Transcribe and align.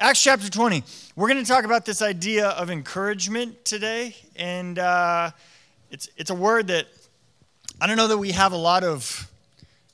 Acts 0.00 0.22
chapter 0.22 0.48
20. 0.48 0.84
We're 1.16 1.26
going 1.26 1.44
to 1.44 1.50
talk 1.50 1.64
about 1.64 1.84
this 1.84 2.02
idea 2.02 2.50
of 2.50 2.70
encouragement 2.70 3.64
today. 3.64 4.14
And 4.36 4.78
uh, 4.78 5.32
it's, 5.90 6.08
it's 6.16 6.30
a 6.30 6.36
word 6.36 6.68
that 6.68 6.86
I 7.80 7.88
don't 7.88 7.96
know 7.96 8.06
that 8.06 8.18
we 8.18 8.30
have 8.30 8.52
a 8.52 8.56
lot 8.56 8.84
of 8.84 9.28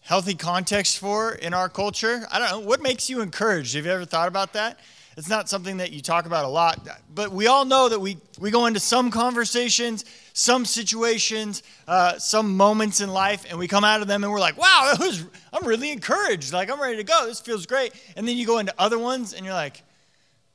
healthy 0.03 0.35
context 0.35 0.99
for 0.99 1.33
in 1.33 1.55
our 1.55 1.71
culture. 1.71 2.27
I 2.31 2.39
don't 2.39 2.51
know. 2.51 2.69
What 2.69 2.83
makes 2.83 3.09
you 3.09 3.23
encouraged? 3.23 3.75
Have 3.77 3.87
you 3.87 3.93
ever 3.93 4.05
thought 4.05 4.29
about 4.29 4.53
that? 4.53 4.79
It's 5.17 5.31
not 5.31 5.49
something 5.49 5.79
that 5.79 5.91
you 5.91 6.03
talk 6.03 6.27
about 6.27 6.45
a 6.45 6.49
lot, 6.49 6.87
but 7.15 7.33
we 7.33 7.47
all 7.47 7.65
know 7.65 7.89
that 7.89 8.01
we, 8.01 8.19
we 8.39 8.51
go 8.51 8.67
into 8.67 8.81
some 8.81 9.11
conversations, 9.11 10.05
some 10.35 10.67
situations, 10.67 11.63
uh, 11.89 12.19
some 12.19 12.59
moments 12.59 13.01
in 13.01 13.09
life, 13.09 13.47
and 13.49 13.59
we 13.59 13.69
come 13.69 13.85
out 13.85 14.03
of 14.03 14.09
them 14.09 14.23
and 14.23 14.31
we're 14.31 14.41
like, 14.41 14.59
wow, 14.59 14.93
was, 15.01 15.25
I'm 15.51 15.67
really 15.67 15.93
encouraged. 15.93 16.53
Like, 16.53 16.71
I'm 16.71 16.79
ready 16.79 16.99
to 16.99 17.05
go. 17.05 17.27
This 17.27 17.41
feels 17.41 17.65
great. 17.65 17.95
And 18.19 18.29
then 18.29 18.37
you 18.37 18.45
go 18.45 18.59
into 18.59 18.75
other 18.77 18.99
ones 18.99 19.33
and 19.33 19.47
you're 19.47 19.55
like, 19.55 19.83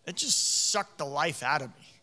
it 0.09 0.15
just 0.15 0.71
sucked 0.71 0.97
the 0.97 1.05
life 1.05 1.43
out 1.43 1.61
of 1.61 1.69
me, 1.69 1.93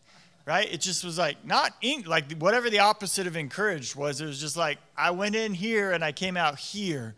right? 0.45 0.71
It 0.71 0.81
just 0.81 1.03
was 1.03 1.17
like, 1.17 1.45
not 1.45 1.73
in, 1.81 2.03
like 2.03 2.31
whatever 2.39 2.69
the 2.69 2.79
opposite 2.79 3.27
of 3.27 3.35
encouraged 3.35 3.95
was, 3.95 4.21
it 4.21 4.25
was 4.25 4.39
just 4.39 4.57
like, 4.57 4.77
I 4.97 5.11
went 5.11 5.35
in 5.35 5.53
here 5.53 5.91
and 5.91 6.03
I 6.03 6.13
came 6.13 6.37
out 6.37 6.57
here. 6.57 7.15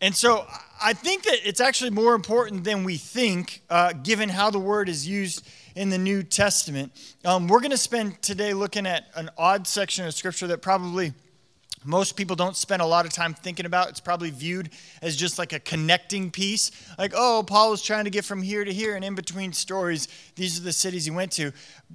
And 0.00 0.14
so 0.14 0.46
I 0.82 0.94
think 0.94 1.24
that 1.24 1.46
it's 1.46 1.60
actually 1.60 1.90
more 1.90 2.14
important 2.14 2.64
than 2.64 2.84
we 2.84 2.96
think, 2.96 3.60
uh, 3.68 3.92
given 3.92 4.30
how 4.30 4.50
the 4.50 4.58
word 4.58 4.88
is 4.88 5.06
used 5.06 5.46
in 5.74 5.90
the 5.90 5.98
New 5.98 6.22
Testament. 6.22 6.92
Um, 7.24 7.48
we're 7.48 7.60
going 7.60 7.70
to 7.70 7.76
spend 7.76 8.22
today 8.22 8.54
looking 8.54 8.86
at 8.86 9.08
an 9.14 9.30
odd 9.36 9.66
section 9.66 10.06
of 10.06 10.14
scripture 10.14 10.46
that 10.46 10.62
probably 10.62 11.12
most 11.84 12.16
people 12.16 12.36
don't 12.36 12.56
spend 12.56 12.82
a 12.82 12.86
lot 12.86 13.06
of 13.06 13.12
time 13.12 13.32
thinking 13.32 13.64
about. 13.64 13.88
It's 13.88 14.00
probably 14.00 14.30
viewed 14.30 14.70
as 15.00 15.16
just 15.16 15.38
like 15.38 15.52
a 15.52 15.60
connecting 15.60 16.30
piece. 16.30 16.70
Like, 16.98 17.12
oh, 17.14 17.42
Paul 17.46 17.70
was 17.70 17.82
trying 17.82 18.04
to 18.04 18.10
get 18.10 18.24
from 18.24 18.42
here 18.42 18.64
to 18.64 18.72
here, 18.72 18.96
and 18.96 19.04
in 19.04 19.14
between 19.14 19.52
stories, 19.52 20.08
these 20.36 20.58
are 20.58 20.62
the 20.62 20.72
cities 20.72 21.06
he 21.06 21.10
went 21.10 21.32
to. 21.32 21.52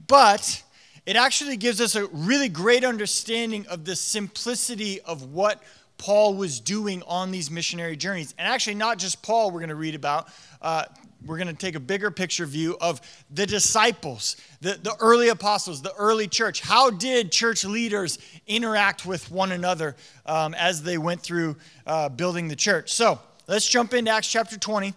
But 0.08 0.64
it 1.06 1.16
actually 1.16 1.58
gives 1.58 1.80
us 1.82 1.96
a 1.96 2.08
really 2.08 2.50
great 2.50 2.84
understanding 2.84 3.68
of 3.68 3.86
the 3.86 3.96
simplicity 3.96 5.02
of 5.02 5.32
what 5.32 5.62
Paul 5.98 6.34
was 6.34 6.60
doing 6.60 7.04
on 7.08 7.32
these 7.32 7.52
missionary 7.52 7.96
journeys. 7.96 8.34
And 8.38 8.48
actually, 8.48 8.76
not 8.76 8.98
just 8.98 9.22
Paul, 9.22 9.52
we're 9.52 9.60
going 9.60 9.70
to 9.70 9.76
read 9.76 9.96
about. 9.96 10.30
Uh, 10.62 10.86
we're 11.26 11.38
going 11.38 11.48
to 11.48 11.54
take 11.54 11.76
a 11.76 11.80
bigger 11.80 12.12
picture 12.12 12.46
view 12.46 12.78
of 12.80 13.02
the 13.32 13.46
disciples, 13.46 14.38
the, 14.62 14.80
the 14.82 14.96
early 15.00 15.30
apostles, 15.30 15.82
the 15.82 15.94
early 15.96 16.28
church. 16.28 16.62
How 16.62 16.92
did 16.92 17.32
church 17.32 17.66
leaders 17.66 18.20
interact 18.48 19.06
with 19.06 19.32
one 19.32 19.52
another 19.52 19.96
um, 20.26 20.54
as 20.54 20.84
they 20.84 20.98
went 20.98 21.22
through 21.22 21.56
uh, 21.88 22.10
building 22.10 22.48
the 22.48 22.56
church? 22.56 22.94
So 22.94 23.20
let's 23.48 23.68
jump 23.68 23.94
into 23.94 24.12
Acts 24.12 24.32
chapter 24.32 24.58
20. 24.58 24.94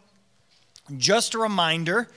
Just 0.96 1.34
a 1.34 1.38
reminder 1.38 2.08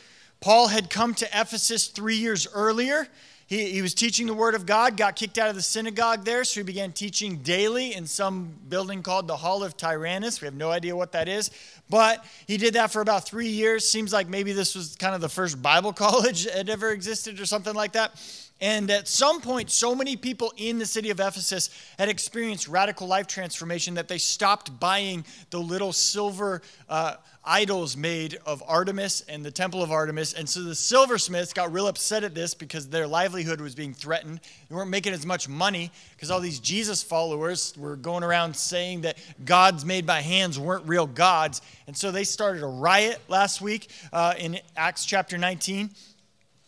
Paul 0.42 0.68
had 0.68 0.90
come 0.90 1.14
to 1.16 1.26
Ephesus 1.28 1.88
three 1.88 2.16
years 2.16 2.48
earlier. 2.54 3.08
He, 3.52 3.70
he 3.70 3.82
was 3.82 3.94
teaching 3.94 4.28
the 4.28 4.34
Word 4.34 4.56
of 4.56 4.66
God, 4.66 4.96
got 4.96 5.18
kicked 5.18 5.38
out 5.38 5.50
of 5.50 5.56
the 5.56 5.62
synagogue 5.62 6.24
there, 6.24 6.46
so 6.46 6.62
he 6.62 6.64
began 6.64 6.94
teaching 6.94 7.40
daily 7.40 7.94
in 7.94 8.08
some 8.08 8.54
building 8.70 9.04
called 9.04 9.28
the 9.28 9.36
Hall 9.36 9.62
of 9.62 9.76
Tyrannus. 9.76 10.40
We 10.40 10.46
have 10.46 10.56
no 10.56 10.72
idea 10.72 10.96
what 10.96 11.12
that 11.12 11.28
is, 11.28 11.52
but 11.90 12.24
he 12.48 12.56
did 12.56 12.76
that 12.76 12.94
for 12.94 13.02
about 13.02 13.28
three 13.28 13.50
years. 13.50 13.86
Seems 13.86 14.14
like 14.14 14.30
maybe 14.30 14.54
this 14.54 14.74
was 14.74 14.96
kind 14.96 15.14
of 15.14 15.20
the 15.20 15.28
first 15.28 15.62
Bible 15.62 15.92
college 16.08 16.46
that 16.46 16.70
ever 16.70 16.92
existed 16.92 17.42
or 17.42 17.46
something 17.46 17.76
like 17.76 17.92
that. 17.92 18.14
And 18.62 18.90
at 18.90 19.10
some 19.10 19.42
point, 19.42 19.70
so 19.70 19.96
many 19.96 20.16
people 20.16 20.54
in 20.56 20.80
the 20.80 20.86
city 20.86 21.10
of 21.10 21.20
Ephesus 21.20 21.72
had 22.00 22.08
experienced 22.08 22.70
radical 22.70 23.06
life 23.06 23.28
transformation 23.28 23.96
that 23.96 24.08
they 24.08 24.20
stopped 24.20 24.80
buying 24.80 25.26
the 25.50 25.60
little 25.60 25.92
silver 25.92 26.62
uh, 26.88 27.16
idols 27.44 27.98
made 27.98 28.38
of 28.46 28.64
Artemis 28.68 29.22
and 29.22 29.44
the 29.44 29.52
temple 29.52 29.82
of 29.82 29.92
Artemis. 29.92 30.34
And 30.34 30.48
so 30.48 30.62
the 30.62 30.76
silversmiths 30.76 31.54
got 31.54 31.74
real 31.74 31.88
upset 31.88 32.24
at 32.24 32.36
this 32.36 32.54
because 32.54 32.88
their 32.88 33.08
livelihood 33.08 33.60
was 33.60 33.74
being 33.74 33.94
threatened. 33.94 34.40
They 34.70 34.76
weren't 34.76 34.92
making 34.92 35.14
as 35.14 35.26
much 35.26 35.50
money 35.50 35.92
because 36.16 36.30
all 36.30 36.40
these 36.40 36.60
Jesus 36.60 37.02
followers 37.02 37.74
were 37.78 37.96
going 37.96 38.24
around 38.24 38.56
saying 38.56 39.02
that 39.02 39.18
gods 39.44 39.86
made 39.86 40.06
by 40.06 40.22
hands 40.22 40.60
weren't 40.60 40.88
real 40.88 41.08
gods. 41.08 41.62
And 41.88 41.98
so 41.98 42.12
they 42.12 42.24
started 42.24 42.64
a 42.64 42.68
riot 42.68 43.20
last 43.28 43.62
week 43.62 43.90
uh, 44.14 44.36
in 44.38 44.60
Acts 44.78 45.06
chapter 45.06 45.38
19. 45.38 45.90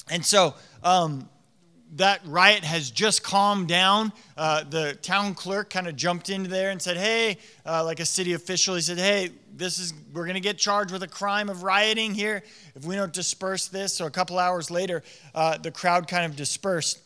And 0.09 0.25
so, 0.25 0.55
um, 0.83 1.29
that 1.97 2.21
riot 2.25 2.63
has 2.63 2.89
just 2.89 3.23
calmed 3.23 3.67
down. 3.67 4.11
Uh, 4.35 4.63
the 4.63 4.97
town 5.01 5.35
clerk 5.35 5.69
kind 5.69 5.87
of 5.87 5.95
jumped 5.95 6.29
into 6.29 6.49
there 6.49 6.71
and 6.71 6.81
said, 6.81 6.97
"Hey," 6.97 7.37
uh, 7.65 7.83
like 7.83 7.99
a 7.99 8.05
city 8.05 8.33
official, 8.33 8.75
he 8.75 8.81
said, 8.81 8.97
"Hey, 8.97 9.31
this 9.55 9.77
is 9.77 9.93
we're 10.13 10.25
going 10.25 10.35
to 10.35 10.39
get 10.39 10.57
charged 10.57 10.91
with 10.91 11.03
a 11.03 11.07
crime 11.07 11.49
of 11.49 11.63
rioting 11.63 12.13
here 12.13 12.43
if 12.75 12.85
we 12.85 12.95
don't 12.95 13.13
disperse 13.13 13.67
this." 13.67 13.93
So 13.93 14.05
a 14.05 14.11
couple 14.11 14.39
hours 14.39 14.71
later, 14.71 15.03
uh, 15.35 15.57
the 15.57 15.71
crowd 15.71 16.07
kind 16.07 16.25
of 16.25 16.35
dispersed. 16.35 16.99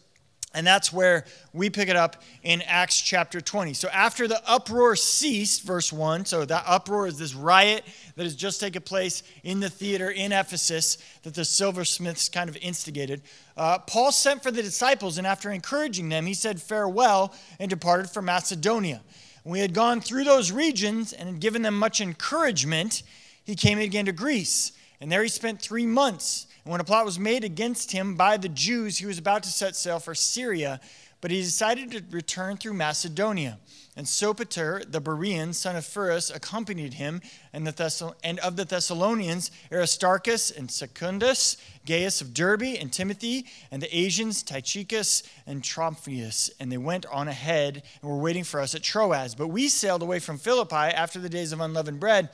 And 0.57 0.65
that's 0.65 0.91
where 0.91 1.23
we 1.53 1.69
pick 1.69 1.87
it 1.87 1.95
up 1.95 2.23
in 2.41 2.63
Acts 2.63 2.99
chapter 2.99 3.39
20. 3.39 3.75
So 3.75 3.89
after 3.89 4.27
the 4.27 4.41
uproar 4.49 4.95
ceased, 4.95 5.61
verse 5.61 5.93
1, 5.93 6.25
so 6.25 6.45
that 6.45 6.63
uproar 6.65 7.05
is 7.05 7.19
this 7.19 7.35
riot 7.35 7.85
that 8.15 8.23
has 8.23 8.35
just 8.35 8.59
taken 8.59 8.81
place 8.81 9.21
in 9.43 9.59
the 9.59 9.69
theater 9.69 10.09
in 10.09 10.31
Ephesus 10.31 10.97
that 11.21 11.35
the 11.35 11.45
silversmiths 11.45 12.27
kind 12.27 12.49
of 12.49 12.57
instigated. 12.57 13.21
Uh, 13.55 13.77
Paul 13.77 14.11
sent 14.11 14.41
for 14.41 14.49
the 14.49 14.63
disciples, 14.63 15.19
and 15.19 15.27
after 15.27 15.51
encouraging 15.51 16.09
them, 16.09 16.25
he 16.25 16.33
said 16.33 16.59
farewell 16.59 17.35
and 17.59 17.69
departed 17.69 18.09
for 18.09 18.23
Macedonia. 18.23 19.03
We 19.43 19.59
had 19.59 19.75
gone 19.75 20.01
through 20.01 20.23
those 20.23 20.51
regions 20.51 21.13
and 21.13 21.29
had 21.29 21.39
given 21.39 21.61
them 21.61 21.77
much 21.77 22.01
encouragement, 22.01 23.03
he 23.43 23.53
came 23.53 23.77
again 23.77 24.07
to 24.07 24.11
Greece. 24.11 24.71
And 24.99 25.11
there 25.11 25.21
he 25.21 25.29
spent 25.29 25.61
three 25.61 25.85
months 25.85 26.46
and 26.67 26.73
when 26.73 26.81
a 26.81 26.83
plot 26.83 27.05
was 27.05 27.17
made 27.17 27.45
against 27.45 27.93
him 27.93 28.15
by 28.15 28.35
the 28.35 28.49
Jews, 28.49 28.97
he 28.97 29.05
was 29.05 29.17
about 29.17 29.43
to 29.43 29.49
set 29.49 29.73
sail 29.77 29.99
for 29.99 30.13
Syria, 30.13 30.81
but 31.21 31.31
he 31.31 31.41
decided 31.41 31.91
to 31.91 32.03
return 32.11 32.57
through 32.57 32.73
Macedonia. 32.73 33.57
And 33.95 34.05
Sopater, 34.05 34.83
the 34.85 34.99
Berean, 34.99 35.55
son 35.55 35.77
of 35.77 35.89
Pyrrhus, 35.89 36.29
accompanied 36.29 36.95
him, 36.95 37.21
and, 37.53 37.65
the 37.65 37.71
Thessal- 37.71 38.15
and 38.21 38.37
of 38.39 38.57
the 38.57 38.65
Thessalonians, 38.65 39.49
Aristarchus 39.71 40.51
and 40.51 40.69
Secundus, 40.69 41.55
Gaius 41.85 42.19
of 42.19 42.33
Derbe, 42.33 42.75
and 42.77 42.91
Timothy, 42.91 43.45
and 43.71 43.81
the 43.81 43.97
Asians, 43.97 44.43
Tychicus 44.43 45.23
and 45.45 45.63
Trophimus. 45.63 46.49
And 46.59 46.69
they 46.69 46.77
went 46.77 47.05
on 47.05 47.29
ahead 47.29 47.81
and 48.01 48.11
were 48.11 48.19
waiting 48.19 48.43
for 48.43 48.59
us 48.59 48.75
at 48.75 48.83
Troas. 48.83 49.35
But 49.35 49.47
we 49.47 49.69
sailed 49.69 50.01
away 50.01 50.19
from 50.19 50.37
Philippi 50.37 50.75
after 50.75 51.17
the 51.17 51.29
days 51.29 51.53
of 51.53 51.61
unleavened 51.61 52.01
bread 52.01 52.29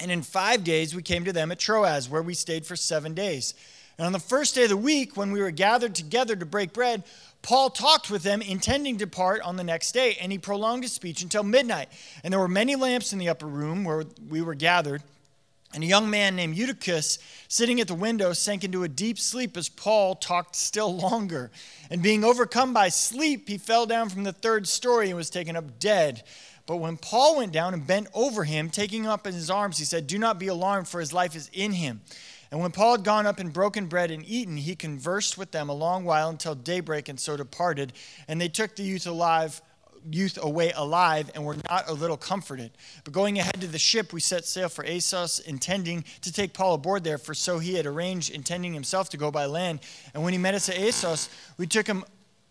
and 0.00 0.10
in 0.10 0.22
five 0.22 0.64
days, 0.64 0.94
we 0.94 1.02
came 1.02 1.24
to 1.24 1.32
them 1.32 1.52
at 1.52 1.58
Troas, 1.58 2.08
where 2.08 2.22
we 2.22 2.34
stayed 2.34 2.66
for 2.66 2.76
seven 2.76 3.14
days. 3.14 3.54
And 3.96 4.06
on 4.06 4.12
the 4.12 4.18
first 4.18 4.54
day 4.54 4.64
of 4.64 4.70
the 4.70 4.76
week, 4.76 5.16
when 5.16 5.30
we 5.30 5.40
were 5.40 5.52
gathered 5.52 5.94
together 5.94 6.34
to 6.34 6.46
break 6.46 6.72
bread, 6.72 7.04
Paul 7.42 7.70
talked 7.70 8.10
with 8.10 8.22
them, 8.22 8.42
intending 8.42 8.98
to 8.98 9.04
depart 9.04 9.42
on 9.42 9.56
the 9.56 9.64
next 9.64 9.92
day, 9.92 10.16
and 10.20 10.32
he 10.32 10.38
prolonged 10.38 10.82
his 10.82 10.92
speech 10.92 11.22
until 11.22 11.42
midnight. 11.42 11.88
And 12.24 12.32
there 12.32 12.40
were 12.40 12.48
many 12.48 12.74
lamps 12.74 13.12
in 13.12 13.18
the 13.18 13.28
upper 13.28 13.46
room 13.46 13.84
where 13.84 14.04
we 14.28 14.42
were 14.42 14.54
gathered. 14.54 15.02
And 15.74 15.82
a 15.82 15.88
young 15.88 16.08
man 16.08 16.36
named 16.36 16.56
Eutychus, 16.56 17.18
sitting 17.48 17.80
at 17.80 17.88
the 17.88 17.94
window, 17.94 18.32
sank 18.32 18.62
into 18.62 18.84
a 18.84 18.88
deep 18.88 19.18
sleep 19.18 19.56
as 19.56 19.68
Paul 19.68 20.14
talked 20.14 20.54
still 20.54 20.96
longer. 20.96 21.50
And 21.90 22.00
being 22.00 22.24
overcome 22.24 22.72
by 22.72 22.88
sleep, 22.88 23.48
he 23.48 23.58
fell 23.58 23.84
down 23.84 24.08
from 24.08 24.22
the 24.22 24.32
third 24.32 24.68
story 24.68 25.08
and 25.08 25.16
was 25.16 25.30
taken 25.30 25.56
up 25.56 25.78
dead. 25.80 26.22
But 26.66 26.76
when 26.76 26.96
Paul 26.96 27.36
went 27.36 27.52
down 27.52 27.74
and 27.74 27.86
bent 27.86 28.08
over 28.14 28.44
him, 28.44 28.70
taking 28.70 29.04
him 29.04 29.10
up 29.10 29.26
in 29.26 29.34
his 29.34 29.50
arms, 29.50 29.78
he 29.78 29.84
said, 29.84 30.06
Do 30.06 30.18
not 30.18 30.38
be 30.38 30.46
alarmed, 30.46 30.88
for 30.88 31.00
his 31.00 31.12
life 31.12 31.36
is 31.36 31.50
in 31.52 31.72
him. 31.72 32.00
And 32.50 32.60
when 32.60 32.70
Paul 32.70 32.92
had 32.92 33.04
gone 33.04 33.26
up 33.26 33.38
and 33.38 33.52
broken 33.52 33.86
bread 33.86 34.10
and 34.10 34.24
eaten, 34.26 34.56
he 34.56 34.74
conversed 34.74 35.36
with 35.36 35.50
them 35.50 35.68
a 35.68 35.74
long 35.74 36.04
while 36.04 36.30
until 36.30 36.54
daybreak, 36.54 37.08
and 37.08 37.18
so 37.18 37.36
departed. 37.36 37.92
And 38.28 38.40
they 38.40 38.48
took 38.48 38.76
the 38.76 38.82
youth 38.82 39.06
alive 39.06 39.60
youth 40.10 40.38
away 40.42 40.72
alive 40.76 41.30
and 41.34 41.44
were 41.44 41.56
not 41.70 41.88
a 41.88 41.92
little 41.92 42.16
comforted. 42.16 42.70
But 43.04 43.12
going 43.12 43.38
ahead 43.38 43.60
to 43.60 43.66
the 43.66 43.78
ship, 43.78 44.12
we 44.12 44.20
set 44.20 44.44
sail 44.44 44.68
for 44.68 44.84
Assos, 44.84 45.38
intending 45.40 46.04
to 46.22 46.32
take 46.32 46.52
Paul 46.52 46.74
aboard 46.74 47.04
there, 47.04 47.18
for 47.18 47.34
so 47.34 47.58
he 47.58 47.74
had 47.74 47.86
arranged, 47.86 48.30
intending 48.30 48.74
himself 48.74 49.08
to 49.10 49.16
go 49.16 49.30
by 49.30 49.46
land. 49.46 49.80
And 50.12 50.22
when 50.22 50.32
he 50.32 50.38
met 50.38 50.54
us 50.54 50.68
at 50.68 50.78
Assos, 50.78 51.28
we 51.56 51.66
took 51.66 51.86
him 51.86 52.04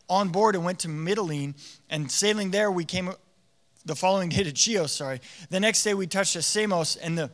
on 0.10 0.30
board 0.30 0.56
and 0.56 0.66
went 0.66 0.80
to 0.80 0.88
Mytilene. 0.88 1.54
And 1.90 2.12
sailing 2.12 2.52
there, 2.52 2.72
we 2.72 2.86
came 2.86 3.14
the 3.86 3.96
following 3.96 4.30
day 4.30 4.44
to 4.44 4.56
Chios, 4.56 4.94
sorry. 4.94 5.20
The 5.50 5.60
next 5.60 5.84
day 5.84 5.94
we 5.94 6.08
touched 6.08 6.36
at 6.36 6.44
Samos, 6.44 6.96
and 6.96 7.18
the 7.18 7.30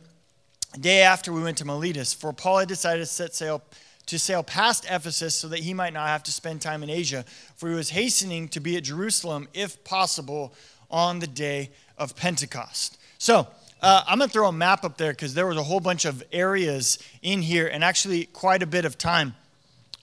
day 0.80 1.02
after 1.02 1.32
we 1.32 1.42
went 1.42 1.58
to 1.58 1.64
Miletus, 1.64 2.12
for 2.12 2.32
Paul 2.32 2.58
had 2.58 2.68
decided 2.68 3.00
to 3.00 3.06
set 3.06 3.34
sail 3.34 3.62
to 4.06 4.18
sail 4.18 4.42
past 4.42 4.86
Ephesus 4.90 5.36
so 5.36 5.46
that 5.46 5.60
he 5.60 5.72
might 5.72 5.92
not 5.92 6.08
have 6.08 6.24
to 6.24 6.32
spend 6.32 6.60
time 6.60 6.82
in 6.82 6.90
Asia, 6.90 7.24
for 7.54 7.68
he 7.68 7.76
was 7.76 7.90
hastening 7.90 8.48
to 8.48 8.58
be 8.58 8.76
at 8.76 8.82
Jerusalem, 8.82 9.46
if 9.54 9.84
possible, 9.84 10.52
on 10.90 11.20
the 11.20 11.28
day 11.28 11.70
of 11.96 12.16
Pentecost. 12.16 12.98
So, 13.18 13.46
uh, 13.80 14.02
I'm 14.08 14.18
going 14.18 14.28
to 14.28 14.32
throw 14.32 14.48
a 14.48 14.52
map 14.52 14.84
up 14.84 14.98
there 14.98 15.12
because 15.12 15.34
there 15.34 15.46
was 15.46 15.56
a 15.56 15.62
whole 15.62 15.78
bunch 15.78 16.06
of 16.06 16.24
areas 16.32 16.98
in 17.22 17.40
here 17.40 17.68
and 17.68 17.84
actually 17.84 18.24
quite 18.24 18.64
a 18.64 18.66
bit 18.66 18.84
of 18.84 18.98
time. 18.98 19.36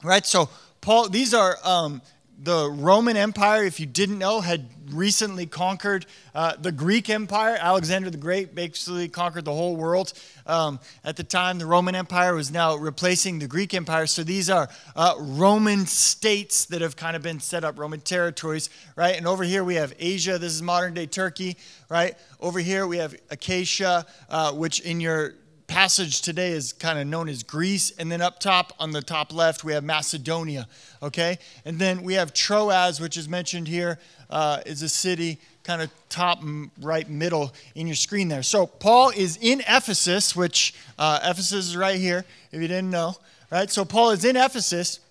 Right? 0.01 0.25
So, 0.25 0.49
Paul, 0.79 1.09
these 1.09 1.33
are 1.33 1.57
um, 1.63 2.01
the 2.39 2.69
Roman 2.69 3.17
Empire, 3.17 3.63
if 3.63 3.79
you 3.79 3.87
didn't 3.87 4.19
know, 4.19 4.41
had 4.41 4.69
recently 4.89 5.47
conquered 5.47 6.05
uh, 6.35 6.55
the 6.55 6.71
Greek 6.71 7.09
Empire. 7.09 7.57
Alexander 7.59 8.09
the 8.09 8.17
Great 8.17 8.53
basically 8.53 9.09
conquered 9.09 9.43
the 9.43 9.53
whole 9.53 9.75
world. 9.75 10.13
Um, 10.45 10.79
at 11.03 11.15
the 11.15 11.23
time, 11.23 11.57
the 11.57 11.65
Roman 11.65 11.95
Empire 11.95 12.35
was 12.35 12.51
now 12.51 12.75
replacing 12.75 13.39
the 13.39 13.47
Greek 13.47 13.73
Empire. 13.73 14.05
So 14.05 14.23
these 14.23 14.49
are 14.49 14.69
uh, 14.95 15.15
Roman 15.19 15.87
states 15.87 16.65
that 16.65 16.81
have 16.81 16.95
kind 16.95 17.15
of 17.15 17.23
been 17.23 17.39
set 17.39 17.63
up, 17.63 17.79
Roman 17.79 18.01
territories, 18.01 18.69
right? 18.95 19.15
And 19.15 19.25
over 19.25 19.43
here 19.43 19.63
we 19.63 19.75
have 19.75 19.93
Asia. 19.97 20.37
This 20.37 20.53
is 20.53 20.61
modern 20.61 20.93
day 20.93 21.07
Turkey, 21.07 21.57
right? 21.89 22.15
Over 22.39 22.59
here 22.59 22.85
we 22.85 22.97
have 22.97 23.15
Achaia, 23.31 24.05
uh, 24.29 24.53
which 24.53 24.79
in 24.81 24.99
your 24.99 25.33
passage 25.67 26.21
today 26.21 26.51
is 26.51 26.73
kind 26.73 26.97
of 26.97 27.05
known 27.05 27.29
as 27.29 27.43
Greece. 27.43 27.91
And 27.99 28.11
then 28.11 28.21
up 28.21 28.39
top 28.39 28.73
on 28.79 28.91
the 28.91 29.01
top 29.01 29.33
left, 29.33 29.63
we 29.63 29.73
have 29.73 29.83
Macedonia, 29.83 30.67
okay? 31.03 31.37
And 31.65 31.77
then 31.77 32.01
we 32.01 32.15
have 32.15 32.33
Troas, 32.33 32.99
which 32.99 33.17
is 33.17 33.29
mentioned 33.29 33.67
here, 33.67 33.99
uh, 34.29 34.61
is 34.65 34.81
a 34.81 34.89
city 34.89 35.37
kind 35.63 35.81
of 35.81 35.91
top 36.07 36.39
right 36.81 37.09
middle 37.09 37.53
in 37.75 37.87
your 37.87 37.95
screen 37.95 38.29
there. 38.29 38.41
So 38.41 38.65
Paul 38.65 39.09
is 39.09 39.37
in 39.41 39.61
Ephesus, 39.67 40.35
which 40.35 40.73
uh, 40.97 41.19
Ephesus 41.21 41.67
is 41.67 41.77
right 41.77 41.99
here, 41.99 42.23
if 42.51 42.61
you 42.61 42.67
didn't 42.67 42.89
know, 42.89 43.15
right? 43.51 43.69
So 43.69 43.83
Paul 43.83 44.11
is 44.11 44.23
in 44.25 44.35
Ephesus. 44.35 45.01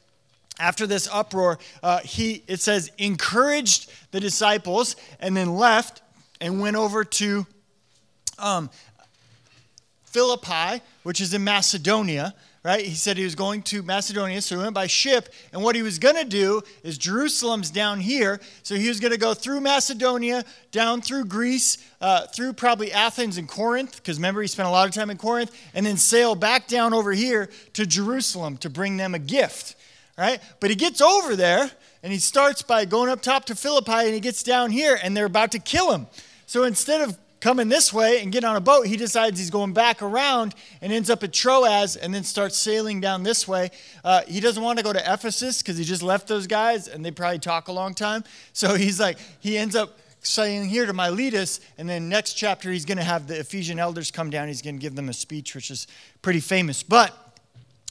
After 0.58 0.86
this 0.86 1.06
uproar, 1.12 1.58
uh, 1.82 1.98
he 1.98 2.42
it 2.48 2.62
says 2.62 2.90
encouraged 2.96 3.92
the 4.10 4.20
disciples 4.20 4.96
and 5.20 5.36
then 5.36 5.54
left 5.54 6.00
and 6.40 6.60
went 6.62 6.76
over 6.76 7.04
to 7.04 7.46
um, 8.38 8.70
Philippi, 10.16 10.82
which 11.02 11.20
is 11.20 11.34
in 11.34 11.44
Macedonia, 11.44 12.34
right? 12.62 12.82
He 12.82 12.94
said 12.94 13.18
he 13.18 13.24
was 13.24 13.34
going 13.34 13.60
to 13.64 13.82
Macedonia, 13.82 14.40
so 14.40 14.56
he 14.56 14.62
went 14.62 14.74
by 14.74 14.86
ship. 14.86 15.28
And 15.52 15.62
what 15.62 15.76
he 15.76 15.82
was 15.82 15.98
going 15.98 16.16
to 16.16 16.24
do 16.24 16.62
is 16.82 16.96
Jerusalem's 16.96 17.68
down 17.68 18.00
here. 18.00 18.40
So 18.62 18.76
he 18.76 18.88
was 18.88 18.98
going 18.98 19.12
to 19.12 19.18
go 19.18 19.34
through 19.34 19.60
Macedonia, 19.60 20.42
down 20.72 21.02
through 21.02 21.26
Greece, 21.26 21.76
uh, 22.00 22.28
through 22.28 22.54
probably 22.54 22.92
Athens 22.92 23.36
and 23.36 23.46
Corinth, 23.46 23.96
because 23.96 24.16
remember, 24.16 24.40
he 24.40 24.48
spent 24.48 24.66
a 24.66 24.72
lot 24.72 24.88
of 24.88 24.94
time 24.94 25.10
in 25.10 25.18
Corinth, 25.18 25.54
and 25.74 25.84
then 25.84 25.98
sail 25.98 26.34
back 26.34 26.66
down 26.66 26.94
over 26.94 27.12
here 27.12 27.50
to 27.74 27.84
Jerusalem 27.84 28.56
to 28.56 28.70
bring 28.70 28.96
them 28.96 29.14
a 29.14 29.18
gift, 29.18 29.76
right? 30.16 30.40
But 30.60 30.70
he 30.70 30.76
gets 30.76 31.02
over 31.02 31.36
there, 31.36 31.70
and 32.02 32.10
he 32.10 32.18
starts 32.18 32.62
by 32.62 32.86
going 32.86 33.10
up 33.10 33.20
top 33.20 33.44
to 33.44 33.54
Philippi, 33.54 34.06
and 34.06 34.14
he 34.14 34.20
gets 34.20 34.42
down 34.42 34.70
here, 34.70 34.98
and 35.02 35.14
they're 35.14 35.26
about 35.26 35.52
to 35.52 35.58
kill 35.58 35.92
him. 35.92 36.06
So 36.46 36.64
instead 36.64 37.02
of 37.02 37.18
coming 37.46 37.68
this 37.68 37.92
way 37.92 38.20
and 38.22 38.32
get 38.32 38.42
on 38.42 38.56
a 38.56 38.60
boat, 38.60 38.88
he 38.88 38.96
decides 38.96 39.38
he's 39.38 39.50
going 39.50 39.72
back 39.72 40.02
around 40.02 40.52
and 40.80 40.92
ends 40.92 41.08
up 41.08 41.22
at 41.22 41.32
Troas 41.32 41.94
and 41.94 42.12
then 42.12 42.24
starts 42.24 42.58
sailing 42.58 43.00
down 43.00 43.22
this 43.22 43.46
way. 43.46 43.70
Uh, 44.02 44.22
he 44.26 44.40
doesn't 44.40 44.64
want 44.64 44.80
to 44.80 44.84
go 44.84 44.92
to 44.92 44.98
Ephesus 44.98 45.62
because 45.62 45.78
he 45.78 45.84
just 45.84 46.02
left 46.02 46.26
those 46.26 46.48
guys 46.48 46.88
and 46.88 47.04
they 47.04 47.12
probably 47.12 47.38
talk 47.38 47.68
a 47.68 47.72
long 47.72 47.94
time. 47.94 48.24
So 48.52 48.74
he's 48.74 48.98
like, 48.98 49.18
he 49.38 49.58
ends 49.58 49.76
up 49.76 49.98
saying 50.22 50.70
here 50.70 50.86
to 50.86 50.92
Miletus, 50.92 51.60
and 51.76 51.88
then 51.88 52.08
next 52.08 52.32
chapter 52.32 52.72
he's 52.72 52.86
going 52.86 52.96
to 52.96 53.04
have 53.04 53.28
the 53.28 53.38
Ephesian 53.38 53.78
elders 53.78 54.10
come 54.10 54.30
down. 54.30 54.48
He's 54.48 54.62
going 54.62 54.76
to 54.76 54.80
give 54.80 54.96
them 54.96 55.10
a 55.10 55.12
speech, 55.12 55.54
which 55.54 55.70
is 55.70 55.86
pretty 56.22 56.40
famous. 56.40 56.82
But 56.82 57.14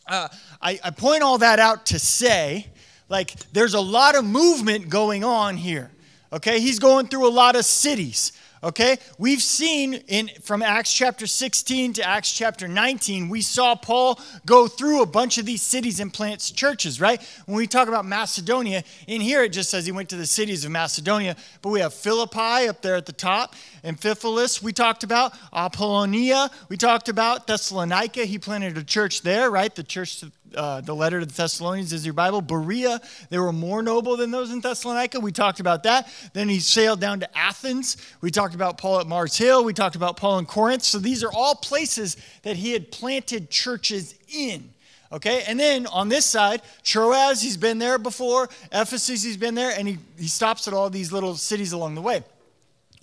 uh, 0.07 0.27
I, 0.59 0.79
I 0.83 0.89
point 0.89 1.21
all 1.21 1.37
that 1.37 1.59
out 1.59 1.85
to 1.87 1.99
say, 1.99 2.67
like, 3.09 3.35
there's 3.53 3.75
a 3.75 3.79
lot 3.79 4.15
of 4.15 4.25
movement 4.25 4.89
going 4.89 5.23
on 5.23 5.55
here. 5.55 5.91
Okay, 6.33 6.59
he's 6.59 6.79
going 6.79 7.07
through 7.07 7.27
a 7.27 7.29
lot 7.29 7.55
of 7.55 7.63
cities. 7.63 8.31
Okay? 8.65 8.97
We've 9.19 9.43
seen 9.43 9.93
in 10.07 10.27
from 10.41 10.63
Acts 10.63 10.91
chapter 10.91 11.27
16 11.27 11.93
to 11.93 12.03
Acts 12.03 12.33
chapter 12.33 12.67
19, 12.67 13.29
we 13.29 13.41
saw 13.41 13.75
Paul 13.75 14.19
go 14.43 14.67
through 14.67 15.03
a 15.03 15.05
bunch 15.05 15.37
of 15.37 15.45
these 15.45 15.61
cities 15.61 15.99
and 15.99 16.11
plant 16.11 16.51
churches, 16.55 16.99
right? 16.99 17.21
When 17.45 17.57
we 17.57 17.67
talk 17.67 17.87
about 17.87 18.05
Macedonia, 18.05 18.83
in 19.05 19.21
here 19.21 19.43
it 19.43 19.49
just 19.49 19.69
says 19.69 19.85
he 19.85 19.91
went 19.91 20.09
to 20.09 20.17
the 20.17 20.25
cities 20.25 20.65
of 20.65 20.71
Macedonia, 20.71 21.35
but 21.61 21.69
we 21.69 21.79
have 21.79 21.93
Philippi 21.93 22.67
up 22.67 22.81
there 22.81 22.95
at 22.95 23.05
the 23.05 23.13
top, 23.13 23.55
Amphipolis 23.83 24.63
we 24.63 24.73
talked 24.73 25.03
about, 25.03 25.33
Apollonia 25.53 26.49
we 26.67 26.75
talked 26.75 27.07
about, 27.07 27.45
Thessalonica, 27.45 28.25
he 28.25 28.39
planted 28.39 28.79
a 28.79 28.83
church 28.83 29.21
there, 29.21 29.51
right? 29.51 29.73
The 29.75 29.83
church 29.83 30.23
uh, 30.55 30.81
the 30.81 30.95
letter 30.95 31.19
to 31.19 31.25
the 31.25 31.33
Thessalonians 31.33 31.93
is 31.93 32.05
your 32.05 32.13
Bible. 32.13 32.41
Berea, 32.41 32.99
they 33.29 33.39
were 33.39 33.51
more 33.51 33.81
noble 33.81 34.17
than 34.17 34.31
those 34.31 34.51
in 34.51 34.61
Thessalonica. 34.61 35.19
We 35.19 35.31
talked 35.31 35.59
about 35.59 35.83
that. 35.83 36.07
Then 36.33 36.49
he 36.49 36.59
sailed 36.59 36.99
down 36.99 37.19
to 37.19 37.37
Athens. 37.37 37.97
We 38.21 38.31
talked 38.31 38.55
about 38.55 38.77
Paul 38.77 38.99
at 38.99 39.07
Mars 39.07 39.37
Hill. 39.37 39.63
We 39.63 39.73
talked 39.73 39.95
about 39.95 40.17
Paul 40.17 40.39
in 40.39 40.45
Corinth. 40.45 40.83
So 40.83 40.99
these 40.99 41.23
are 41.23 41.31
all 41.31 41.55
places 41.55 42.17
that 42.43 42.55
he 42.55 42.71
had 42.71 42.91
planted 42.91 43.49
churches 43.49 44.15
in. 44.27 44.71
Okay, 45.11 45.43
and 45.47 45.59
then 45.59 45.85
on 45.87 46.09
this 46.09 46.25
side, 46.25 46.61
Troas, 46.83 47.41
he's 47.41 47.57
been 47.57 47.77
there 47.77 47.97
before. 47.97 48.49
Ephesus, 48.71 49.23
he's 49.23 49.37
been 49.37 49.53
there, 49.53 49.71
and 49.77 49.87
he, 49.87 49.97
he 50.17 50.27
stops 50.27 50.67
at 50.67 50.73
all 50.73 50.89
these 50.89 51.11
little 51.11 51.35
cities 51.35 51.73
along 51.73 51.95
the 51.95 52.01
way. 52.01 52.23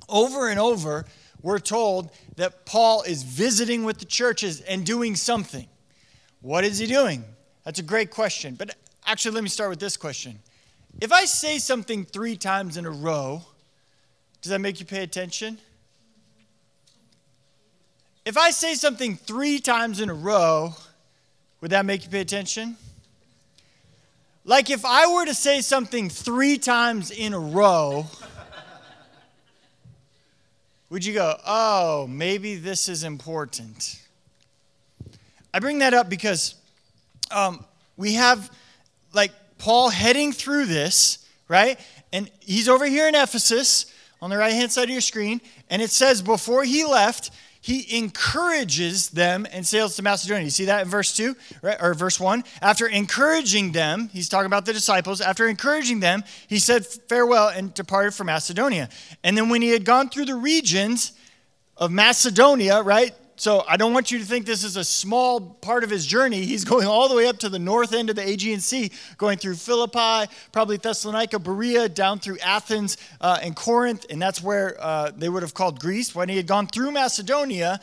Over 0.09 0.49
and 0.49 0.59
over, 0.59 1.07
we're 1.43 1.59
told 1.59 2.11
that 2.37 2.67
Paul 2.67 3.03
is 3.03 3.23
visiting 3.23 3.85
with 3.85 3.99
the 3.99 4.05
churches 4.05 4.61
and 4.63 4.85
doing 4.85 5.17
something. 5.17 5.67
What 6.41 6.65
is 6.65 6.79
he 6.79 6.87
doing? 6.87 7.25
That's 7.65 7.79
a 7.79 7.83
great 7.83 8.11
question. 8.11 8.55
But 8.55 8.77
actually, 9.07 9.35
let 9.35 9.45
me 9.45 9.49
start 9.49 9.71
with 9.71 9.81
this 9.81 9.97
question. 9.97 10.39
If 11.01 11.13
I 11.13 11.25
say 11.25 11.59
something 11.59 12.05
three 12.05 12.37
times 12.37 12.77
in 12.77 12.87
a 12.87 12.91
row, 12.91 13.43
does 14.41 14.51
that 14.51 14.61
make 14.61 14.81
you 14.81 14.87
pay 14.87 15.03
attention? 15.03 15.59
If 18.25 18.37
I 18.37 18.51
say 18.51 18.75
something 18.75 19.17
three 19.17 19.59
times 19.59 20.01
in 20.01 20.11
a 20.11 20.15
row, 20.15 20.75
would 21.61 21.71
that 21.71 21.87
make 21.87 22.05
you 22.05 22.11
pay 22.11 22.21
attention? 22.21 22.77
Like 24.45 24.71
if 24.71 24.85
I 24.85 25.13
were 25.13 25.25
to 25.25 25.35
say 25.35 25.61
something 25.61 26.09
three 26.09 26.59
times 26.59 27.11
in 27.11 27.33
a 27.33 27.39
row, 27.39 28.07
would 30.91 31.05
you 31.05 31.15
go, 31.15 31.37
oh, 31.47 32.07
maybe 32.09 32.57
this 32.57 32.89
is 32.89 33.05
important? 33.05 34.01
I 35.55 35.61
bring 35.61 35.79
that 35.79 35.95
up 35.95 36.09
because 36.09 36.55
um, 37.33 37.65
we 37.97 38.15
have 38.15 38.51
like 39.13 39.33
Paul 39.59 39.91
heading 39.91 40.33
through 40.33 40.67
this, 40.67 41.27
right? 41.49 41.79
And 42.13 42.31
he's 42.41 42.69
over 42.69 42.87
here 42.87 43.09
in 43.09 43.15
Ephesus 43.15 43.87
on 44.21 44.31
the 44.31 44.37
right 44.37 44.53
hand 44.53 44.71
side 44.73 44.85
of 44.85 44.91
your 44.91 45.01
screen. 45.01 45.41
And 45.71 45.83
it 45.83 45.91
says 45.91 46.23
before 46.23 46.65
he 46.65 46.85
left, 46.85 47.31
he 47.61 47.97
encourages 47.97 49.11
them 49.11 49.47
and 49.53 49.65
sails 49.65 49.95
to 49.97 50.03
Macedonia. 50.03 50.45
You 50.45 50.51
see 50.51 50.65
that 50.65 50.83
in 50.83 50.89
verse 50.89 51.17
2 51.17 51.37
right? 51.63 51.77
or 51.81 51.95
verse 51.95 52.19
1? 52.19 52.43
After 52.61 52.89
encouraging 52.89 53.71
them, 53.71 54.11
he's 54.13 54.29
talking 54.29 54.47
about 54.47 54.67
the 54.67 54.73
disciples. 54.73 55.21
After 55.21 55.47
encouraging 55.47 56.01
them, 56.01 56.25
he 56.49 56.59
said 56.59 56.85
farewell 56.85 57.49
and 57.49 57.73
departed 57.73 58.15
for 58.15 58.25
Macedonia. 58.25 58.89
And 59.23 59.39
then 59.39 59.49
when 59.49 59.63
he 59.63 59.69
had 59.69 59.85
gone 59.85 60.09
through 60.09 60.25
the 60.25 60.35
regions 60.35 61.13
of 61.77 61.93
Macedonia, 61.93 62.83
right? 62.83 63.15
So 63.43 63.65
I 63.67 63.77
don't 63.77 63.93
want 63.93 64.13
you 64.13 64.21
to 64.21 64.25
think 64.25 64.47
this 64.47 64.63
is 64.63 64.77
a 64.77 64.85
small 64.85 65.41
part 65.41 65.83
of 65.83 65.91
his 65.91 66.07
journey. 66.07 66.45
He's 66.45 66.65
going 66.73 66.87
all 66.87 67.09
the 67.09 67.17
way 67.17 67.27
up 67.27 67.39
to 67.39 67.49
the 67.49 67.59
north 67.59 67.93
end 67.93 68.09
of 68.09 68.15
the 68.15 68.23
Aegean 68.23 68.61
Sea, 68.61 68.93
going 69.19 69.37
through 69.37 69.57
Philippi, 69.57 70.33
probably 70.53 70.77
Thessalonica, 70.77 71.41
Berea, 71.41 71.89
down 71.89 72.21
through 72.21 72.39
Athens 72.39 72.99
uh, 73.21 73.41
and 73.43 73.57
Corinth, 73.57 74.07
and 74.11 74.23
that's 74.23 74.41
where 74.41 74.77
uh, 74.79 75.11
they 75.17 75.29
would 75.29 75.43
have 75.43 75.55
called 75.55 75.81
Greece. 75.81 76.15
When 76.15 76.29
he 76.29 76.37
had 76.37 76.47
gone 76.47 76.69
through 76.69 76.93
Macedonia 76.93 77.81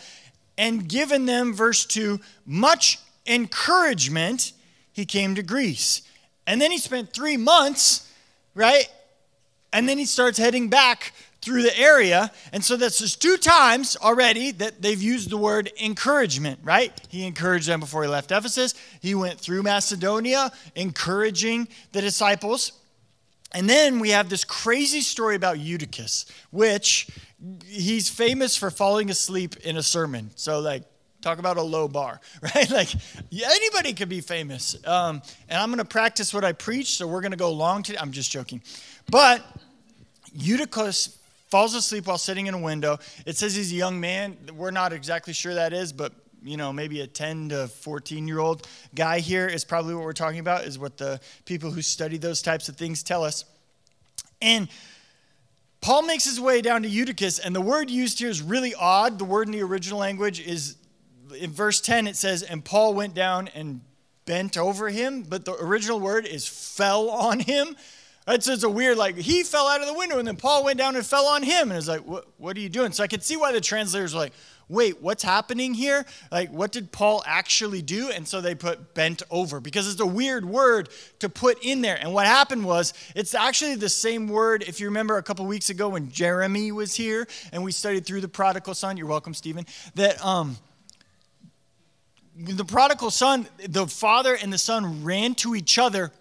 and 0.57 0.87
given 0.87 1.25
them, 1.25 1.53
verse 1.53 1.85
2, 1.85 2.21
much 2.45 2.97
encouragement, 3.27 4.53
he 4.93 5.05
came 5.05 5.35
to 5.35 5.43
Greece. 5.43 6.03
And 6.47 6.61
then 6.61 6.71
he 6.71 6.77
spent 6.77 7.11
three 7.11 7.35
months, 7.35 8.09
right? 8.55 8.89
And 9.73 9.89
then 9.89 9.97
he 9.97 10.05
starts 10.05 10.37
heading 10.37 10.69
back 10.69 11.11
through 11.41 11.63
the 11.63 11.77
area. 11.77 12.31
And 12.51 12.63
so 12.63 12.75
this 12.75 13.01
is 13.01 13.15
two 13.15 13.38
times 13.38 13.96
already 13.98 14.51
that 14.53 14.81
they've 14.81 15.01
used 15.01 15.29
the 15.29 15.38
word 15.38 15.72
encouragement, 15.81 16.60
right? 16.63 16.91
He 17.10 17.25
encouraged 17.25 17.67
them 17.67 17.79
before 17.79 18.03
he 18.03 18.10
left 18.10 18.31
Ephesus. 18.31 18.74
He 19.01 19.15
went 19.15 19.39
through 19.39 19.63
Macedonia, 19.63 20.51
encouraging 20.75 21.67
the 21.91 22.01
disciples. 22.01 22.74
And 23.51 23.67
then 23.67 24.00
we 24.00 24.10
have 24.10 24.29
this 24.29 24.43
crazy 24.43 25.01
story 25.01 25.36
about 25.36 25.60
Eutychus, 25.60 26.25
which 26.51 27.10
he's 27.65 28.10
famous 28.10 28.55
for 28.55 28.69
falling 28.69 29.10
asleep 29.10 29.58
in 29.58 29.77
a 29.77 29.84
sermon. 29.84 30.29
So, 30.36 30.60
like, 30.60 30.84
talk 31.22 31.39
about 31.39 31.58
a 31.58 31.62
low 31.62 31.88
bar, 31.88 32.22
right? 32.41 32.69
Like, 32.69 32.89
anybody 33.31 33.93
could 33.93 34.10
be 34.10 34.22
famous. 34.22 34.75
Um, 34.86 35.22
and 35.48 35.60
I'm 35.60 35.69
going 35.69 35.79
to 35.79 35.86
practice 35.86 36.34
what 36.34 36.43
I 36.43 36.51
preach, 36.51 36.98
so 36.98 37.08
we're 37.08 37.22
going 37.22 37.31
to 37.31 37.38
go 37.38 37.51
long 37.51 37.81
today. 37.81 37.98
I'm 38.00 38.12
just 38.12 38.31
joking. 38.31 38.62
But 39.10 39.43
Eutychus 40.31 41.18
falls 41.49 41.73
asleep 41.75 42.07
while 42.07 42.17
sitting 42.17 42.47
in 42.47 42.53
a 42.53 42.59
window. 42.59 42.99
It 43.25 43.37
says 43.37 43.55
he's 43.55 43.71
a 43.71 43.75
young 43.75 43.99
man. 43.99 44.37
We're 44.55 44.71
not 44.71 44.93
exactly 44.93 45.33
sure 45.33 45.53
that 45.55 45.73
is, 45.73 45.91
but 45.91 46.13
you 46.43 46.57
know, 46.57 46.71
maybe 46.71 47.01
a 47.01 47.07
10 47.07 47.49
to 47.49 47.67
14 47.67 48.27
year 48.27 48.39
old 48.39 48.67
guy 48.95 49.19
here 49.19 49.47
is 49.47 49.65
probably 49.65 49.93
what 49.93 50.03
we're 50.03 50.13
talking 50.13 50.39
about, 50.39 50.63
is 50.63 50.79
what 50.79 50.97
the 50.97 51.19
people 51.45 51.71
who 51.71 51.81
study 51.81 52.17
those 52.17 52.41
types 52.41 52.69
of 52.69 52.77
things 52.77 53.03
tell 53.03 53.23
us. 53.23 53.45
And 54.41 54.69
Paul 55.81 56.03
makes 56.03 56.25
his 56.25 56.39
way 56.39 56.61
down 56.61 56.83
to 56.83 56.89
Eutychus, 56.89 57.39
and 57.39 57.55
the 57.55 57.61
word 57.61 57.89
used 57.89 58.19
here 58.19 58.29
is 58.29 58.41
really 58.41 58.73
odd. 58.75 59.17
The 59.17 59.25
word 59.25 59.47
in 59.47 59.53
the 59.53 59.61
original 59.61 59.99
language 59.99 60.39
is, 60.39 60.75
in 61.37 61.51
verse 61.51 61.81
10, 61.81 62.07
it 62.07 62.15
says, 62.15 62.43
and 62.43 62.63
Paul 62.63 62.93
went 62.93 63.13
down 63.13 63.47
and 63.49 63.81
bent 64.25 64.57
over 64.57 64.89
him, 64.89 65.23
but 65.23 65.45
the 65.45 65.53
original 65.53 65.99
word 65.99 66.25
is 66.25 66.47
fell 66.47 67.09
on 67.09 67.39
him. 67.39 67.75
So 68.27 68.53
it's 68.53 68.63
a 68.63 68.69
weird, 68.69 68.97
like, 68.97 69.17
he 69.17 69.43
fell 69.43 69.67
out 69.67 69.81
of 69.81 69.88
the 69.88 69.93
window 69.93 70.19
and 70.19 70.27
then 70.27 70.35
Paul 70.35 70.63
went 70.63 70.77
down 70.77 70.95
and 70.95 71.05
fell 71.05 71.25
on 71.25 71.41
him. 71.41 71.71
And 71.71 71.77
it's 71.77 71.88
like, 71.88 72.05
what, 72.05 72.27
what 72.38 72.55
are 72.55 72.59
you 72.59 72.69
doing? 72.69 72.91
So 72.91 73.03
I 73.03 73.07
could 73.07 73.23
see 73.23 73.38
why 73.38 73.51
the 73.51 73.61
translators 73.61 74.13
were 74.13 74.19
like, 74.19 74.33
wait, 74.69 75.01
what's 75.01 75.23
happening 75.23 75.73
here? 75.73 76.05
Like, 76.31 76.51
what 76.51 76.71
did 76.71 76.91
Paul 76.91 77.23
actually 77.25 77.81
do? 77.81 78.11
And 78.11 78.27
so 78.27 78.39
they 78.39 78.53
put 78.53 78.93
bent 78.93 79.23
over 79.31 79.59
because 79.59 79.91
it's 79.91 79.99
a 79.99 80.05
weird 80.05 80.45
word 80.45 80.89
to 81.19 81.27
put 81.27 81.65
in 81.65 81.81
there. 81.81 81.97
And 81.99 82.13
what 82.13 82.27
happened 82.27 82.63
was, 82.63 82.93
it's 83.15 83.33
actually 83.33 83.75
the 83.75 83.89
same 83.89 84.27
word. 84.27 84.63
If 84.67 84.79
you 84.79 84.85
remember 84.85 85.17
a 85.17 85.23
couple 85.23 85.45
weeks 85.47 85.71
ago 85.71 85.89
when 85.89 86.11
Jeremy 86.11 86.71
was 86.71 86.95
here 86.95 87.27
and 87.51 87.63
we 87.63 87.71
studied 87.71 88.05
through 88.05 88.21
the 88.21 88.27
prodigal 88.27 88.75
son, 88.75 88.95
you're 88.95 89.07
welcome, 89.07 89.33
Stephen, 89.33 89.65
that, 89.95 90.23
um, 90.23 90.55
the 92.38 92.63
prodigal 92.63 93.09
son, 93.09 93.47
the 93.67 93.88
father 93.88 94.35
and 94.35 94.53
the 94.53 94.57
son 94.57 95.03
ran 95.03 95.33
to 95.35 95.55
each 95.55 95.77
other 95.77 96.11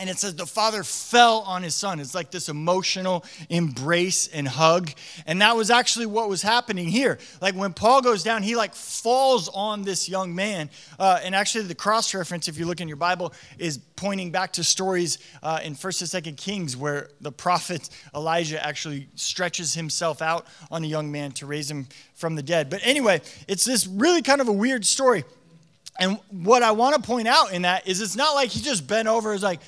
and 0.00 0.08
it 0.08 0.18
says 0.18 0.34
the 0.34 0.46
father 0.46 0.82
fell 0.82 1.40
on 1.40 1.62
his 1.62 1.74
son. 1.74 2.00
It's 2.00 2.14
like 2.14 2.30
this 2.30 2.48
emotional 2.48 3.22
embrace 3.50 4.28
and 4.28 4.48
hug. 4.48 4.90
And 5.26 5.42
that 5.42 5.54
was 5.56 5.70
actually 5.70 6.06
what 6.06 6.30
was 6.30 6.40
happening 6.40 6.88
here. 6.88 7.18
Like 7.42 7.54
when 7.54 7.74
Paul 7.74 8.00
goes 8.00 8.22
down, 8.22 8.42
he 8.42 8.56
like 8.56 8.74
falls 8.74 9.50
on 9.50 9.82
this 9.82 10.08
young 10.08 10.34
man. 10.34 10.70
Uh, 10.98 11.20
and 11.22 11.34
actually, 11.34 11.64
the 11.64 11.74
cross 11.74 12.14
reference, 12.14 12.48
if 12.48 12.58
you 12.58 12.64
look 12.64 12.80
in 12.80 12.88
your 12.88 12.96
Bible, 12.96 13.34
is 13.58 13.76
pointing 13.76 14.30
back 14.30 14.54
to 14.54 14.64
stories 14.64 15.18
uh, 15.42 15.60
in 15.62 15.74
First 15.74 16.00
and 16.00 16.08
Second 16.08 16.38
Kings 16.38 16.78
where 16.78 17.10
the 17.20 17.30
prophet 17.30 17.90
Elijah 18.14 18.64
actually 18.64 19.08
stretches 19.16 19.74
himself 19.74 20.22
out 20.22 20.46
on 20.70 20.82
a 20.82 20.86
young 20.86 21.12
man 21.12 21.32
to 21.32 21.44
raise 21.44 21.70
him 21.70 21.86
from 22.14 22.36
the 22.36 22.42
dead. 22.42 22.70
But 22.70 22.80
anyway, 22.84 23.20
it's 23.46 23.66
this 23.66 23.86
really 23.86 24.22
kind 24.22 24.40
of 24.40 24.48
a 24.48 24.52
weird 24.52 24.86
story. 24.86 25.24
And 25.98 26.18
what 26.30 26.62
I 26.62 26.70
want 26.70 26.96
to 26.96 27.02
point 27.02 27.28
out 27.28 27.52
in 27.52 27.62
that 27.62 27.86
is 27.86 28.00
it's 28.00 28.16
not 28.16 28.34
like 28.34 28.48
he 28.48 28.60
just 28.60 28.86
bent 28.86 29.06
over, 29.06 29.34
is 29.34 29.42
like, 29.42 29.60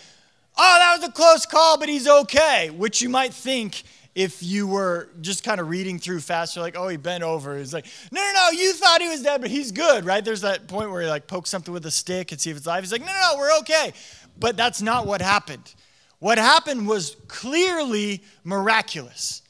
oh, 0.56 0.76
that 0.78 0.98
was 0.98 1.08
a 1.08 1.12
close 1.12 1.46
call, 1.46 1.78
but 1.78 1.88
he's 1.88 2.08
okay, 2.08 2.70
which 2.70 3.00
you 3.02 3.08
might 3.08 3.32
think 3.32 3.82
if 4.14 4.42
you 4.42 4.66
were 4.66 5.08
just 5.22 5.42
kind 5.42 5.60
of 5.60 5.68
reading 5.68 5.98
through 5.98 6.20
fast, 6.20 6.54
you're 6.54 6.62
like, 6.62 6.76
oh, 6.76 6.88
he 6.88 6.98
bent 6.98 7.24
over. 7.24 7.56
He's 7.56 7.72
like, 7.72 7.86
no, 8.10 8.20
no, 8.20 8.32
no, 8.32 8.50
you 8.50 8.74
thought 8.74 9.00
he 9.00 9.08
was 9.08 9.22
dead, 9.22 9.40
but 9.40 9.50
he's 9.50 9.72
good, 9.72 10.04
right? 10.04 10.22
There's 10.22 10.42
that 10.42 10.68
point 10.68 10.90
where 10.90 11.02
he 11.02 11.08
like 11.08 11.26
pokes 11.26 11.48
something 11.48 11.72
with 11.72 11.86
a 11.86 11.90
stick 11.90 12.30
and 12.30 12.40
see 12.40 12.50
if 12.50 12.58
it's 12.58 12.66
alive. 12.66 12.82
He's 12.82 12.92
like, 12.92 13.00
no, 13.00 13.06
no, 13.06 13.32
no, 13.32 13.38
we're 13.38 13.58
okay. 13.60 13.92
But 14.38 14.56
that's 14.56 14.82
not 14.82 15.06
what 15.06 15.22
happened. 15.22 15.74
What 16.18 16.38
happened 16.38 16.86
was 16.86 17.16
clearly 17.26 18.22
miraculous. 18.44 19.42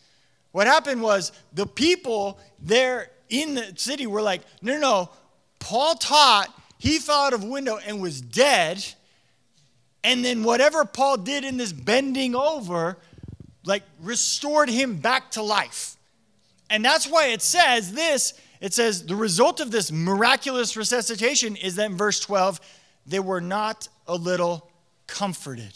What 0.52 0.66
happened 0.66 1.02
was 1.02 1.32
the 1.52 1.66
people 1.66 2.38
there 2.61 3.11
in 3.28 3.54
the 3.54 3.73
city 3.76 4.06
were 4.06 4.23
like, 4.23 4.42
no, 4.61 4.75
no, 4.75 4.80
no, 4.80 5.11
Paul 5.59 5.94
taught, 5.94 6.49
he 6.78 6.99
fell 6.99 7.23
out 7.23 7.32
of 7.32 7.42
window 7.42 7.78
and 7.85 8.00
was 8.00 8.21
dead 8.21 8.85
and 10.04 10.25
then 10.25 10.44
whatever 10.44 10.85
Paul 10.85 11.18
did 11.18 11.44
in 11.44 11.56
this 11.56 11.73
bending 11.73 12.35
over, 12.35 12.99
like 13.64 13.82
restored 14.00 14.68
him 14.68 14.97
back 14.97 15.30
to 15.32 15.42
life. 15.42 15.97
And 16.71 16.85
that's 16.85 17.06
why 17.06 17.28
it 17.28 17.42
says 17.42 17.92
this 17.92 18.35
it 18.62 18.73
says, 18.73 19.04
the 19.04 19.16
result 19.16 19.59
of 19.59 19.73
this 19.73 19.90
miraculous 19.90 20.76
resuscitation 20.76 21.56
is 21.56 21.75
that 21.75 21.90
in 21.90 21.97
verse 21.97 22.21
12, 22.21 22.61
they 23.04 23.18
were 23.18 23.40
not 23.40 23.88
a 24.06 24.14
little 24.14 24.71
comforted. 25.09 25.73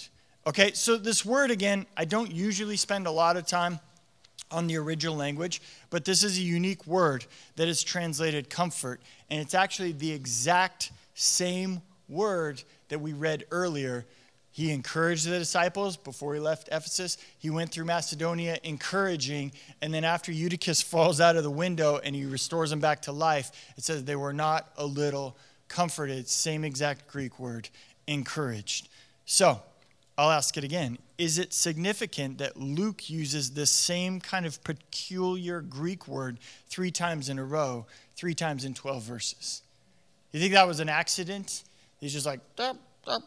Okay, 0.46 0.70
so 0.72 0.96
this 0.96 1.24
word 1.24 1.50
again, 1.50 1.86
I 1.96 2.04
don't 2.04 2.30
usually 2.30 2.76
spend 2.76 3.08
a 3.08 3.10
lot 3.10 3.36
of 3.36 3.44
time 3.44 3.80
on 4.52 4.68
the 4.68 4.76
original 4.76 5.16
language, 5.16 5.60
but 5.90 6.04
this 6.04 6.22
is 6.22 6.38
a 6.38 6.42
unique 6.42 6.86
word 6.86 7.26
that 7.56 7.66
is 7.66 7.82
translated 7.82 8.48
comfort. 8.48 9.00
And 9.30 9.40
it's 9.40 9.54
actually 9.54 9.90
the 9.90 10.12
exact 10.12 10.92
same 11.14 11.82
word 12.08 12.62
that 12.88 13.00
we 13.00 13.12
read 13.12 13.46
earlier. 13.50 14.06
He 14.56 14.72
encouraged 14.72 15.26
the 15.26 15.38
disciples 15.38 15.98
before 15.98 16.32
he 16.32 16.40
left 16.40 16.70
Ephesus. 16.72 17.18
He 17.36 17.50
went 17.50 17.70
through 17.70 17.84
Macedonia 17.84 18.58
encouraging, 18.62 19.52
and 19.82 19.92
then 19.92 20.02
after 20.02 20.32
Eutychus 20.32 20.80
falls 20.82 21.20
out 21.20 21.36
of 21.36 21.42
the 21.42 21.50
window 21.50 22.00
and 22.02 22.16
he 22.16 22.24
restores 22.24 22.70
them 22.70 22.80
back 22.80 23.02
to 23.02 23.12
life, 23.12 23.52
it 23.76 23.84
says 23.84 24.04
they 24.04 24.16
were 24.16 24.32
not 24.32 24.72
a 24.78 24.86
little 24.86 25.36
comforted. 25.68 26.26
Same 26.26 26.64
exact 26.64 27.06
Greek 27.06 27.38
word, 27.38 27.68
encouraged. 28.06 28.88
So, 29.26 29.60
I'll 30.16 30.30
ask 30.30 30.56
it 30.56 30.64
again. 30.64 30.96
Is 31.18 31.36
it 31.36 31.52
significant 31.52 32.38
that 32.38 32.56
Luke 32.56 33.10
uses 33.10 33.50
this 33.50 33.68
same 33.68 34.20
kind 34.20 34.46
of 34.46 34.64
peculiar 34.64 35.60
Greek 35.60 36.08
word 36.08 36.38
three 36.70 36.90
times 36.90 37.28
in 37.28 37.38
a 37.38 37.44
row, 37.44 37.84
three 38.16 38.32
times 38.32 38.64
in 38.64 38.72
12 38.72 39.02
verses? 39.02 39.60
You 40.32 40.40
think 40.40 40.54
that 40.54 40.66
was 40.66 40.80
an 40.80 40.88
accident? 40.88 41.62
He's 42.00 42.14
just 42.14 42.24
like, 42.24 42.40
dup, 42.56 42.78
dup, 43.04 43.20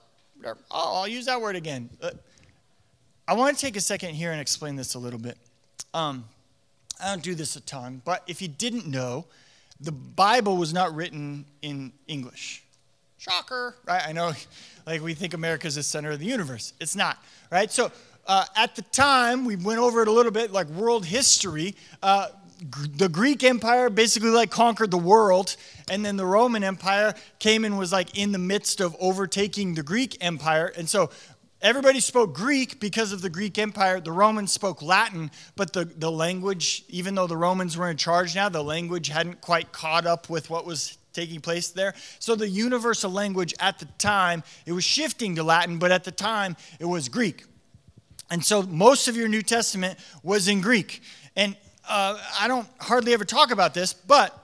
Oh, 0.46 0.96
I'll 0.96 1.08
use 1.08 1.26
that 1.26 1.42
word 1.42 1.56
again. 1.56 1.90
Uh, 2.02 2.12
I 3.28 3.34
want 3.34 3.58
to 3.58 3.62
take 3.62 3.76
a 3.76 3.82
second 3.82 4.16
here 4.16 4.32
and 4.32 4.42
explain 4.42 4.76
this 4.76 4.96
a 4.96 5.00
little 5.00 5.20
bit. 5.20 5.38
Um, 5.94 6.26
I 7.02 7.10
don't 7.10 7.24
do 7.24 7.36
this 7.36 7.56
a 7.56 7.62
ton, 7.62 8.02
but 8.04 8.24
if 8.28 8.42
you 8.42 8.48
didn't 8.48 8.88
know, 8.88 9.26
the 9.80 9.92
Bible 9.92 10.58
was 10.58 10.74
not 10.74 10.94
written 10.96 11.46
in 11.62 11.94
English. 12.08 12.64
Shocker, 13.18 13.76
right? 13.86 14.02
I 14.06 14.12
know, 14.12 14.34
like 14.88 15.02
we 15.02 15.14
think 15.14 15.34
America 15.34 15.68
is 15.68 15.76
the 15.76 15.84
center 15.84 16.12
of 16.12 16.20
the 16.20 16.26
universe. 16.26 16.74
It's 16.80 16.96
not, 16.96 17.24
right? 17.52 17.72
So 17.72 17.92
uh, 18.28 18.46
at 18.56 18.76
the 18.76 18.82
time, 18.84 19.46
we 19.46 19.56
went 19.56 19.80
over 19.80 20.02
it 20.02 20.08
a 20.08 20.12
little 20.12 20.32
bit, 20.32 20.52
like 20.52 20.68
world 20.68 21.06
history. 21.06 21.76
Uh, 22.02 22.28
the 22.60 23.10
Greek 23.10 23.44
Empire 23.44 23.90
basically 23.90 24.30
like 24.30 24.52
conquered 24.52 24.92
the 24.92 24.98
world, 24.98 25.56
and 25.90 26.06
then 26.06 26.18
the 26.18 26.26
Roman 26.26 26.64
Empire 26.64 27.14
came 27.40 27.64
and 27.64 27.78
was 27.78 27.92
like 27.92 28.18
in 28.18 28.32
the 28.32 28.38
midst 28.38 28.82
of 28.82 28.96
overtaking 29.00 29.76
the 29.76 29.84
Greek 29.84 30.18
Empire. 30.22 30.72
And 30.78 30.90
so 30.90 31.10
everybody 31.62 32.00
spoke 32.00 32.34
Greek 32.34 32.80
because 32.80 33.12
of 33.12 33.22
the 33.22 33.30
Greek 33.30 33.58
Empire. 33.58 34.00
The 34.02 34.12
Romans 34.12 34.52
spoke 34.52 34.82
Latin, 34.82 35.32
but 35.56 35.74
the, 35.74 35.86
the 35.86 36.12
language, 36.12 36.84
even 36.90 37.16
though 37.16 37.28
the 37.28 37.38
Romans 37.38 37.78
were 37.78 37.90
in 37.90 37.98
charge 37.98 38.36
now, 38.36 38.50
the 38.50 38.64
language 38.64 39.08
hadn't 39.08 39.42
quite 39.42 39.72
caught 39.72 40.06
up 40.06 40.30
with 40.30 40.50
what 40.50 40.66
was 40.66 40.98
taking 41.14 41.42
place 41.42 41.70
there. 41.70 41.94
So 42.20 42.36
the 42.36 42.48
universal 42.48 43.12
language 43.12 43.54
at 43.60 43.80
the 43.80 43.86
time, 43.98 44.44
it 44.66 44.74
was 44.74 44.84
shifting 44.84 45.36
to 45.36 45.44
Latin, 45.44 45.80
but 45.80 45.92
at 45.92 46.04
the 46.04 46.12
time 46.12 46.56
it 46.80 46.86
was 46.86 47.10
Greek. 47.10 47.46
And 48.30 48.46
so 48.46 48.62
most 48.62 49.08
of 49.08 49.16
your 49.16 49.28
New 49.28 49.42
Testament 49.42 49.98
was 50.24 50.48
in 50.48 50.62
Greek. 50.62 51.02
And 51.36 51.56
uh, 51.90 52.18
I 52.40 52.48
don't 52.48 52.68
hardly 52.80 53.14
ever 53.14 53.26
talk 53.26 53.52
about 53.52 53.74
this, 53.74 53.94
but 53.94 54.36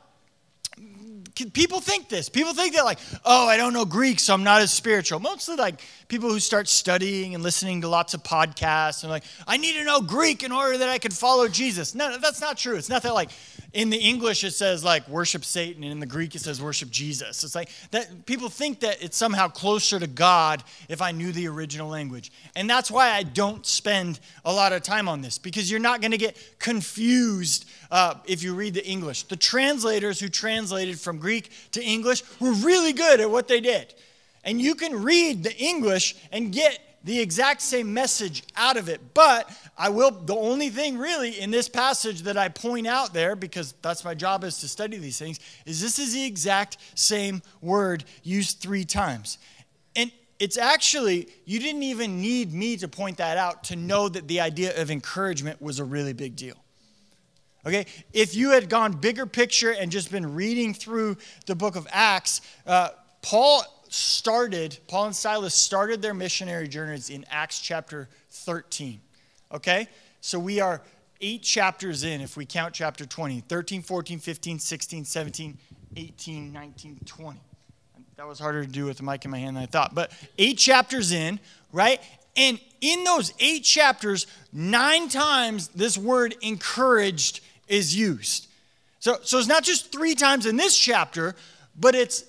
people 1.54 1.82
think 1.82 2.10
this. 2.10 2.30
People 2.30 2.54
think 2.54 2.76
that, 2.76 2.86
like, 2.86 3.00
oh, 3.26 3.48
I 3.48 3.58
don't 3.58 3.74
know 3.74 3.86
Greek, 3.86 4.20
so 4.20 4.34
I'm 4.34 4.44
not 4.44 4.62
as 4.62 4.74
spiritual. 4.74 5.20
Mostly, 5.20 5.56
like, 5.56 5.82
people 6.08 6.30
who 6.30 6.40
start 6.40 6.68
studying 6.68 7.36
and 7.36 7.44
listening 7.44 7.82
to 7.82 7.88
lots 7.88 8.14
of 8.14 8.24
podcasts 8.24 9.04
and, 9.04 9.12
like, 9.12 9.24
I 9.46 9.58
need 9.58 9.74
to 9.74 9.84
know 9.84 10.02
Greek 10.02 10.44
in 10.44 10.52
order 10.52 10.78
that 10.78 10.90
I 10.90 10.98
can 10.98 11.12
follow 11.12 11.48
Jesus. 11.48 11.94
No, 11.94 12.18
that's 12.18 12.42
not 12.42 12.58
true. 12.58 12.76
It's 12.78 12.90
not 12.90 13.04
that, 13.04 13.14
like, 13.14 13.30
in 13.76 13.90
the 13.90 13.98
English 13.98 14.46
it 14.46 14.52
says 14.52 14.86
like 14.86 15.08
worship 15.10 15.44
Satan, 15.44 15.84
and 15.84 15.92
in 15.92 16.00
the 16.00 16.06
Greek 16.06 16.34
it 16.34 16.40
says 16.40 16.62
worship 16.62 16.90
Jesus. 16.90 17.44
It's 17.44 17.56
like 17.56 17.70
that 17.92 18.26
people 18.26 18.48
think 18.48 18.80
that 18.80 19.04
it's 19.04 19.18
somehow 19.18 19.50
closer 19.50 20.00
to 20.00 20.08
God 20.08 20.64
if 20.88 21.02
I 21.02 21.12
knew 21.12 21.34
the 21.34 21.48
original 21.50 21.90
language. 21.90 22.32
And 22.56 22.70
that's 22.70 22.90
why 22.90 23.10
I 23.10 23.24
don't 23.24 23.66
spend 23.66 24.22
a 24.46 24.54
lot 24.54 24.72
of 24.72 24.82
time 24.82 25.10
on 25.10 25.22
this, 25.22 25.38
because 25.38 25.70
you're 25.70 25.82
not 25.82 26.00
going 26.00 26.12
to 26.12 26.18
get 26.18 26.38
confused 26.58 27.70
uh, 27.92 28.16
if 28.26 28.44
you 28.44 28.56
read 28.56 28.74
the 28.74 28.86
English. 28.86 29.24
The 29.24 29.36
translators 29.36 30.22
who 30.22 30.30
translated 30.30 30.98
from 30.98 31.20
Greek 31.20 31.52
to 31.72 31.84
English 31.84 32.24
were 32.40 32.54
really 32.54 32.94
good 32.94 33.20
at 33.20 33.30
what 33.30 33.50
they 33.50 33.60
did. 33.60 33.94
And 34.46 34.62
you 34.62 34.76
can 34.76 35.04
read 35.04 35.44
the 35.44 35.56
English 35.58 36.16
and 36.32 36.54
get 36.54 36.80
the 37.06 37.22
exact 37.22 37.62
same 37.62 37.94
message 37.94 38.44
out 38.58 38.78
of 38.78 38.90
it. 38.90 39.00
But 39.14 39.50
I 39.78 39.90
will, 39.90 40.10
the 40.10 40.36
only 40.36 40.70
thing 40.70 40.98
really 40.98 41.40
in 41.40 41.52
this 41.52 41.70
passage 41.70 42.24
that 42.24 42.36
I 42.36 42.50
point 42.50 42.88
out 42.88 43.14
there, 43.14 43.36
because 43.36 43.76
that's 43.84 44.04
my 44.04 44.16
job 44.16 44.44
is 44.44 44.58
to 44.62 44.68
study 44.68 44.98
these 44.98 45.20
things, 45.20 45.40
is 45.68 45.80
this 45.80 46.00
is 46.00 46.14
the 46.14 46.26
exact 46.26 46.78
same 46.96 47.44
word 47.62 48.04
used 48.24 48.60
three 48.60 48.86
times. 48.86 49.38
And 49.96 50.12
it's 50.40 50.58
actually, 50.58 51.30
you 51.46 51.60
didn't 51.60 51.84
even 51.84 52.20
need 52.22 52.52
me 52.52 52.76
to 52.78 52.88
point 52.88 53.18
that 53.18 53.38
out 53.38 53.66
to 53.66 53.76
know 53.76 54.10
that 54.10 54.28
the 54.28 54.42
idea 54.42 54.82
of 54.82 54.90
encouragement 54.90 55.62
was 55.62 55.80
a 55.80 55.86
really 55.86 56.14
big 56.14 56.36
deal. 56.36 56.56
Okay, 57.68 57.86
if 58.14 58.36
you 58.36 58.52
had 58.52 58.68
gone 58.68 58.94
bigger 58.94 59.28
picture 59.28 59.72
and 59.72 59.92
just 59.92 60.12
been 60.12 60.34
reading 60.34 60.74
through 60.74 61.18
the 61.46 61.56
book 61.56 61.76
of 61.76 61.88
Acts, 61.92 62.42
uh, 62.66 62.90
Paul 63.22 63.64
started, 63.96 64.78
Paul 64.88 65.06
and 65.06 65.16
Silas 65.16 65.56
started 65.56 66.02
their 66.02 66.14
missionary 66.14 66.68
journeys 66.68 67.10
in 67.10 67.26
Acts 67.30 67.60
chapter 67.60 68.10
13. 68.30 69.00
Okay? 69.54 69.88
So 70.22 70.38
we 70.38 70.60
are 70.60 70.82
eight 71.22 71.42
chapters 71.42 72.04
in 72.04 72.22
if 72.22 72.36
we 72.36 72.46
count 72.46 72.74
chapter 72.74 73.06
20 73.06 73.42
13, 73.42 73.82
14, 73.82 74.20
15, 74.20 74.60
16, 74.60 75.06
17, 75.06 75.58
18, 75.96 76.54
19, 76.54 77.00
20. 77.06 77.40
That 78.18 78.28
was 78.28 78.40
harder 78.40 78.66
to 78.66 78.72
do 78.72 78.86
with 78.86 78.98
the 78.98 79.04
mic 79.04 79.26
in 79.26 79.32
my 79.32 79.40
hand 79.40 79.56
than 79.56 79.64
I 79.64 79.68
thought. 79.68 79.96
But 79.96 80.12
eight 80.38 80.58
chapters 80.58 81.12
in, 81.12 81.40
right? 81.72 82.02
And 82.38 82.60
in 82.82 83.04
those 83.04 83.34
eight 83.40 83.64
chapters, 83.64 84.28
nine 84.52 85.10
times 85.10 85.70
this 85.70 85.98
word 85.98 86.36
encouraged 86.42 87.42
is 87.68 87.96
used. 87.96 88.48
So, 89.00 89.18
so 89.22 89.38
it's 89.38 89.48
not 89.48 89.64
just 89.64 89.92
three 89.92 90.16
times 90.16 90.46
in 90.46 90.56
this 90.56 90.78
chapter, 90.78 91.36
but 91.78 91.96
it's 91.96 92.24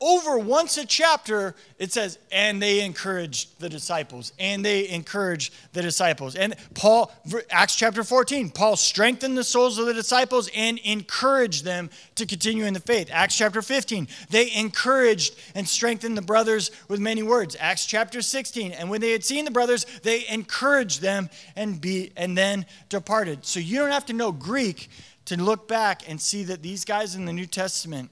over 0.00 0.38
once 0.38 0.78
a 0.78 0.86
chapter, 0.86 1.56
it 1.78 1.92
says, 1.92 2.18
and 2.30 2.62
they 2.62 2.84
encouraged 2.84 3.58
the 3.58 3.68
disciples, 3.68 4.32
and 4.38 4.64
they 4.64 4.88
encouraged 4.88 5.52
the 5.72 5.82
disciples. 5.82 6.36
And 6.36 6.54
Paul, 6.74 7.10
Acts 7.50 7.74
chapter 7.74 8.04
14, 8.04 8.50
Paul 8.50 8.76
strengthened 8.76 9.36
the 9.36 9.42
souls 9.42 9.76
of 9.76 9.86
the 9.86 9.94
disciples 9.94 10.48
and 10.54 10.78
encouraged 10.78 11.64
them 11.64 11.90
to 12.14 12.26
continue 12.26 12.64
in 12.64 12.74
the 12.74 12.80
faith. 12.80 13.08
Acts 13.12 13.36
chapter 13.36 13.60
15, 13.60 14.06
they 14.30 14.52
encouraged 14.54 15.34
and 15.56 15.68
strengthened 15.68 16.16
the 16.16 16.22
brothers 16.22 16.70
with 16.86 17.00
many 17.00 17.24
words. 17.24 17.56
Acts 17.58 17.84
chapter 17.84 18.22
16, 18.22 18.72
and 18.72 18.88
when 18.88 19.00
they 19.00 19.10
had 19.10 19.24
seen 19.24 19.44
the 19.44 19.50
brothers, 19.50 19.84
they 20.02 20.28
encouraged 20.28 21.02
them 21.02 21.28
and 21.56 21.80
be 21.80 22.12
and 22.16 22.38
then 22.38 22.66
departed. 22.88 23.44
So 23.44 23.58
you 23.58 23.78
don't 23.78 23.90
have 23.90 24.06
to 24.06 24.12
know 24.12 24.30
Greek 24.30 24.90
to 25.24 25.36
look 25.36 25.66
back 25.66 26.08
and 26.08 26.20
see 26.20 26.44
that 26.44 26.62
these 26.62 26.84
guys 26.84 27.16
in 27.16 27.24
the 27.24 27.32
New 27.32 27.46
Testament 27.46 28.10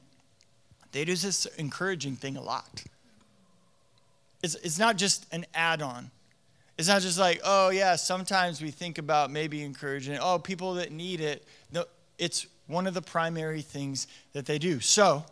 they 0.96 1.04
do 1.04 1.14
this 1.14 1.44
encouraging 1.58 2.16
thing 2.16 2.38
a 2.38 2.40
lot. 2.40 2.82
It's, 4.42 4.54
it's 4.54 4.78
not 4.78 4.96
just 4.96 5.26
an 5.30 5.44
add 5.52 5.82
on. 5.82 6.10
It's 6.78 6.88
not 6.88 7.02
just 7.02 7.18
like, 7.18 7.38
oh, 7.44 7.68
yeah, 7.68 7.96
sometimes 7.96 8.62
we 8.62 8.70
think 8.70 8.96
about 8.96 9.30
maybe 9.30 9.62
encouraging, 9.62 10.16
oh, 10.18 10.38
people 10.38 10.72
that 10.74 10.92
need 10.92 11.20
it. 11.20 11.46
No, 11.70 11.84
it's 12.16 12.46
one 12.66 12.86
of 12.86 12.94
the 12.94 13.02
primary 13.02 13.60
things 13.60 14.06
that 14.32 14.46
they 14.46 14.58
do. 14.58 14.80
So 14.80 15.26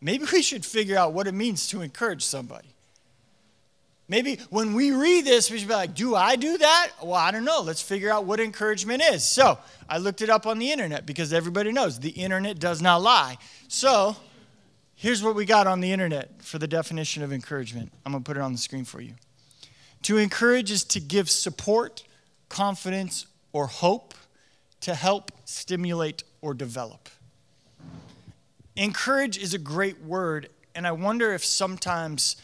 maybe 0.00 0.24
we 0.32 0.40
should 0.40 0.64
figure 0.64 0.96
out 0.96 1.12
what 1.12 1.26
it 1.26 1.34
means 1.34 1.68
to 1.68 1.82
encourage 1.82 2.24
somebody. 2.24 2.68
Maybe 4.08 4.38
when 4.48 4.72
we 4.72 4.92
read 4.92 5.26
this, 5.26 5.50
we 5.50 5.58
should 5.58 5.68
be 5.68 5.74
like, 5.74 5.94
do 5.94 6.14
I 6.14 6.36
do 6.36 6.56
that? 6.56 6.92
Well, 7.02 7.12
I 7.16 7.30
don't 7.32 7.44
know. 7.44 7.60
Let's 7.60 7.82
figure 7.82 8.10
out 8.10 8.24
what 8.24 8.40
encouragement 8.40 9.02
is. 9.02 9.28
So 9.28 9.58
I 9.90 9.98
looked 9.98 10.22
it 10.22 10.30
up 10.30 10.46
on 10.46 10.58
the 10.58 10.72
internet 10.72 11.04
because 11.04 11.34
everybody 11.34 11.70
knows 11.70 12.00
the 12.00 12.08
internet 12.08 12.58
does 12.58 12.80
not 12.80 13.02
lie. 13.02 13.36
So 13.68 14.16
Here's 15.02 15.20
what 15.20 15.34
we 15.34 15.44
got 15.44 15.66
on 15.66 15.80
the 15.80 15.90
internet 15.90 16.42
for 16.42 16.60
the 16.60 16.68
definition 16.68 17.24
of 17.24 17.32
encouragement. 17.32 17.90
I'm 18.06 18.12
going 18.12 18.22
to 18.22 18.24
put 18.24 18.36
it 18.36 18.40
on 18.40 18.52
the 18.52 18.58
screen 18.58 18.84
for 18.84 19.00
you. 19.00 19.14
To 20.02 20.16
encourage 20.16 20.70
is 20.70 20.84
to 20.84 21.00
give 21.00 21.28
support, 21.28 22.04
confidence, 22.48 23.26
or 23.52 23.66
hope, 23.66 24.14
to 24.82 24.94
help, 24.94 25.32
stimulate, 25.44 26.22
or 26.40 26.54
develop. 26.54 27.08
Encourage 28.76 29.36
is 29.38 29.52
a 29.54 29.58
great 29.58 30.00
word, 30.02 30.48
and 30.72 30.86
I 30.86 30.92
wonder 30.92 31.34
if 31.34 31.44
sometimes 31.44 32.36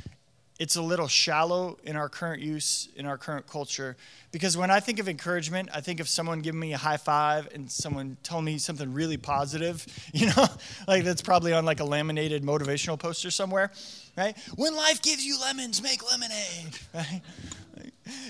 it's 0.58 0.74
a 0.74 0.82
little 0.82 1.06
shallow 1.06 1.78
in 1.84 1.94
our 1.94 2.08
current 2.08 2.42
use, 2.42 2.88
in 2.96 3.06
our 3.06 3.16
current 3.16 3.46
culture. 3.46 3.96
Because 4.32 4.56
when 4.56 4.70
I 4.70 4.80
think 4.80 4.98
of 4.98 5.08
encouragement, 5.08 5.68
I 5.72 5.80
think 5.80 6.00
of 6.00 6.08
someone 6.08 6.40
giving 6.40 6.58
me 6.58 6.72
a 6.72 6.78
high 6.78 6.96
five 6.96 7.48
and 7.54 7.70
someone 7.70 8.16
telling 8.24 8.44
me 8.44 8.58
something 8.58 8.92
really 8.92 9.16
positive, 9.16 9.86
you 10.12 10.26
know, 10.26 10.46
like 10.88 11.04
that's 11.04 11.22
probably 11.22 11.52
on 11.52 11.64
like 11.64 11.80
a 11.80 11.84
laminated 11.84 12.42
motivational 12.42 12.98
poster 12.98 13.30
somewhere, 13.30 13.70
right? 14.16 14.36
When 14.56 14.74
life 14.74 15.00
gives 15.00 15.24
you 15.24 15.40
lemons, 15.40 15.80
make 15.80 16.08
lemonade, 16.10 16.78
right? 16.94 17.22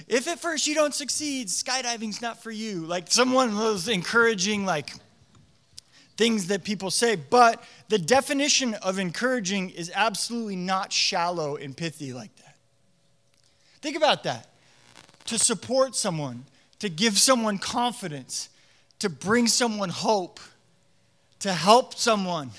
If 0.07 0.29
at 0.29 0.39
first 0.39 0.67
you 0.67 0.75
don't 0.75 0.95
succeed, 0.95 1.49
skydiving's 1.49 2.21
not 2.21 2.43
for 2.43 2.51
you. 2.51 2.85
Like 2.85 3.11
someone 3.11 3.57
was 3.57 3.89
encouraging, 3.89 4.67
like, 4.67 4.93
things 6.19 6.49
that 6.49 6.65
people 6.65 6.91
say, 6.91 7.15
but 7.15 7.63
the 7.89 7.99
definition 7.99 8.75
of 8.75 8.99
encouraging 8.99 9.71
is 9.71 9.91
absolutely 9.95 10.57
not 10.57 10.93
shallow 10.93 11.57
and 11.57 11.75
pithy 11.75 12.13
like 12.13 12.35
that. 12.37 12.57
Think 13.81 13.97
about 13.97 14.25
that. 14.25 14.49
To 15.27 15.39
support 15.39 15.95
someone, 15.95 16.45
to 16.81 16.89
give 16.89 17.17
someone 17.17 17.57
confidence, 17.59 18.49
to 18.99 19.09
bring 19.09 19.47
someone 19.47 19.91
hope, 19.91 20.41
to 21.39 21.53
help 21.53 21.95
someone, 21.95 22.51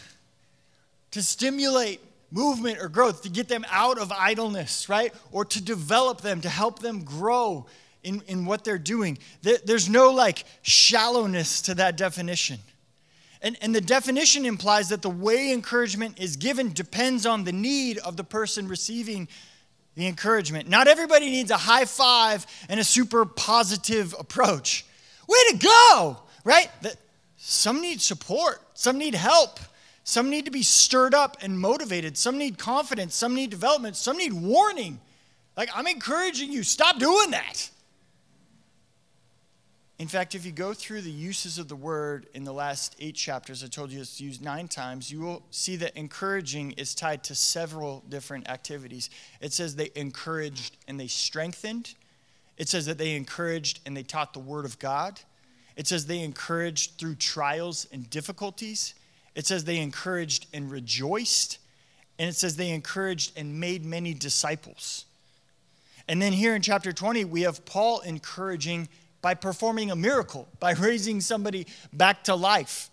to 1.12 1.22
stimulate 1.22 2.00
movement 2.32 2.80
or 2.80 2.88
growth, 2.88 3.24
to 3.24 3.30
get 3.30 3.50
them 3.50 3.66
out 3.70 4.00
of 4.00 4.10
idleness, 4.14 4.88
right? 4.88 5.14
Or 5.34 5.44
to 5.44 5.62
develop 5.62 6.22
them, 6.22 6.40
to 6.42 6.50
help 6.50 6.80
them 6.80 7.04
grow 7.04 7.66
in, 8.04 8.22
in 8.28 8.46
what 8.46 8.64
they're 8.64 8.78
doing. 8.78 9.18
There, 9.42 9.58
there's 9.66 9.90
no 9.90 10.12
like 10.12 10.46
shallowness 10.62 11.64
to 11.64 11.76
that 11.76 11.98
definition. 11.98 12.60
And, 13.42 13.58
and 13.62 13.74
the 13.74 13.82
definition 13.82 14.46
implies 14.46 14.90
that 14.90 15.02
the 15.02 15.10
way 15.10 15.54
encouragement 15.54 16.20
is 16.20 16.36
given 16.36 16.74
depends 16.74 17.26
on 17.26 17.46
the 17.46 17.54
need 17.54 17.98
of 18.00 18.18
the 18.18 18.24
person 18.24 18.68
receiving 18.68 19.28
the 19.96 20.08
encouragement. 20.08 20.70
Not 20.70 20.88
everybody 20.88 21.30
needs 21.30 21.52
a 21.52 21.58
high 21.58 21.86
five 21.86 22.46
and 22.68 22.80
a 22.80 22.84
super 22.84 23.26
positive 23.26 24.14
approach. 24.20 24.86
Way 25.28 25.38
to 25.52 25.58
go, 25.58 26.18
right? 26.44 26.70
Some 27.38 27.82
need 27.82 28.02
support, 28.02 28.62
some 28.74 28.98
need 28.98 29.16
help, 29.16 29.60
some 30.04 30.30
need 30.30 30.46
to 30.46 30.52
be 30.52 30.64
stirred 30.64 31.14
up 31.14 31.38
and 31.42 31.58
motivated, 31.58 32.18
some 32.18 32.38
need 32.38 32.58
confidence, 32.58 33.16
some 33.16 33.36
need 33.36 33.50
development, 33.50 33.96
some 33.96 34.18
need 34.18 34.34
warning. 34.34 35.00
Like, 35.56 35.70
I'm 35.74 35.88
encouraging 35.88 36.52
you, 36.52 36.64
stop 36.64 37.00
doing 37.00 37.32
that. 37.32 37.70
In 40.00 40.08
fact, 40.08 40.34
if 40.34 40.46
you 40.46 40.54
go 40.54 40.74
through 40.74 41.02
the 41.02 41.12
uses 41.12 41.58
of 41.58 41.68
the 41.68 41.76
word 41.76 42.28
in 42.34 42.46
the 42.46 42.54
last 42.54 42.96
eight 43.02 43.16
chapters, 43.16 43.66
I 43.66 43.68
told 43.68 43.92
you 43.92 44.00
it's 44.00 44.22
used 44.22 44.42
nine 44.42 44.70
times, 44.70 45.12
you 45.12 45.20
will 45.20 45.44
see 45.52 45.76
that 45.76 45.98
encouraging 45.98 46.72
is 46.72 46.96
tied 46.96 47.22
to 47.26 47.36
several 47.36 48.06
different 48.08 48.50
activities. 48.50 49.10
It 49.42 49.52
says 49.52 49.76
they 49.76 49.92
encouraged 49.96 50.78
and 50.88 50.98
they 50.98 51.08
strengthened. 51.08 51.96
It 52.58 52.70
says 52.70 52.86
that 52.86 52.98
they 52.98 53.18
encouraged 53.18 53.82
and 53.86 53.96
they 53.96 54.04
taught 54.04 54.32
the 54.32 54.40
word 54.40 54.64
of 54.64 54.80
God. 54.80 55.20
It 55.76 55.86
says 55.86 56.06
they 56.06 56.20
encouraged 56.20 56.98
through 56.98 57.16
trials 57.16 57.86
and 57.92 58.10
difficulties. 58.10 58.94
It 59.36 59.46
says 59.46 59.66
they 59.66 59.80
encouraged 59.80 60.48
and 60.54 60.72
rejoiced. 60.72 61.60
And 62.18 62.30
it 62.30 62.36
says 62.36 62.56
they 62.56 62.70
encouraged 62.70 63.38
and 63.38 63.60
made 63.60 63.84
many 63.84 64.14
disciples. 64.14 65.04
And 66.08 66.22
then 66.22 66.32
here 66.32 66.56
in 66.56 66.62
chapter 66.62 66.94
20, 66.94 67.26
we 67.26 67.42
have 67.42 67.66
Paul 67.66 68.00
encouraging 68.00 68.88
by 69.22 69.34
performing 69.34 69.92
a 69.92 69.96
miracle, 69.96 70.48
by 70.60 70.72
raising 70.80 71.22
somebody 71.22 71.68
back 71.94 72.24
to 72.26 72.36
life. 72.36 72.90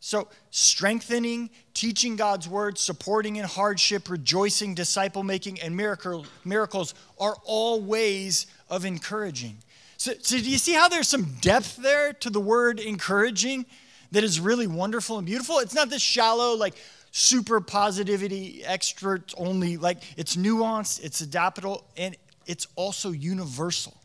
So, 0.00 0.28
strengthening, 0.50 1.48
teaching 1.72 2.16
God's 2.16 2.46
word, 2.46 2.76
supporting 2.76 3.36
in 3.36 3.46
hardship, 3.46 4.10
rejoicing, 4.10 4.74
disciple 4.74 5.22
making, 5.22 5.62
and 5.62 5.74
miracle, 5.74 6.26
miracles 6.44 6.94
are 7.18 7.34
all 7.44 7.80
ways 7.80 8.46
of 8.68 8.84
encouraging. 8.84 9.56
So, 9.96 10.12
so, 10.20 10.36
do 10.36 10.50
you 10.50 10.58
see 10.58 10.74
how 10.74 10.88
there's 10.88 11.08
some 11.08 11.36
depth 11.40 11.76
there 11.76 12.12
to 12.12 12.28
the 12.28 12.40
word 12.40 12.80
encouraging 12.80 13.64
that 14.12 14.22
is 14.22 14.40
really 14.40 14.66
wonderful 14.66 15.16
and 15.16 15.26
beautiful? 15.26 15.58
It's 15.60 15.74
not 15.74 15.88
this 15.88 16.02
shallow, 16.02 16.54
like 16.54 16.74
super 17.10 17.62
positivity, 17.62 18.62
extrovert 18.62 19.32
only, 19.38 19.78
like 19.78 20.02
it's 20.18 20.36
nuanced, 20.36 21.02
it's 21.02 21.22
adaptable, 21.22 21.86
and 21.96 22.14
it's 22.44 22.66
also 22.76 23.10
universal. 23.10 23.96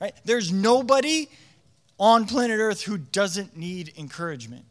Right? 0.00 0.14
There's 0.24 0.52
nobody 0.52 1.28
on 1.98 2.26
planet 2.26 2.60
Earth 2.60 2.82
who 2.82 2.98
doesn't 2.98 3.56
need 3.56 3.92
encouragement. 3.98 4.64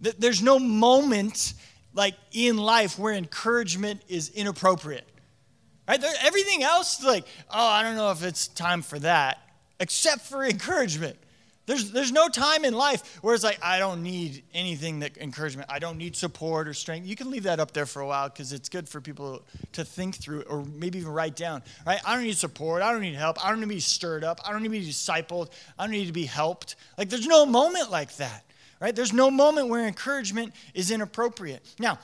There's 0.00 0.42
no 0.42 0.58
moment 0.58 1.54
like 1.94 2.14
in 2.32 2.56
life 2.56 2.98
where 2.98 3.12
encouragement 3.12 4.02
is 4.08 4.30
inappropriate. 4.30 5.06
Right? 5.86 6.00
There, 6.00 6.12
everything 6.22 6.62
else, 6.62 7.02
like, 7.02 7.24
oh, 7.50 7.66
I 7.66 7.82
don't 7.82 7.96
know 7.96 8.10
if 8.10 8.22
it's 8.22 8.48
time 8.48 8.82
for 8.82 8.98
that, 9.00 9.38
except 9.80 10.22
for 10.22 10.44
encouragement. 10.44 11.16
There's, 11.64 11.92
there's 11.92 12.10
no 12.10 12.28
time 12.28 12.64
in 12.64 12.74
life 12.74 13.18
where 13.22 13.34
it's 13.36 13.44
like, 13.44 13.58
I 13.62 13.78
don't 13.78 14.02
need 14.02 14.42
anything 14.52 14.98
that 15.00 15.16
encouragement. 15.16 15.70
I 15.70 15.78
don't 15.78 15.96
need 15.96 16.16
support 16.16 16.66
or 16.66 16.74
strength. 16.74 17.06
You 17.06 17.14
can 17.14 17.30
leave 17.30 17.44
that 17.44 17.60
up 17.60 17.70
there 17.70 17.86
for 17.86 18.02
a 18.02 18.06
while 18.06 18.28
because 18.28 18.52
it's 18.52 18.68
good 18.68 18.88
for 18.88 19.00
people 19.00 19.42
to 19.72 19.84
think 19.84 20.16
through 20.16 20.42
or 20.42 20.64
maybe 20.64 20.98
even 20.98 21.12
write 21.12 21.36
down, 21.36 21.62
right? 21.86 22.00
I 22.04 22.14
don't 22.14 22.24
need 22.24 22.36
support. 22.36 22.82
I 22.82 22.90
don't 22.90 23.00
need 23.00 23.14
help. 23.14 23.44
I 23.44 23.50
don't 23.50 23.60
need 23.60 23.66
to 23.66 23.74
be 23.74 23.80
stirred 23.80 24.24
up. 24.24 24.40
I 24.44 24.50
don't 24.50 24.62
need 24.62 24.68
to 24.68 24.80
be 24.80 24.86
discipled. 24.88 25.50
I 25.78 25.84
don't 25.84 25.92
need 25.92 26.06
to 26.06 26.12
be 26.12 26.26
helped. 26.26 26.74
Like, 26.98 27.08
there's 27.08 27.28
no 27.28 27.46
moment 27.46 27.92
like 27.92 28.16
that, 28.16 28.44
right? 28.80 28.94
There's 28.94 29.12
no 29.12 29.30
moment 29.30 29.68
where 29.68 29.86
encouragement 29.86 30.54
is 30.74 30.90
inappropriate. 30.90 31.62
Now, 31.78 32.00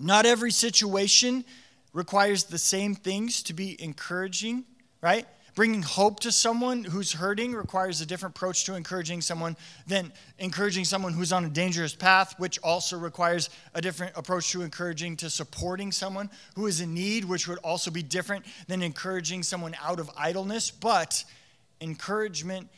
not 0.00 0.24
every 0.24 0.52
situation 0.52 1.44
requires 1.92 2.44
the 2.44 2.58
same 2.58 2.94
things 2.94 3.42
to 3.42 3.52
be 3.52 3.76
encouraging, 3.82 4.64
right? 5.02 5.26
Bringing 5.60 5.82
hope 5.82 6.20
to 6.20 6.32
someone 6.32 6.84
who's 6.84 7.12
hurting 7.12 7.52
requires 7.52 8.00
a 8.00 8.06
different 8.06 8.34
approach 8.34 8.64
to 8.64 8.76
encouraging 8.76 9.20
someone 9.20 9.58
than 9.86 10.10
encouraging 10.38 10.86
someone 10.86 11.12
who's 11.12 11.32
on 11.32 11.44
a 11.44 11.50
dangerous 11.50 11.94
path, 11.94 12.34
which 12.38 12.58
also 12.60 12.96
requires 12.96 13.50
a 13.74 13.82
different 13.82 14.16
approach 14.16 14.50
to 14.52 14.62
encouraging 14.62 15.18
to 15.18 15.28
supporting 15.28 15.92
someone 15.92 16.30
who 16.56 16.66
is 16.66 16.80
in 16.80 16.94
need, 16.94 17.26
which 17.26 17.46
would 17.46 17.58
also 17.58 17.90
be 17.90 18.02
different 18.02 18.46
than 18.68 18.82
encouraging 18.82 19.42
someone 19.42 19.76
out 19.82 20.00
of 20.00 20.10
idleness. 20.16 20.70
But 20.70 21.24
encouragement 21.82 22.70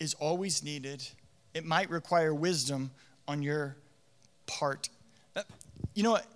is 0.00 0.14
always 0.14 0.64
needed. 0.64 1.06
It 1.52 1.66
might 1.66 1.90
require 1.90 2.32
wisdom 2.32 2.90
on 3.28 3.42
your 3.42 3.76
part. 4.46 4.88
Uh, 5.36 5.42
you 5.92 6.02
know 6.02 6.12
what? 6.12 6.26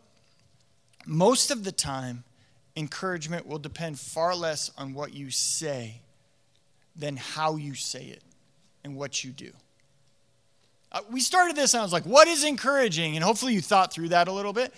Most 1.06 1.50
of 1.50 1.64
the 1.64 1.72
time, 1.72 2.24
encouragement 2.78 3.46
will 3.46 3.58
depend 3.58 3.98
far 3.98 4.34
less 4.34 4.70
on 4.78 4.94
what 4.94 5.12
you 5.12 5.30
say 5.30 6.00
than 6.96 7.16
how 7.16 7.56
you 7.56 7.74
say 7.74 8.04
it 8.04 8.22
and 8.84 8.96
what 8.96 9.24
you 9.24 9.30
do. 9.30 9.50
Uh, 10.90 11.00
we 11.10 11.20
started 11.20 11.54
this 11.54 11.74
and 11.74 11.80
I 11.80 11.84
was 11.84 11.92
like, 11.92 12.04
what 12.04 12.28
is 12.28 12.44
encouraging? 12.44 13.16
And 13.16 13.24
hopefully 13.24 13.52
you 13.52 13.60
thought 13.60 13.92
through 13.92 14.08
that 14.10 14.28
a 14.28 14.32
little 14.32 14.52
bit. 14.52 14.72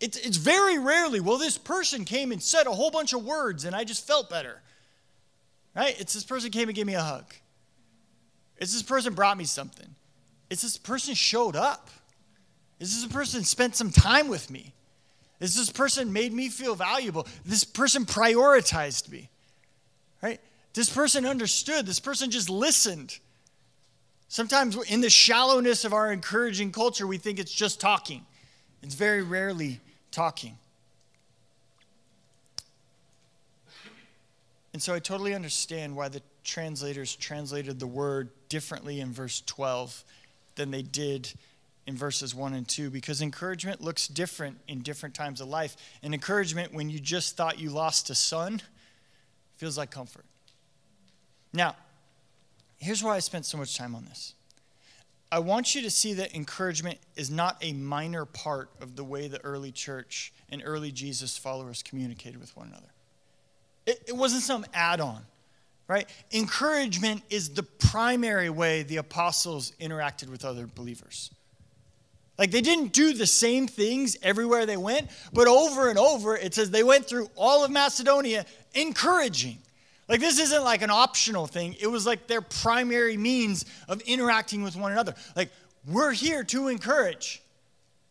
It's, 0.00 0.16
it's 0.18 0.36
very 0.36 0.78
rarely, 0.78 1.20
well, 1.20 1.38
this 1.38 1.58
person 1.58 2.04
came 2.04 2.30
and 2.30 2.42
said 2.42 2.66
a 2.66 2.72
whole 2.72 2.90
bunch 2.90 3.12
of 3.12 3.24
words 3.24 3.64
and 3.64 3.74
I 3.74 3.84
just 3.84 4.06
felt 4.06 4.28
better. 4.28 4.60
Right? 5.74 5.98
It's 6.00 6.12
this 6.12 6.24
person 6.24 6.50
came 6.50 6.68
and 6.68 6.76
gave 6.76 6.86
me 6.86 6.94
a 6.94 7.02
hug. 7.02 7.32
It's 8.58 8.72
this 8.72 8.82
person 8.82 9.14
brought 9.14 9.38
me 9.38 9.44
something. 9.44 9.94
It's 10.50 10.62
this 10.62 10.76
person 10.76 11.14
showed 11.14 11.56
up. 11.56 11.90
It's 12.80 12.94
this 13.00 13.10
person 13.12 13.44
spent 13.44 13.76
some 13.76 13.90
time 13.90 14.28
with 14.28 14.50
me. 14.50 14.74
It's 15.40 15.54
this 15.54 15.70
person 15.70 16.12
made 16.12 16.32
me 16.32 16.48
feel 16.48 16.74
valuable. 16.74 17.26
This 17.44 17.64
person 17.64 18.04
prioritized 18.04 19.10
me. 19.10 19.28
Right? 20.22 20.40
This 20.74 20.90
person 20.90 21.24
understood. 21.24 21.86
This 21.86 22.00
person 22.00 22.30
just 22.30 22.50
listened. 22.50 23.18
Sometimes 24.28 24.76
in 24.90 25.00
the 25.00 25.10
shallowness 25.10 25.84
of 25.84 25.92
our 25.92 26.12
encouraging 26.12 26.72
culture, 26.72 27.06
we 27.06 27.18
think 27.18 27.38
it's 27.38 27.52
just 27.52 27.80
talking. 27.80 28.26
It's 28.82 28.94
very 28.94 29.22
rarely 29.22 29.80
talking. 30.10 30.56
And 34.72 34.82
so 34.82 34.94
I 34.94 34.98
totally 34.98 35.34
understand 35.34 35.96
why 35.96 36.08
the 36.08 36.22
translators 36.44 37.16
translated 37.16 37.80
the 37.80 37.86
word 37.86 38.28
differently 38.48 39.00
in 39.00 39.12
verse 39.12 39.42
12 39.46 40.04
than 40.56 40.70
they 40.70 40.82
did 40.82 41.32
in 41.88 41.96
verses 41.96 42.34
1 42.34 42.52
and 42.52 42.68
2 42.68 42.90
because 42.90 43.22
encouragement 43.22 43.80
looks 43.80 44.08
different 44.08 44.58
in 44.68 44.80
different 44.80 45.14
times 45.14 45.40
of 45.40 45.48
life. 45.48 45.74
And 46.02 46.12
encouragement, 46.12 46.74
when 46.74 46.90
you 46.90 47.00
just 47.00 47.34
thought 47.34 47.58
you 47.58 47.70
lost 47.70 48.10
a 48.10 48.14
son, 48.14 48.60
feels 49.56 49.78
like 49.78 49.90
comfort. 49.90 50.26
Now, 51.50 51.74
here's 52.76 53.02
why 53.02 53.16
I 53.16 53.20
spent 53.20 53.46
so 53.46 53.56
much 53.56 53.74
time 53.74 53.94
on 53.94 54.04
this. 54.04 54.34
I 55.32 55.38
want 55.38 55.74
you 55.74 55.80
to 55.80 55.90
see 55.90 56.12
that 56.14 56.34
encouragement 56.34 56.98
is 57.16 57.30
not 57.30 57.56
a 57.62 57.72
minor 57.72 58.26
part 58.26 58.68
of 58.82 58.94
the 58.94 59.04
way 59.04 59.26
the 59.26 59.42
early 59.42 59.72
church 59.72 60.34
and 60.50 60.60
early 60.66 60.92
Jesus 60.92 61.38
followers 61.38 61.82
communicated 61.82 62.38
with 62.38 62.54
one 62.54 62.68
another. 62.68 62.92
It, 63.86 64.04
it 64.08 64.16
wasn't 64.16 64.42
some 64.42 64.66
add 64.74 65.00
on, 65.00 65.22
right? 65.88 66.06
Encouragement 66.32 67.22
is 67.30 67.48
the 67.48 67.62
primary 67.62 68.50
way 68.50 68.82
the 68.82 68.98
apostles 68.98 69.72
interacted 69.80 70.28
with 70.28 70.44
other 70.44 70.66
believers. 70.66 71.30
Like 72.38 72.50
they 72.50 72.60
didn't 72.60 72.92
do 72.92 73.12
the 73.12 73.26
same 73.26 73.66
things 73.66 74.16
everywhere 74.22 74.64
they 74.64 74.76
went, 74.76 75.10
but 75.32 75.48
over 75.48 75.90
and 75.90 75.98
over 75.98 76.36
it 76.36 76.54
says 76.54 76.70
they 76.70 76.84
went 76.84 77.06
through 77.06 77.28
all 77.34 77.64
of 77.64 77.70
Macedonia 77.70 78.46
encouraging 78.74 79.58
like, 80.08 80.20
this 80.20 80.38
isn't 80.38 80.64
like 80.64 80.80
an 80.80 80.90
optional 80.90 81.46
thing. 81.46 81.76
It 81.78 81.86
was 81.86 82.06
like 82.06 82.26
their 82.26 82.40
primary 82.40 83.16
means 83.16 83.66
of 83.88 84.00
interacting 84.02 84.62
with 84.62 84.74
one 84.74 84.90
another. 84.90 85.14
Like, 85.36 85.50
we're 85.86 86.12
here 86.12 86.42
to 86.44 86.68
encourage. 86.68 87.42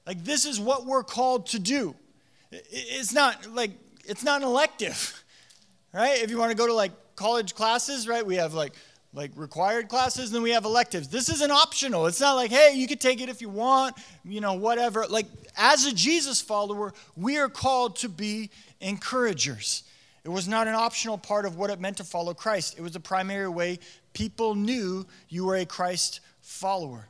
Like, 0.06 0.24
this 0.24 0.46
is 0.46 0.60
what 0.60 0.86
we're 0.86 1.04
called 1.04 1.48
to 1.48 1.60
do. 1.60 1.96
It's 2.52 3.14
not 3.14 3.52
like, 3.52 3.72
it's 4.06 4.24
not 4.24 4.42
an 4.42 4.48
elective, 4.48 5.24
right? 5.94 6.22
If 6.22 6.30
you 6.30 6.38
want 6.38 6.52
to 6.52 6.58
go 6.58 6.68
to 6.68 6.74
like 6.74 6.92
college 7.16 7.56
classes, 7.56 8.08
right, 8.08 8.26
we 8.26 8.36
have 8.36 8.54
like, 8.54 8.74
like 9.18 9.32
required 9.36 9.90
classes, 9.90 10.28
and 10.28 10.36
then 10.36 10.44
we 10.44 10.52
have 10.52 10.64
electives. 10.64 11.08
This 11.08 11.28
isn't 11.28 11.52
optional. 11.52 12.06
It's 12.06 12.22
not 12.22 12.36
like, 12.36 12.52
hey, 12.52 12.74
you 12.76 12.88
could 12.88 13.02
take 13.02 13.20
it 13.20 13.30
if 13.30 13.42
you 13.42 13.50
want, 13.50 13.98
you 14.24 14.40
know, 14.40 14.54
whatever. 14.54 15.08
Like, 15.10 15.26
as 15.58 15.86
a 15.86 15.94
Jesus 15.94 16.40
follower, 16.40 16.94
we 17.16 17.40
are 17.40 17.50
called 17.50 17.96
to 17.98 18.10
be 18.10 18.52
encouragers. 18.80 19.82
It 20.24 20.30
was 20.30 20.48
not 20.48 20.68
an 20.68 20.76
optional 20.76 21.18
part 21.18 21.46
of 21.46 21.58
what 21.58 21.72
it 21.72 21.80
meant 21.80 21.98
to 21.98 22.04
follow 22.04 22.36
Christ. 22.36 22.78
It 22.78 22.82
was 22.82 22.92
the 22.92 23.00
primary 23.00 23.50
way 23.50 23.80
people 24.14 24.54
knew 24.54 25.06
you 25.30 25.46
were 25.46 25.56
a 25.56 25.66
Christ 25.66 26.20
follower. 26.42 27.08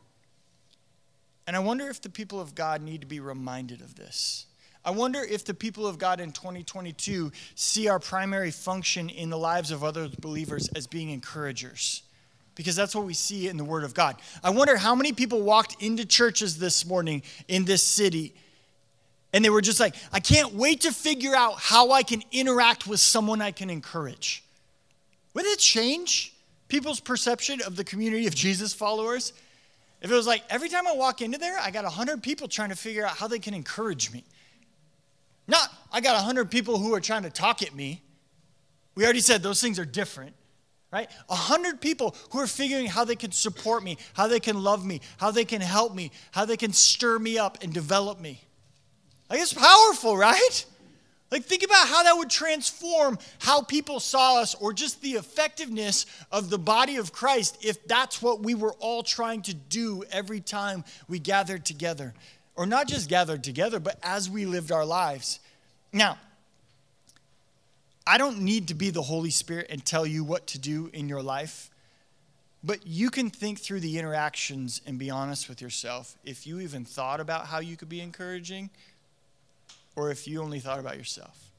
And 1.45 1.55
I 1.55 1.59
wonder 1.59 1.89
if 1.89 2.01
the 2.01 2.09
people 2.09 2.39
of 2.39 2.55
God 2.55 2.81
need 2.81 3.01
to 3.01 3.07
be 3.07 3.19
reminded 3.19 3.81
of 3.81 3.95
this. 3.95 4.46
I 4.87 4.91
wonder 4.91 5.21
if 5.21 5.43
the 5.43 5.53
people 5.53 5.85
of 5.85 5.99
God 5.99 6.21
in 6.21 6.31
2022 6.31 7.29
see 7.55 7.89
our 7.89 7.99
primary 7.99 8.51
function 8.51 9.09
in 9.09 9.29
the 9.29 9.37
lives 9.37 9.69
of 9.69 9.83
other 9.83 10.07
believers 10.21 10.69
as 10.77 10.87
being 10.87 11.09
encouragers. 11.09 12.03
Because 12.55 12.77
that's 12.77 12.95
what 12.95 13.05
we 13.05 13.13
see 13.13 13.49
in 13.49 13.57
the 13.57 13.65
Word 13.65 13.83
of 13.83 13.93
God. 13.93 14.15
I 14.41 14.49
wonder 14.49 14.77
how 14.77 14.95
many 14.95 15.11
people 15.11 15.41
walked 15.41 15.83
into 15.83 16.05
churches 16.05 16.57
this 16.57 16.85
morning 16.85 17.21
in 17.49 17.65
this 17.65 17.83
city 17.83 18.33
and 19.33 19.43
they 19.43 19.49
were 19.49 19.59
just 19.59 19.81
like, 19.81 19.93
I 20.13 20.21
can't 20.21 20.53
wait 20.53 20.81
to 20.81 20.93
figure 20.93 21.35
out 21.35 21.55
how 21.59 21.91
I 21.91 22.01
can 22.01 22.23
interact 22.31 22.87
with 22.87 23.01
someone 23.01 23.41
I 23.41 23.51
can 23.51 23.69
encourage. 23.69 24.41
Would 25.33 25.45
it 25.45 25.59
change 25.59 26.33
people's 26.69 27.01
perception 27.01 27.59
of 27.61 27.75
the 27.75 27.83
community 27.83 28.25
of 28.25 28.33
Jesus 28.33 28.73
followers? 28.73 29.33
If 30.01 30.09
it 30.09 30.15
was 30.15 30.27
like 30.27 30.43
every 30.49 30.69
time 30.69 30.87
I 30.87 30.93
walk 30.93 31.21
into 31.21 31.37
there, 31.37 31.59
I 31.59 31.71
got 31.71 31.83
100 31.83 32.23
people 32.23 32.47
trying 32.47 32.69
to 32.69 32.75
figure 32.77 33.05
out 33.05 33.17
how 33.17 33.27
they 33.27 33.39
can 33.39 33.53
encourage 33.53 34.13
me. 34.13 34.23
Not, 35.47 35.69
I 35.91 36.01
got 36.01 36.15
100 36.15 36.51
people 36.51 36.77
who 36.77 36.93
are 36.93 36.99
trying 36.99 37.23
to 37.23 37.29
talk 37.29 37.61
at 37.61 37.73
me. 37.73 38.03
We 38.95 39.03
already 39.03 39.21
said 39.21 39.41
those 39.41 39.61
things 39.61 39.79
are 39.79 39.85
different, 39.85 40.33
right? 40.91 41.09
100 41.27 41.79
people 41.79 42.15
who 42.31 42.39
are 42.39 42.47
figuring 42.47 42.87
how 42.87 43.05
they 43.05 43.15
can 43.15 43.31
support 43.31 43.83
me, 43.83 43.97
how 44.13 44.27
they 44.27 44.39
can 44.39 44.61
love 44.61 44.85
me, 44.85 45.01
how 45.17 45.31
they 45.31 45.45
can 45.45 45.61
help 45.61 45.93
me, 45.93 46.11
how 46.31 46.45
they 46.45 46.57
can 46.57 46.73
stir 46.73 47.19
me 47.19 47.37
up 47.37 47.59
and 47.63 47.73
develop 47.73 48.19
me. 48.19 48.41
Like, 49.29 49.39
it's 49.39 49.53
powerful, 49.53 50.17
right? 50.17 50.65
Like, 51.31 51.43
think 51.43 51.63
about 51.63 51.87
how 51.87 52.03
that 52.03 52.17
would 52.17 52.29
transform 52.29 53.19
how 53.39 53.61
people 53.61 53.99
saw 53.99 54.39
us 54.39 54.55
or 54.55 54.71
just 54.71 55.01
the 55.01 55.11
effectiveness 55.11 56.05
of 56.31 56.49
the 56.49 56.57
body 56.57 56.95
of 56.95 57.11
Christ 57.11 57.65
if 57.65 57.85
that's 57.85 58.21
what 58.21 58.41
we 58.41 58.55
were 58.55 58.73
all 58.79 59.03
trying 59.03 59.41
to 59.43 59.53
do 59.53 60.03
every 60.09 60.39
time 60.39 60.85
we 61.09 61.19
gathered 61.19 61.65
together. 61.65 62.13
Or 62.57 62.65
not 62.65 62.87
just 62.87 63.07
gathered 63.07 63.43
together, 63.43 63.79
but 63.79 63.97
as 64.03 64.29
we 64.29 64.45
lived 64.45 64.71
our 64.71 64.83
lives. 64.83 65.39
Now, 65.93 66.17
I 68.05 68.17
don't 68.17 68.39
need 68.39 68.69
to 68.69 68.73
be 68.73 68.89
the 68.89 69.03
Holy 69.03 69.29
Spirit 69.29 69.67
and 69.69 69.85
tell 69.85 70.05
you 70.05 70.23
what 70.23 70.47
to 70.47 70.59
do 70.59 70.89
in 70.91 71.07
your 71.07 71.21
life, 71.21 71.69
but 72.63 72.87
you 72.87 73.11
can 73.11 73.29
think 73.29 73.59
through 73.59 73.81
the 73.81 73.99
interactions 73.99 74.81
and 74.85 74.97
be 74.97 75.09
honest 75.09 75.47
with 75.47 75.61
yourself. 75.61 76.17
If 76.25 76.47
you 76.47 76.59
even 76.59 76.83
thought 76.83 77.19
about 77.19 77.45
how 77.45 77.59
you 77.59 77.77
could 77.77 77.89
be 77.89 78.01
encouraging, 78.01 78.71
or 79.95 80.09
if 80.09 80.27
you 80.27 80.41
only 80.41 80.59
thought 80.59 80.79
about 80.79 80.97
yourself. 80.97 81.51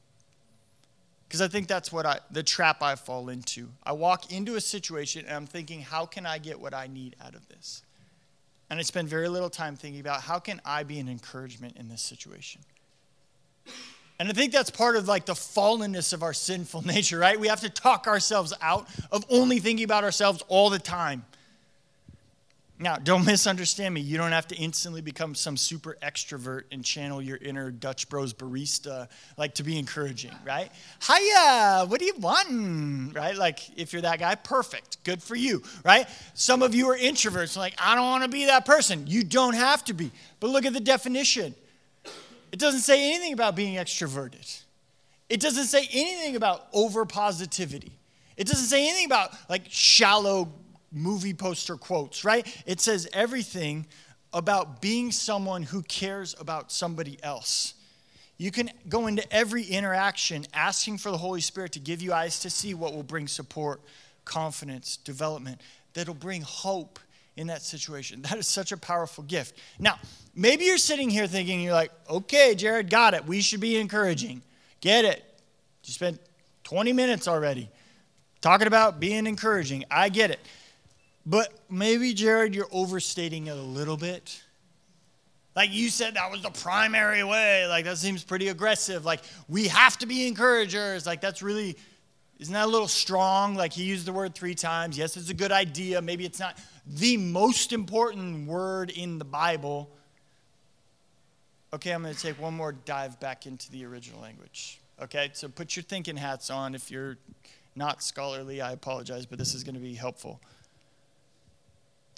Because 1.27 1.41
I 1.41 1.47
think 1.47 1.67
that's 1.67 1.91
what 1.91 2.05
I, 2.05 2.19
the 2.31 2.41
trap 2.41 2.81
I 2.81 2.95
fall 2.95 3.29
into. 3.29 3.69
I 3.83 3.91
walk 3.91 4.31
into 4.31 4.55
a 4.55 4.61
situation 4.61 5.25
and 5.25 5.35
I'm 5.35 5.45
thinking, 5.45 5.81
how 5.81 6.05
can 6.05 6.25
I 6.25 6.39
get 6.39 6.59
what 6.59 6.73
I 6.73 6.87
need 6.87 7.15
out 7.23 7.35
of 7.35 7.47
this? 7.47 7.83
And 8.69 8.79
I 8.79 8.83
spend 8.83 9.07
very 9.07 9.29
little 9.29 9.49
time 9.49 9.75
thinking 9.75 9.99
about 9.99 10.21
how 10.21 10.39
can 10.39 10.61
I 10.63 10.83
be 10.83 10.99
an 10.99 11.09
encouragement 11.09 11.77
in 11.77 11.89
this 11.89 12.01
situation. 12.01 12.61
And 14.19 14.27
I 14.27 14.33
think 14.33 14.51
that's 14.51 14.69
part 14.69 14.97
of 14.97 15.07
like 15.07 15.25
the 15.25 15.33
fallenness 15.33 16.11
of 16.11 16.23
our 16.23 16.33
sinful 16.33 16.81
nature, 16.85 17.17
right? 17.17 17.39
We 17.39 17.47
have 17.47 17.61
to 17.61 17.69
talk 17.69 18.05
ourselves 18.05 18.53
out 18.61 18.87
of 19.11 19.25
only 19.29 19.59
thinking 19.59 19.85
about 19.85 20.03
ourselves 20.03 20.43
all 20.49 20.69
the 20.69 20.79
time. 20.79 21.25
Now, 22.81 22.95
don't 22.95 23.25
misunderstand 23.25 23.93
me. 23.93 23.99
You 23.99 24.17
don't 24.17 24.31
have 24.31 24.47
to 24.47 24.55
instantly 24.55 25.01
become 25.01 25.35
some 25.35 25.57
super 25.57 25.97
extrovert 26.01 26.63
and 26.71 26.83
channel 26.83 27.21
your 27.21 27.35
inner 27.35 27.71
Dutch 27.71 28.07
Bros 28.07 28.33
barista, 28.33 29.09
like 29.37 29.55
to 29.55 29.63
be 29.63 29.77
encouraging, 29.77 30.31
right? 30.45 30.71
Hiya, 31.05 31.85
what 31.87 32.01
are 32.01 32.05
you 32.05 32.13
wanting? 32.19 33.11
Right? 33.11 33.35
Like, 33.35 33.59
if 33.77 33.91
you're 33.91 34.03
that 34.03 34.19
guy, 34.19 34.35
perfect. 34.35 35.03
Good 35.03 35.21
for 35.21 35.35
you, 35.35 35.61
right? 35.83 36.07
Some 36.33 36.61
of 36.63 36.73
you 36.73 36.89
are 36.89 36.97
introverts, 36.97 37.57
like, 37.57 37.75
I 37.77 37.95
don't 37.95 38.05
want 38.05 38.23
to 38.23 38.29
be 38.29 38.45
that 38.45 38.65
person. 38.65 39.07
You 39.07 39.25
don't 39.25 39.55
have 39.55 39.83
to 39.85 39.93
be. 39.93 40.11
But 40.39 40.51
look 40.51 40.65
at 40.65 40.71
the 40.71 40.79
definition. 40.79 41.53
It 42.53 42.59
doesn't 42.59 42.81
say 42.81 43.13
anything 43.13 43.33
about 43.33 43.57
being 43.57 43.75
extroverted, 43.75 44.61
it 45.27 45.41
doesn't 45.41 45.65
say 45.65 45.87
anything 45.91 46.37
about 46.37 46.67
over 46.71 47.05
positivity. 47.05 47.91
It 48.37 48.47
doesn't 48.47 48.67
say 48.67 48.87
anything 48.87 49.05
about 49.05 49.31
like 49.49 49.63
shallow 49.67 50.47
movie 50.91 51.33
poster 51.33 51.75
quotes, 51.75 52.23
right? 52.23 52.47
It 52.65 52.79
says 52.79 53.07
everything 53.13 53.85
about 54.33 54.81
being 54.81 55.11
someone 55.11 55.63
who 55.63 55.81
cares 55.83 56.35
about 56.39 56.71
somebody 56.71 57.17
else. 57.23 57.73
You 58.37 58.51
can 58.51 58.69
go 58.87 59.07
into 59.07 59.31
every 59.33 59.63
interaction 59.63 60.45
asking 60.53 60.99
for 60.99 61.11
the 61.11 61.17
Holy 61.17 61.41
Spirit 61.41 61.73
to 61.73 61.79
give 61.79 62.01
you 62.01 62.13
eyes 62.13 62.39
to 62.41 62.49
see 62.49 62.73
what 62.73 62.93
will 62.93 63.03
bring 63.03 63.27
support, 63.27 63.81
confidence, 64.23 64.97
development, 64.97 65.59
that'll 65.93 66.13
bring 66.13 66.41
hope 66.41 66.99
in 67.35 67.47
that 67.47 67.61
situation. 67.61 68.21
That 68.29 68.37
is 68.37 68.47
such 68.47 68.71
a 68.71 68.77
powerful 68.77 69.23
gift. 69.23 69.57
Now, 69.79 69.99
maybe 70.35 70.65
you're 70.65 70.77
sitting 70.77 71.09
here 71.09 71.27
thinking, 71.27 71.61
you're 71.61 71.73
like, 71.73 71.91
okay, 72.09 72.55
Jared, 72.55 72.89
got 72.89 73.13
it. 73.13 73.25
We 73.25 73.41
should 73.41 73.59
be 73.59 73.77
encouraging. 73.77 74.41
Get 74.81 75.05
it. 75.05 75.23
You 75.83 75.93
spent 75.93 76.19
20 76.63 76.93
minutes 76.93 77.27
already 77.27 77.69
talking 78.41 78.67
about 78.67 78.99
being 78.99 79.25
encouraging. 79.25 79.85
I 79.89 80.09
get 80.09 80.31
it. 80.31 80.39
But 81.29 81.53
maybe, 81.69 82.15
Jared, 82.15 82.55
you're 82.55 82.67
overstating 82.71 83.45
it 83.47 83.51
a 83.51 83.61
little 83.61 83.97
bit. 83.97 84.41
Like 85.55 85.71
you 85.71 85.91
said, 85.91 86.15
that 86.15 86.31
was 86.31 86.41
the 86.41 86.49
primary 86.49 87.23
way. 87.23 87.67
Like 87.67 87.85
that 87.85 87.99
seems 87.99 88.23
pretty 88.23 88.47
aggressive. 88.47 89.05
Like 89.05 89.21
we 89.47 89.67
have 89.67 89.95
to 89.99 90.07
be 90.07 90.25
encouragers. 90.27 91.05
Like 91.05 91.21
that's 91.21 91.43
really, 91.43 91.77
isn't 92.39 92.51
that 92.51 92.65
a 92.65 92.71
little 92.71 92.87
strong? 92.87 93.53
Like 93.53 93.73
he 93.73 93.83
used 93.83 94.07
the 94.07 94.13
word 94.13 94.33
three 94.33 94.55
times. 94.55 94.97
Yes, 94.97 95.17
it's 95.17 95.29
a 95.29 95.35
good 95.35 95.51
idea. 95.51 96.01
Maybe 96.01 96.25
it's 96.25 96.39
not 96.39 96.57
the 96.87 97.17
most 97.17 97.73
important 97.73 98.47
word 98.47 98.89
in 98.89 99.19
the 99.19 99.25
Bible. 99.25 99.91
okay, 101.71 101.91
I'm 101.91 102.01
going 102.01 102.15
to 102.15 102.19
take 102.19 102.41
one 102.41 102.55
more 102.55 102.71
dive 102.71 103.19
back 103.19 103.45
into 103.45 103.69
the 103.69 103.85
original 103.85 104.19
language. 104.19 104.81
Okay, 104.99 105.29
so 105.33 105.47
put 105.47 105.75
your 105.75 105.83
thinking 105.83 106.17
hats 106.17 106.49
on. 106.49 106.73
If 106.73 106.89
you're 106.89 107.17
not 107.75 108.01
scholarly, 108.01 108.61
I 108.61 108.71
apologize, 108.71 109.27
but 109.27 109.37
this 109.37 109.53
is 109.53 109.63
going 109.63 109.75
to 109.75 109.81
be 109.81 109.93
helpful. 109.93 110.41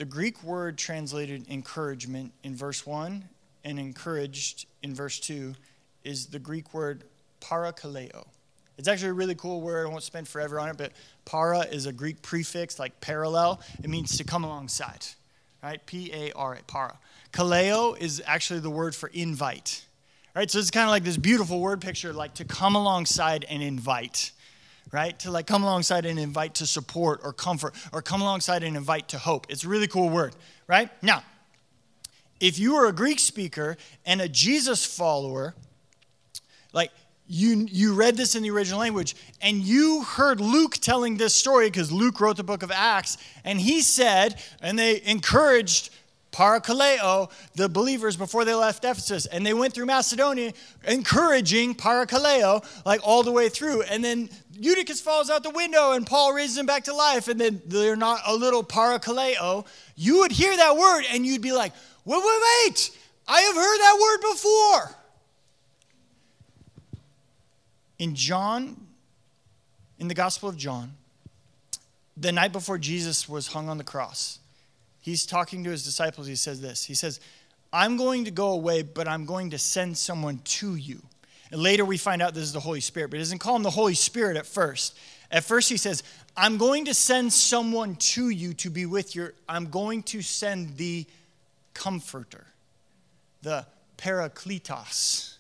The 0.01 0.05
Greek 0.05 0.43
word 0.43 0.79
translated 0.79 1.47
encouragement 1.47 2.33
in 2.43 2.55
verse 2.55 2.87
1 2.87 3.23
and 3.63 3.77
encouraged 3.77 4.65
in 4.81 4.95
verse 4.95 5.19
2 5.19 5.53
is 6.03 6.25
the 6.25 6.39
Greek 6.39 6.73
word 6.73 7.03
parakaleo. 7.39 8.25
It's 8.79 8.87
actually 8.87 9.09
a 9.09 9.13
really 9.13 9.35
cool 9.35 9.61
word. 9.61 9.85
I 9.85 9.91
won't 9.91 10.01
spend 10.01 10.27
forever 10.27 10.59
on 10.59 10.69
it, 10.69 10.77
but 10.77 10.93
para 11.23 11.67
is 11.71 11.85
a 11.85 11.93
Greek 11.93 12.23
prefix 12.23 12.79
like 12.79 12.99
parallel. 12.99 13.61
It 13.83 13.91
means 13.91 14.17
to 14.17 14.23
come 14.23 14.43
alongside, 14.43 15.05
right? 15.61 15.85
P 15.85 16.11
A 16.11 16.31
R 16.31 16.55
A, 16.55 16.63
para. 16.63 16.97
Kaleo 17.31 17.95
is 17.95 18.23
actually 18.25 18.61
the 18.61 18.71
word 18.71 18.95
for 18.95 19.11
invite, 19.13 19.85
right? 20.35 20.49
So 20.49 20.57
it's 20.57 20.71
kind 20.71 20.85
of 20.85 20.89
like 20.89 21.03
this 21.03 21.17
beautiful 21.17 21.59
word 21.59 21.79
picture, 21.79 22.11
like 22.11 22.33
to 22.33 22.43
come 22.43 22.75
alongside 22.75 23.45
and 23.47 23.61
invite, 23.61 24.31
right? 24.91 25.17
To 25.19 25.31
like 25.31 25.47
come 25.47 25.63
alongside 25.63 26.05
and 26.05 26.19
invite 26.19 26.55
to 26.55 26.67
support 26.67 27.21
or 27.23 27.33
comfort 27.33 27.73
or 27.93 28.01
come 28.01 28.21
alongside 28.21 28.63
and 28.63 28.75
invite 28.75 29.09
to 29.09 29.17
hope. 29.17 29.47
It's 29.49 29.63
a 29.63 29.67
really 29.69 29.87
cool 29.87 30.09
word, 30.09 30.35
right? 30.67 30.89
Now, 31.01 31.23
if 32.39 32.59
you 32.59 32.75
were 32.75 32.87
a 32.87 32.93
Greek 32.93 33.19
speaker 33.19 33.77
and 34.05 34.19
a 34.19 34.27
Jesus 34.27 34.85
follower, 34.85 35.53
like 36.73 36.91
you, 37.27 37.67
you 37.71 37.93
read 37.93 38.17
this 38.17 38.35
in 38.35 38.43
the 38.43 38.49
original 38.49 38.79
language 38.79 39.15
and 39.41 39.57
you 39.57 40.03
heard 40.03 40.41
Luke 40.41 40.73
telling 40.73 41.17
this 41.17 41.33
story 41.33 41.67
because 41.67 41.91
Luke 41.91 42.19
wrote 42.19 42.37
the 42.37 42.43
book 42.43 42.63
of 42.63 42.71
Acts 42.71 43.17
and 43.45 43.61
he 43.61 43.81
said, 43.81 44.41
and 44.61 44.77
they 44.77 45.01
encouraged 45.05 45.91
parakaleo, 46.31 47.29
the 47.55 47.69
believers 47.69 48.15
before 48.17 48.45
they 48.45 48.53
left 48.53 48.83
Ephesus. 48.83 49.25
And 49.25 49.45
they 49.45 49.53
went 49.53 49.73
through 49.73 49.85
Macedonia 49.85 50.53
encouraging 50.85 51.75
parakaleo, 51.75 52.65
like 52.85 53.01
all 53.03 53.23
the 53.23 53.31
way 53.31 53.49
through. 53.49 53.83
And 53.83 54.03
then 54.03 54.29
Eutychus 54.61 55.01
falls 55.01 55.31
out 55.31 55.41
the 55.41 55.49
window 55.49 55.93
and 55.93 56.05
Paul 56.05 56.33
raises 56.33 56.55
him 56.55 56.67
back 56.67 56.83
to 56.83 56.93
life. 56.93 57.27
And 57.27 57.41
then 57.41 57.61
they're 57.65 57.95
not 57.95 58.21
a 58.27 58.35
little 58.35 58.63
parakaleo. 58.63 59.65
You 59.95 60.19
would 60.19 60.31
hear 60.31 60.55
that 60.55 60.77
word 60.77 61.03
and 61.11 61.25
you'd 61.25 61.41
be 61.41 61.51
like, 61.51 61.73
wait, 62.05 62.23
wait, 62.23 62.41
wait. 62.67 62.97
I 63.27 63.41
have 63.41 63.55
heard 63.55 63.77
that 63.79 63.97
word 63.99 64.31
before. 64.31 64.97
In 67.97 68.13
John, 68.13 68.77
in 69.97 70.07
the 70.07 70.13
Gospel 70.13 70.49
of 70.49 70.57
John, 70.57 70.93
the 72.15 72.31
night 72.31 72.51
before 72.51 72.77
Jesus 72.77 73.27
was 73.27 73.47
hung 73.47 73.67
on 73.67 73.79
the 73.79 73.83
cross, 73.83 74.37
he's 74.99 75.25
talking 75.25 75.63
to 75.63 75.71
his 75.71 75.83
disciples. 75.83 76.27
He 76.27 76.35
says 76.35 76.61
this 76.61 76.85
He 76.85 76.93
says, 76.93 77.19
I'm 77.73 77.97
going 77.97 78.25
to 78.25 78.31
go 78.31 78.51
away, 78.51 78.83
but 78.83 79.07
I'm 79.07 79.25
going 79.25 79.49
to 79.51 79.57
send 79.57 79.97
someone 79.97 80.39
to 80.43 80.75
you. 80.75 81.01
And 81.51 81.61
later 81.61 81.83
we 81.83 81.97
find 81.97 82.21
out 82.21 82.33
this 82.33 82.43
is 82.43 82.53
the 82.53 82.59
Holy 82.59 82.79
Spirit, 82.79 83.11
but 83.11 83.17
he 83.17 83.21
doesn't 83.21 83.39
call 83.39 83.55
him 83.55 83.63
the 83.63 83.69
Holy 83.69 83.93
Spirit 83.93 84.37
at 84.37 84.45
first. 84.45 84.97
At 85.29 85.43
first 85.43 85.69
he 85.69 85.77
says, 85.77 86.03
I'm 86.35 86.57
going 86.57 86.85
to 86.85 86.93
send 86.93 87.31
someone 87.33 87.95
to 87.95 88.29
you 88.29 88.53
to 88.55 88.69
be 88.69 88.85
with 88.85 89.15
you. 89.15 89.31
I'm 89.49 89.69
going 89.69 90.03
to 90.03 90.21
send 90.21 90.77
the 90.77 91.05
comforter, 91.73 92.45
the 93.41 93.65
parakletos. 93.97 95.35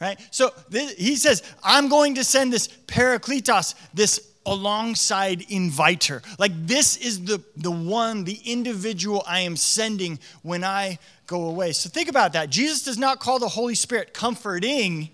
Right? 0.00 0.18
So 0.30 0.52
he 0.72 1.16
says, 1.16 1.42
I'm 1.62 1.88
going 1.88 2.16
to 2.16 2.24
send 2.24 2.52
this 2.52 2.68
parakletos, 2.68 3.74
this 3.94 4.20
alongside 4.46 5.42
inviter. 5.50 6.22
Like 6.38 6.52
this 6.66 6.96
is 6.96 7.24
the, 7.24 7.42
the 7.56 7.70
one, 7.70 8.24
the 8.24 8.38
individual 8.44 9.22
I 9.26 9.40
am 9.40 9.56
sending 9.56 10.18
when 10.42 10.64
I 10.64 10.98
go 11.26 11.48
away. 11.48 11.72
So 11.72 11.88
think 11.88 12.08
about 12.08 12.32
that. 12.34 12.50
Jesus 12.50 12.82
does 12.82 12.98
not 12.98 13.20
call 13.20 13.38
the 13.38 13.48
Holy 13.48 13.74
Spirit 13.74 14.12
comforting, 14.12 15.10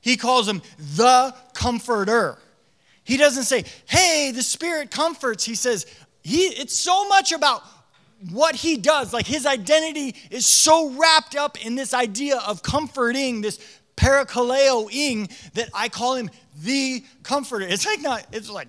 he 0.00 0.16
calls 0.16 0.48
him 0.48 0.62
the 0.96 1.34
comforter. 1.54 2.38
He 3.04 3.16
doesn't 3.16 3.44
say, 3.44 3.64
hey, 3.86 4.32
the 4.34 4.42
Spirit 4.42 4.90
comforts. 4.90 5.44
He 5.44 5.54
says, 5.54 5.86
he, 6.22 6.46
it's 6.46 6.76
so 6.76 7.08
much 7.08 7.32
about 7.32 7.62
what 8.30 8.54
he 8.54 8.76
does. 8.76 9.12
Like 9.12 9.26
his 9.26 9.46
identity 9.46 10.14
is 10.30 10.46
so 10.46 10.90
wrapped 10.90 11.34
up 11.36 11.64
in 11.64 11.74
this 11.74 11.94
idea 11.94 12.38
of 12.38 12.62
comforting, 12.62 13.40
this 13.40 13.58
parakaleoing, 13.96 15.52
that 15.54 15.68
I 15.74 15.88
call 15.88 16.14
him 16.14 16.30
the 16.62 17.04
comforter. 17.22 17.66
It's 17.66 17.86
like 17.86 18.00
not, 18.00 18.26
it's 18.32 18.50
like, 18.50 18.68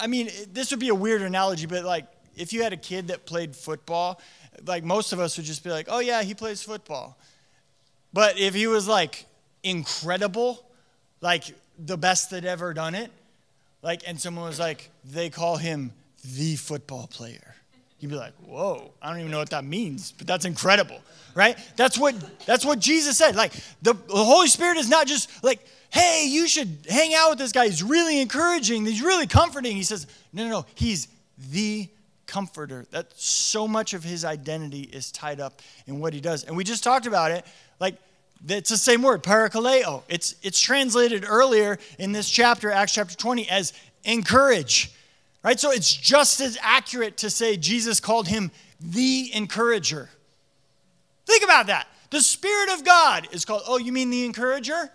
I 0.00 0.06
mean, 0.06 0.30
this 0.52 0.70
would 0.70 0.80
be 0.80 0.88
a 0.88 0.94
weird 0.94 1.22
analogy, 1.22 1.66
but 1.66 1.84
like 1.84 2.06
if 2.36 2.52
you 2.52 2.62
had 2.62 2.72
a 2.72 2.78
kid 2.78 3.08
that 3.08 3.26
played 3.26 3.54
football, 3.54 4.20
like 4.66 4.84
most 4.84 5.12
of 5.12 5.20
us 5.20 5.36
would 5.36 5.46
just 5.46 5.64
be 5.64 5.70
like, 5.70 5.86
oh 5.88 6.00
yeah, 6.00 6.22
he 6.22 6.34
plays 6.34 6.62
football. 6.62 7.16
But 8.12 8.38
if 8.38 8.54
he 8.54 8.66
was 8.66 8.86
like 8.86 9.26
incredible, 9.62 10.64
like 11.20 11.44
the 11.78 11.96
best 11.96 12.30
that 12.30 12.44
ever 12.44 12.72
done 12.74 12.94
it, 12.94 13.10
like, 13.82 14.02
and 14.06 14.20
someone 14.20 14.46
was 14.46 14.58
like, 14.58 14.90
they 15.04 15.28
call 15.30 15.56
him 15.56 15.92
the 16.36 16.56
football 16.56 17.06
player. 17.06 17.54
You'd 18.00 18.10
be 18.10 18.16
like, 18.16 18.34
whoa, 18.44 18.92
I 19.00 19.10
don't 19.10 19.20
even 19.20 19.30
know 19.30 19.38
what 19.38 19.50
that 19.50 19.64
means, 19.64 20.12
but 20.12 20.26
that's 20.26 20.44
incredible, 20.44 21.00
right? 21.34 21.58
That's 21.76 21.98
what 21.98 22.14
that's 22.44 22.64
what 22.64 22.78
Jesus 22.78 23.16
said. 23.16 23.34
Like 23.34 23.52
the, 23.82 23.94
the 23.94 24.24
Holy 24.24 24.48
Spirit 24.48 24.76
is 24.76 24.90
not 24.90 25.06
just 25.06 25.42
like, 25.42 25.66
hey, 25.90 26.26
you 26.28 26.46
should 26.46 26.86
hang 26.88 27.14
out 27.14 27.30
with 27.30 27.38
this 27.38 27.52
guy. 27.52 27.66
He's 27.66 27.82
really 27.82 28.20
encouraging, 28.20 28.84
he's 28.84 29.02
really 29.02 29.26
comforting. 29.26 29.74
He 29.74 29.84
says, 29.84 30.06
no, 30.32 30.44
no, 30.44 30.50
no, 30.50 30.66
he's 30.74 31.08
the 31.50 31.88
comforter. 32.34 32.84
That 32.90 33.12
so 33.14 33.68
much 33.68 33.94
of 33.94 34.02
his 34.02 34.24
identity 34.24 34.82
is 34.82 35.12
tied 35.12 35.40
up 35.40 35.62
in 35.86 36.00
what 36.00 36.12
he 36.12 36.20
does. 36.20 36.42
And 36.42 36.56
we 36.56 36.64
just 36.64 36.82
talked 36.82 37.06
about 37.06 37.30
it. 37.30 37.46
Like 37.78 37.94
it's 38.48 38.70
the 38.70 38.76
same 38.76 39.02
word, 39.02 39.22
parakaleo. 39.22 40.02
It's 40.08 40.34
it's 40.42 40.60
translated 40.60 41.24
earlier 41.26 41.78
in 41.96 42.10
this 42.10 42.28
chapter, 42.28 42.72
Acts 42.72 42.92
chapter 42.92 43.14
20, 43.16 43.48
as 43.48 43.72
encourage. 44.02 44.90
Right? 45.44 45.60
So 45.60 45.70
it's 45.70 45.94
just 45.94 46.40
as 46.40 46.58
accurate 46.60 47.18
to 47.18 47.30
say 47.30 47.56
Jesus 47.56 48.00
called 48.00 48.26
him 48.26 48.50
the 48.80 49.30
encourager. 49.32 50.10
Think 51.26 51.44
about 51.44 51.68
that. 51.68 51.86
The 52.10 52.20
Spirit 52.20 52.70
of 52.70 52.84
God 52.84 53.28
is 53.30 53.44
called, 53.44 53.62
oh, 53.66 53.78
you 53.78 53.92
mean 53.92 54.10
the 54.10 54.24
encourager? 54.24 54.90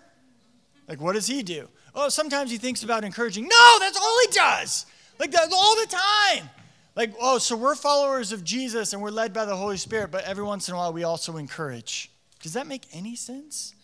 Like, 0.88 1.00
what 1.00 1.14
does 1.14 1.26
he 1.26 1.42
do? 1.42 1.68
Oh, 1.94 2.08
sometimes 2.08 2.50
he 2.50 2.58
thinks 2.58 2.82
about 2.82 3.04
encouraging. 3.04 3.44
No, 3.44 3.78
that's 3.78 3.96
all 3.96 4.18
he 4.26 4.32
does. 4.32 4.86
Like, 5.18 5.30
that 5.32 5.50
all 5.52 5.76
the 5.76 5.86
time. 5.86 6.50
Like, 6.96 7.14
oh, 7.20 7.38
so 7.38 7.56
we're 7.56 7.74
followers 7.74 8.32
of 8.32 8.44
Jesus 8.44 8.92
and 8.92 9.00
we're 9.00 9.10
led 9.10 9.32
by 9.32 9.44
the 9.44 9.56
Holy 9.56 9.76
Spirit, 9.76 10.10
but 10.10 10.24
every 10.24 10.44
once 10.44 10.68
in 10.68 10.74
a 10.74 10.76
while 10.76 10.92
we 10.92 11.04
also 11.04 11.36
encourage. 11.36 12.10
Does 12.42 12.54
that 12.54 12.66
make 12.66 12.86
any 12.92 13.16
sense? 13.16 13.74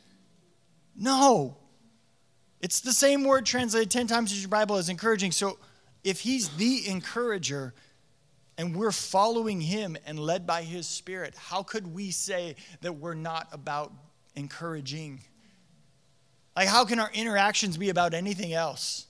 No. 0.96 1.56
It's 2.60 2.80
the 2.80 2.92
same 2.92 3.24
word 3.24 3.46
translated 3.46 3.90
10 3.90 4.06
times 4.06 4.32
in 4.32 4.38
your 4.40 4.48
Bible 4.48 4.76
as 4.76 4.88
encouraging. 4.88 5.30
So 5.30 5.58
if 6.02 6.20
he's 6.20 6.48
the 6.50 6.88
encourager 6.88 7.74
and 8.58 8.74
we're 8.74 8.92
following 8.92 9.60
him 9.60 9.96
and 10.06 10.18
led 10.18 10.46
by 10.46 10.62
his 10.62 10.86
spirit, 10.86 11.34
how 11.36 11.62
could 11.62 11.86
we 11.86 12.10
say 12.10 12.56
that 12.80 12.94
we're 12.94 13.14
not 13.14 13.48
about 13.52 13.92
encouraging? 14.34 15.20
Like, 16.56 16.68
how 16.68 16.84
can 16.86 16.98
our 16.98 17.10
interactions 17.12 17.76
be 17.76 17.90
about 17.90 18.14
anything 18.14 18.52
else? 18.54 19.06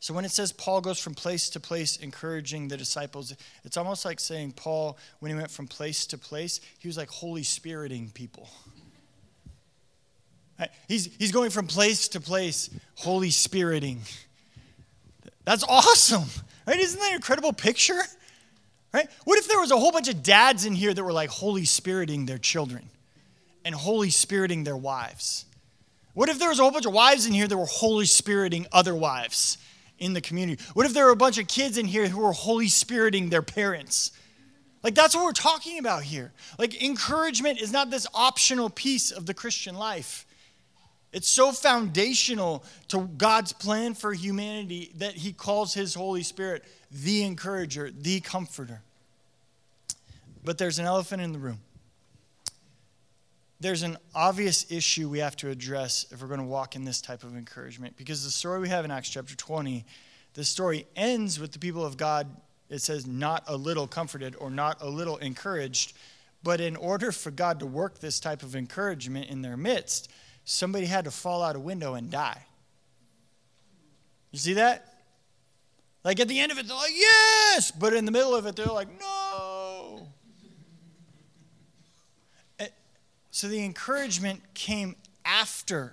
So, 0.00 0.14
when 0.14 0.24
it 0.24 0.30
says 0.30 0.50
Paul 0.50 0.80
goes 0.80 0.98
from 0.98 1.14
place 1.14 1.50
to 1.50 1.60
place 1.60 1.96
encouraging 1.96 2.68
the 2.68 2.78
disciples, 2.78 3.34
it's 3.64 3.76
almost 3.76 4.06
like 4.06 4.18
saying 4.18 4.52
Paul, 4.52 4.96
when 5.18 5.30
he 5.30 5.36
went 5.36 5.50
from 5.50 5.66
place 5.66 6.06
to 6.06 6.16
place, 6.16 6.60
he 6.78 6.88
was 6.88 6.96
like 6.96 7.10
Holy 7.10 7.42
Spiriting 7.42 8.10
people. 8.14 8.48
He's, 10.88 11.08
he's 11.18 11.32
going 11.32 11.50
from 11.50 11.66
place 11.66 12.08
to 12.08 12.20
place, 12.20 12.70
Holy 12.96 13.30
Spiriting. 13.30 14.00
That's 15.44 15.64
awesome, 15.64 16.28
right? 16.66 16.78
Isn't 16.78 16.98
that 16.98 17.10
an 17.10 17.16
incredible 17.16 17.52
picture? 17.52 18.00
Right? 18.92 19.08
What 19.24 19.38
if 19.38 19.48
there 19.48 19.60
was 19.60 19.70
a 19.70 19.78
whole 19.78 19.92
bunch 19.92 20.08
of 20.08 20.22
dads 20.22 20.64
in 20.64 20.74
here 20.74 20.92
that 20.92 21.04
were 21.04 21.12
like 21.12 21.30
Holy 21.30 21.64
Spiriting 21.64 22.26
their 22.26 22.38
children 22.38 22.88
and 23.64 23.74
Holy 23.74 24.10
Spiriting 24.10 24.64
their 24.64 24.76
wives? 24.76 25.44
What 26.14 26.28
if 26.28 26.38
there 26.38 26.48
was 26.48 26.58
a 26.58 26.62
whole 26.62 26.72
bunch 26.72 26.86
of 26.86 26.92
wives 26.92 27.26
in 27.26 27.32
here 27.32 27.46
that 27.46 27.56
were 27.56 27.66
Holy 27.66 28.06
Spiriting 28.06 28.66
other 28.72 28.94
wives 28.94 29.58
in 30.00 30.14
the 30.14 30.20
community? 30.20 30.62
What 30.72 30.86
if 30.86 30.94
there 30.94 31.04
were 31.04 31.12
a 31.12 31.16
bunch 31.16 31.38
of 31.38 31.46
kids 31.46 31.78
in 31.78 31.86
here 31.86 32.08
who 32.08 32.20
were 32.20 32.32
Holy 32.32 32.68
Spiriting 32.68 33.28
their 33.28 33.42
parents? 33.42 34.12
Like, 34.82 34.94
that's 34.94 35.14
what 35.14 35.24
we're 35.24 35.32
talking 35.32 35.78
about 35.78 36.02
here. 36.02 36.32
Like, 36.58 36.82
encouragement 36.82 37.60
is 37.60 37.70
not 37.70 37.90
this 37.90 38.06
optional 38.14 38.70
piece 38.70 39.10
of 39.10 39.26
the 39.26 39.34
Christian 39.34 39.74
life. 39.74 40.26
It's 41.12 41.28
so 41.28 41.52
foundational 41.52 42.64
to 42.88 43.00
God's 43.00 43.52
plan 43.52 43.94
for 43.94 44.12
humanity 44.12 44.92
that 44.96 45.12
He 45.12 45.32
calls 45.32 45.74
His 45.74 45.94
Holy 45.94 46.22
Spirit 46.22 46.64
the 46.90 47.22
encourager, 47.24 47.90
the 47.90 48.20
comforter. 48.20 48.80
But 50.44 50.56
there's 50.56 50.78
an 50.78 50.86
elephant 50.86 51.20
in 51.20 51.32
the 51.32 51.38
room. 51.38 51.58
There's 53.60 53.82
an 53.82 53.98
obvious 54.14 54.70
issue 54.72 55.10
we 55.10 55.18
have 55.18 55.36
to 55.36 55.50
address 55.50 56.06
if 56.10 56.22
we're 56.22 56.28
going 56.28 56.40
to 56.40 56.46
walk 56.46 56.76
in 56.76 56.84
this 56.84 57.02
type 57.02 57.22
of 57.22 57.36
encouragement 57.36 57.94
because 57.96 58.24
the 58.24 58.30
story 58.30 58.58
we 58.58 58.70
have 58.70 58.86
in 58.86 58.90
Acts 58.90 59.10
chapter 59.10 59.36
20, 59.36 59.84
the 60.32 60.44
story 60.44 60.86
ends 60.96 61.38
with 61.38 61.52
the 61.52 61.58
people 61.58 61.84
of 61.84 61.98
God, 61.98 62.26
it 62.70 62.80
says, 62.80 63.06
not 63.06 63.44
a 63.46 63.56
little 63.56 63.86
comforted 63.86 64.34
or 64.38 64.48
not 64.48 64.78
a 64.80 64.88
little 64.88 65.18
encouraged, 65.18 65.92
But 66.42 66.60
in 66.60 66.76
order 66.76 67.12
for 67.12 67.30
God 67.30 67.60
to 67.60 67.66
work 67.66 67.98
this 67.98 68.18
type 68.18 68.42
of 68.42 68.56
encouragement 68.56 69.28
in 69.28 69.42
their 69.42 69.56
midst, 69.56 70.10
somebody 70.44 70.86
had 70.86 71.04
to 71.04 71.10
fall 71.10 71.42
out 71.42 71.54
a 71.54 71.60
window 71.60 71.94
and 71.94 72.10
die. 72.10 72.46
You 74.30 74.38
see 74.38 74.54
that? 74.54 74.86
Like 76.02 76.18
at 76.18 76.28
the 76.28 76.40
end 76.40 76.50
of 76.50 76.58
it, 76.58 76.66
they're 76.66 76.76
like, 76.76 76.94
yes! 76.94 77.70
But 77.70 77.92
in 77.92 78.06
the 78.06 78.12
middle 78.12 78.34
of 78.34 78.46
it, 78.46 78.56
they're 78.56 78.66
like, 78.66 78.88
no! 78.98 79.29
So 83.30 83.48
the 83.48 83.64
encouragement 83.64 84.42
came 84.54 84.96
after 85.24 85.92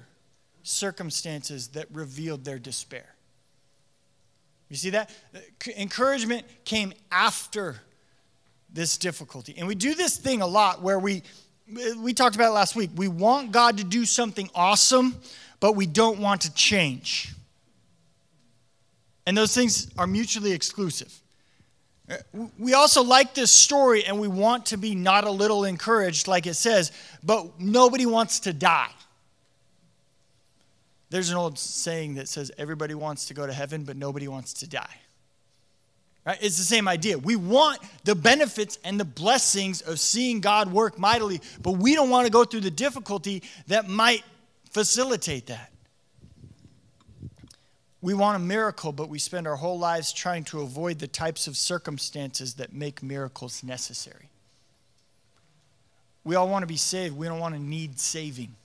circumstances 0.63 1.69
that 1.69 1.87
revealed 1.91 2.43
their 2.43 2.59
despair. 2.59 3.15
You 4.69 4.75
see 4.75 4.89
that? 4.91 5.09
Encouragement 5.77 6.45
came 6.65 6.93
after 7.11 7.77
this 8.71 8.97
difficulty. 8.97 9.55
And 9.57 9.67
we 9.67 9.75
do 9.75 9.95
this 9.95 10.17
thing 10.17 10.41
a 10.41 10.47
lot 10.47 10.81
where 10.81 10.99
we 10.99 11.23
we 11.99 12.13
talked 12.13 12.35
about 12.35 12.51
it 12.51 12.53
last 12.53 12.75
week. 12.75 12.91
We 12.95 13.09
want 13.09 13.51
God 13.51 13.77
to 13.79 13.83
do 13.83 14.05
something 14.05 14.49
awesome, 14.55 15.17
but 15.59 15.75
we 15.75 15.85
don't 15.85 16.19
want 16.19 16.41
to 16.41 16.53
change. 16.53 17.33
And 19.25 19.37
those 19.37 19.53
things 19.53 19.91
are 19.97 20.07
mutually 20.07 20.53
exclusive. 20.53 21.13
We 22.57 22.73
also 22.73 23.03
like 23.03 23.33
this 23.33 23.51
story 23.51 24.05
and 24.05 24.19
we 24.19 24.29
want 24.29 24.67
to 24.67 24.77
be 24.77 24.95
not 24.95 25.25
a 25.25 25.31
little 25.31 25.65
encouraged, 25.65 26.27
like 26.27 26.47
it 26.47 26.53
says, 26.53 26.91
but 27.23 27.59
nobody 27.59 28.05
wants 28.05 28.41
to 28.41 28.53
die. 28.53 28.91
There's 31.09 31.29
an 31.29 31.37
old 31.37 31.57
saying 31.59 32.15
that 32.15 32.27
says 32.27 32.51
everybody 32.57 32.93
wants 32.93 33.25
to 33.27 33.33
go 33.33 33.45
to 33.45 33.53
heaven, 33.53 33.83
but 33.83 33.97
nobody 33.97 34.27
wants 34.27 34.53
to 34.53 34.69
die. 34.69 34.95
Right? 36.25 36.37
It's 36.41 36.57
the 36.57 36.63
same 36.63 36.87
idea. 36.87 37.17
We 37.17 37.37
want 37.37 37.79
the 38.03 38.15
benefits 38.15 38.79
and 38.83 38.99
the 38.99 39.05
blessings 39.05 39.81
of 39.81 39.99
seeing 39.99 40.41
God 40.41 40.71
work 40.71 40.99
mightily, 40.99 41.41
but 41.61 41.71
we 41.71 41.95
don't 41.95 42.09
want 42.09 42.25
to 42.25 42.31
go 42.31 42.43
through 42.43 42.61
the 42.61 42.71
difficulty 42.71 43.43
that 43.67 43.87
might 43.87 44.23
facilitate 44.71 45.47
that. 45.47 45.71
We 48.07 48.13
want 48.13 48.37
a 48.37 48.39
miracle, 48.39 48.93
but 48.93 49.09
we 49.09 49.19
spend 49.19 49.47
our 49.47 49.57
whole 49.57 49.77
lives 49.77 50.13
trying 50.13 50.45
to 50.45 50.61
avoid 50.61 50.97
the 50.97 51.07
types 51.07 51.45
of 51.45 51.57
circumstances 51.57 52.53
that 52.53 52.71
make 52.71 53.03
miracles 53.03 53.65
necessary. 53.65 54.29
We 56.23 56.35
all 56.35 56.47
want 56.47 56.63
to 56.63 56.67
be 56.67 56.77
saved. 56.77 57.17
We 57.17 57.27
don't 57.27 57.41
want 57.41 57.53
to 57.55 57.61
need 57.61 57.99
saving. 57.99 58.55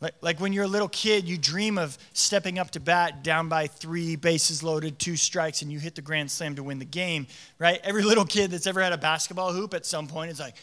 Like, 0.00 0.14
like 0.20 0.38
when 0.38 0.52
you're 0.52 0.62
a 0.62 0.68
little 0.68 0.86
kid, 0.86 1.28
you 1.28 1.38
dream 1.38 1.76
of 1.76 1.98
stepping 2.12 2.60
up 2.60 2.70
to 2.70 2.78
bat 2.78 3.24
down 3.24 3.48
by 3.48 3.66
three, 3.66 4.14
bases 4.14 4.62
loaded, 4.62 5.00
two 5.00 5.16
strikes, 5.16 5.62
and 5.62 5.72
you 5.72 5.80
hit 5.80 5.96
the 5.96 6.00
grand 6.00 6.30
slam 6.30 6.54
to 6.54 6.62
win 6.62 6.78
the 6.78 6.84
game, 6.84 7.26
right? 7.58 7.80
Every 7.82 8.04
little 8.04 8.24
kid 8.24 8.52
that's 8.52 8.68
ever 8.68 8.80
had 8.80 8.92
a 8.92 8.98
basketball 8.98 9.52
hoop 9.52 9.74
at 9.74 9.84
some 9.84 10.06
point 10.06 10.30
is 10.30 10.38
like, 10.38 10.54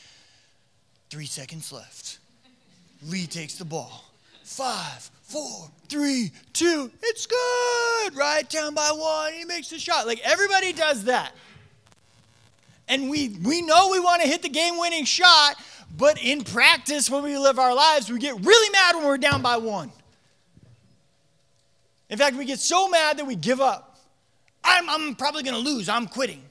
three 1.09 1.25
seconds 1.25 1.73
left. 1.73 2.19
Lee 3.05 3.27
takes 3.27 3.55
the 3.55 3.65
ball. 3.65 4.05
Five, 4.45 5.11
four, 5.27 5.69
three, 5.89 6.31
two. 6.53 6.89
It's 7.03 7.25
good, 7.25 8.15
right? 8.15 8.49
Down 8.49 8.73
by 8.73 8.91
one. 8.93 9.33
He 9.33 9.45
makes 9.45 9.69
the 9.69 9.77
shot. 9.77 10.07
Like 10.07 10.19
everybody 10.23 10.73
does 10.73 11.03
that. 11.03 11.33
And 12.87 13.09
we, 13.09 13.29
we 13.43 13.61
know 13.61 13.89
we 13.91 13.99
want 13.99 14.21
to 14.21 14.27
hit 14.27 14.41
the 14.41 14.49
game 14.49 14.79
winning 14.79 15.03
shot, 15.03 15.55
but 15.97 16.21
in 16.21 16.45
practice, 16.45 17.09
when 17.09 17.21
we 17.21 17.37
live 17.37 17.59
our 17.59 17.75
lives, 17.75 18.09
we 18.09 18.17
get 18.17 18.35
really 18.35 18.69
mad 18.71 18.95
when 18.95 19.05
we're 19.05 19.17
down 19.17 19.41
by 19.41 19.57
one. 19.57 19.91
In 22.09 22.17
fact, 22.17 22.37
we 22.37 22.45
get 22.45 22.59
so 22.59 22.87
mad 22.87 23.17
that 23.17 23.27
we 23.27 23.35
give 23.35 23.59
up. 23.59 23.99
I'm, 24.63 24.89
I'm 24.89 25.15
probably 25.15 25.43
going 25.43 25.61
to 25.61 25.69
lose. 25.69 25.89
I'm 25.89 26.07
quitting. 26.07 26.41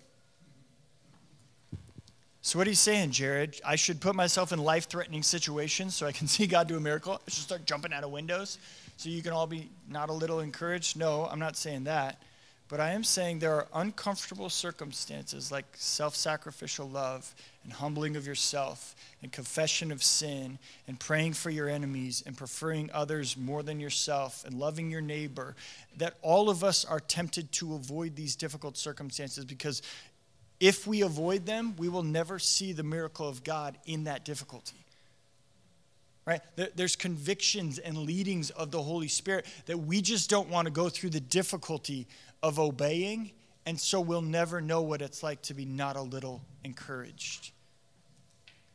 So, 2.47 2.61
what 2.61 2.69
are 2.69 2.71
you 2.71 2.77
saying, 2.77 3.11
Jared? 3.11 3.61
I 3.67 3.75
should 3.75 4.01
put 4.01 4.15
myself 4.15 4.53
in 4.53 4.61
life 4.61 4.89
threatening 4.89 5.25
situations 5.25 5.97
so 5.97 6.07
I 6.07 6.13
can 6.13 6.29
see 6.29 6.47
God 6.47 6.69
do 6.69 6.77
a 6.77 6.81
miracle? 6.81 7.15
I 7.15 7.29
should 7.29 7.43
start 7.43 7.67
jumping 7.67 7.93
out 7.93 8.05
of 8.05 8.13
windows 8.13 8.59
so 8.97 9.09
you 9.09 9.21
can 9.21 9.33
all 9.33 9.49
be 9.49 9.69
not 9.89 10.11
a 10.11 10.13
little 10.13 10.39
encouraged? 10.39 10.97
No, 10.97 11.27
I'm 11.27 11.41
not 11.41 11.57
saying 11.57 11.83
that. 11.85 12.23
But 12.69 12.79
I 12.79 12.93
am 12.93 13.03
saying 13.03 13.41
there 13.41 13.55
are 13.55 13.67
uncomfortable 13.75 14.49
circumstances 14.49 15.51
like 15.51 15.65
self 15.75 16.15
sacrificial 16.15 16.89
love 16.89 17.35
and 17.65 17.73
humbling 17.73 18.15
of 18.15 18.29
yourself 18.29 18.95
and 19.23 19.33
confession 19.33 19.91
of 19.91 20.01
sin 20.05 20.61
and 20.87 21.01
praying 21.01 21.33
for 21.33 21.51
your 21.51 21.69
enemies 21.69 22.23
and 22.27 22.37
preferring 22.37 22.91
others 22.93 23.37
more 23.37 23.65
than 23.65 23.81
yourself 23.81 24.45
and 24.45 24.55
loving 24.55 24.89
your 24.89 25.01
neighbor 25.01 25.57
that 25.97 26.15
all 26.23 26.49
of 26.49 26.63
us 26.63 26.85
are 26.85 27.01
tempted 27.01 27.51
to 27.53 27.75
avoid 27.75 28.15
these 28.15 28.37
difficult 28.37 28.77
circumstances 28.77 29.45
because 29.45 29.83
if 30.59 30.87
we 30.87 31.03
avoid 31.03 31.47
them, 31.47 31.75
we 31.77 31.89
will 31.89 32.03
never 32.03 32.39
see 32.39 32.73
the 32.73 32.83
miracle 32.83 33.29
of 33.29 33.45
God 33.45 33.77
in 33.87 34.05
that 34.05 34.25
difficulty 34.25 34.87
right? 36.27 36.41
There's 36.75 36.97
convictions 36.97 37.79
and 37.79 37.97
leadings 37.97 38.51
of 38.51 38.73
the 38.73 38.83
Holy 38.83 39.09
Spirit 39.09 39.47
that 39.67 39.79
we 39.79 40.03
just 40.03 40.29
don't 40.29 40.49
want 40.49 40.67
to 40.67 40.73
go 40.73 40.89
through 40.89 41.11
the 41.11 41.21
difficulty 41.21 42.09
of 42.43 42.59
obeying, 42.59 43.31
and 43.65 43.81
so 43.81 44.01
we'll 44.01 44.23
never 44.23 44.61
know 44.61 44.83
what 44.83 45.01
it's 45.01 45.23
like 45.23 45.41
to 45.43 45.55
be 45.55 45.65
not 45.65 45.97
a 45.97 46.03
little 46.03 46.43
encouraged 46.65 47.53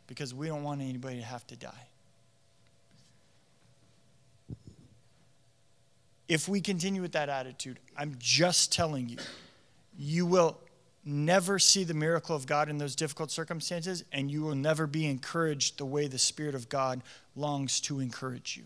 because 0.07 0.33
we 0.33 0.47
don't 0.47 0.63
want 0.63 0.81
anybody 0.81 1.17
to 1.17 1.25
have 1.25 1.45
to 1.47 1.55
die. 1.57 1.87
If 6.29 6.47
we 6.47 6.61
continue 6.61 7.01
with 7.01 7.11
that 7.11 7.27
attitude, 7.27 7.77
I'm 7.97 8.15
just 8.17 8.71
telling 8.71 9.09
you, 9.09 9.17
you 9.97 10.25
will 10.25 10.57
never 11.03 11.57
see 11.57 11.83
the 11.83 11.93
miracle 11.93 12.35
of 12.35 12.45
God 12.45 12.69
in 12.69 12.77
those 12.77 12.95
difficult 12.95 13.31
circumstances, 13.31 14.03
and 14.11 14.29
you 14.29 14.41
will 14.41 14.55
never 14.55 14.87
be 14.87 15.05
encouraged 15.05 15.77
the 15.77 15.85
way 15.85 16.07
the 16.07 16.19
Spirit 16.19 16.55
of 16.55 16.69
God 16.69 17.01
longs 17.35 17.81
to 17.81 17.99
encourage 17.99 18.57
you. 18.57 18.63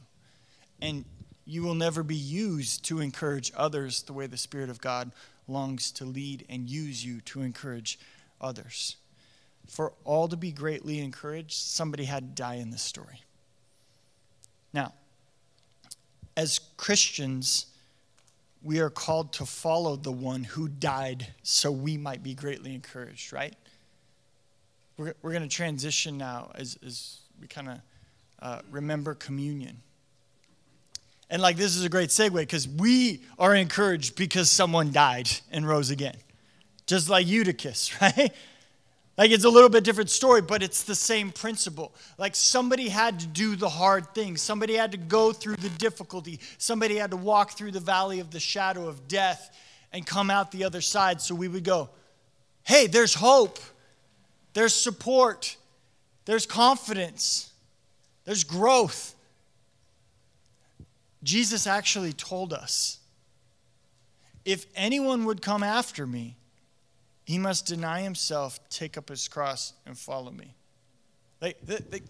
And 0.82 1.06
you 1.46 1.64
will 1.64 1.76
never 1.76 2.04
be 2.04 2.16
used 2.16 2.84
to 2.86 3.00
encourage 3.00 3.52
others 3.56 4.04
the 4.04 4.14
way 4.14 4.28
the 4.28 4.38
Spirit 4.38 4.70
of 4.70 4.82
God 4.82 5.12
longs 5.48 5.92
to 5.92 6.06
lead 6.06 6.46
and 6.50 6.70
use 6.70 7.06
you 7.06 7.22
to 7.22 7.42
encourage 7.42 8.00
others. 8.42 8.98
For 9.68 9.94
all 10.04 10.28
to 10.28 10.36
be 10.36 10.52
greatly 10.52 11.00
encouraged, 11.00 11.54
somebody 11.54 12.06
had 12.06 12.36
to 12.36 12.42
die 12.42 12.56
in 12.56 12.72
this 12.72 12.82
story. 12.82 13.22
Now, 14.74 14.94
as 16.36 16.60
Christians, 16.78 17.68
we 18.66 18.80
are 18.80 18.90
called 18.90 19.32
to 19.32 19.46
follow 19.46 19.96
the 19.96 20.12
one 20.12 20.44
who 20.44 20.68
died 20.68 21.28
so 21.44 21.72
we 21.72 21.98
might 21.98 22.24
be 22.24 22.34
greatly 22.34 22.74
encouraged, 22.74 23.32
right? 23.32 23.54
We're, 24.98 25.14
we're 25.22 25.32
going 25.32 25.44
to 25.44 25.48
transition 25.48 26.18
now 26.18 26.52
as, 26.56 26.78
as 26.84 27.20
we 27.40 27.46
kind 27.48 27.70
of 27.70 27.78
uh, 28.42 28.62
remember 28.72 29.14
communion. 29.14 29.78
And 31.30 31.44
like 31.44 31.58
this 31.58 31.76
is 31.76 31.86
a 31.86 31.90
great 31.90 32.10
segue 32.10 32.34
because 32.34 32.68
we 32.68 33.22
are 33.38 33.54
encouraged 33.54 34.16
because 34.16 34.50
someone 34.50 34.92
died 34.92 35.30
and 35.52 35.68
rose 35.68 35.92
again, 35.92 36.16
just 36.88 37.08
like 37.08 37.28
Eutychus, 37.28 37.92
right? 38.02 38.34
Like 39.18 39.32
it's 39.32 39.46
a 39.46 39.50
little 39.50 39.70
bit 39.70 39.84
different 39.84 40.10
story, 40.10 40.42
but 40.42 40.62
it's 40.62 40.84
the 40.84 40.96
same 40.96 41.32
principle. 41.32 41.94
Like 42.18 42.36
somebody 42.36 42.90
had 42.90 43.20
to 43.22 43.28
do 43.28 43.56
the 43.56 43.70
hard 43.70 44.14
thing, 44.14 44.36
somebody 44.36 44.76
had 44.76 44.92
to 44.92 44.98
go 44.98 45.32
through 45.32 45.56
the 45.56 45.70
difficulty, 45.70 46.40
somebody 46.58 46.98
had 46.98 47.12
to 47.12 47.18
walk 47.18 47.52
through 47.52 47.72
the 47.72 47.80
valley 47.80 48.20
of 48.20 48.32
the 48.32 48.42
shadow 48.42 48.88
of 48.88 49.08
death 49.08 49.56
and 49.94 50.06
come 50.06 50.30
out 50.30 50.52
the 50.52 50.66
other 50.66 50.82
side. 50.82 51.22
So 51.22 51.34
we 51.34 51.48
would 51.48 51.64
go, 51.64 51.90
hey, 52.64 52.88
there's 52.88 53.14
hope, 53.14 53.60
there's 54.54 54.74
support, 54.74 55.56
there's 56.26 56.46
confidence, 56.46 57.54
there's 58.26 58.44
growth. 58.44 59.16
Jesus 61.24 61.68
actually 61.68 62.12
told 62.12 62.52
us 62.52 63.00
if 64.44 64.66
anyone 64.76 65.26
would 65.26 65.42
come 65.42 65.64
after 65.64 66.06
me, 66.06 66.36
he 67.26 67.38
must 67.38 67.66
deny 67.66 68.02
himself, 68.02 68.60
take 68.70 68.98
up 68.98 69.10
his 69.10 69.28
cross, 69.28 69.74
and 69.86 69.98
follow 69.98 70.32
me. 70.32 70.54
Like, 71.42 71.60
they, 71.62 71.78
they, 71.78 72.02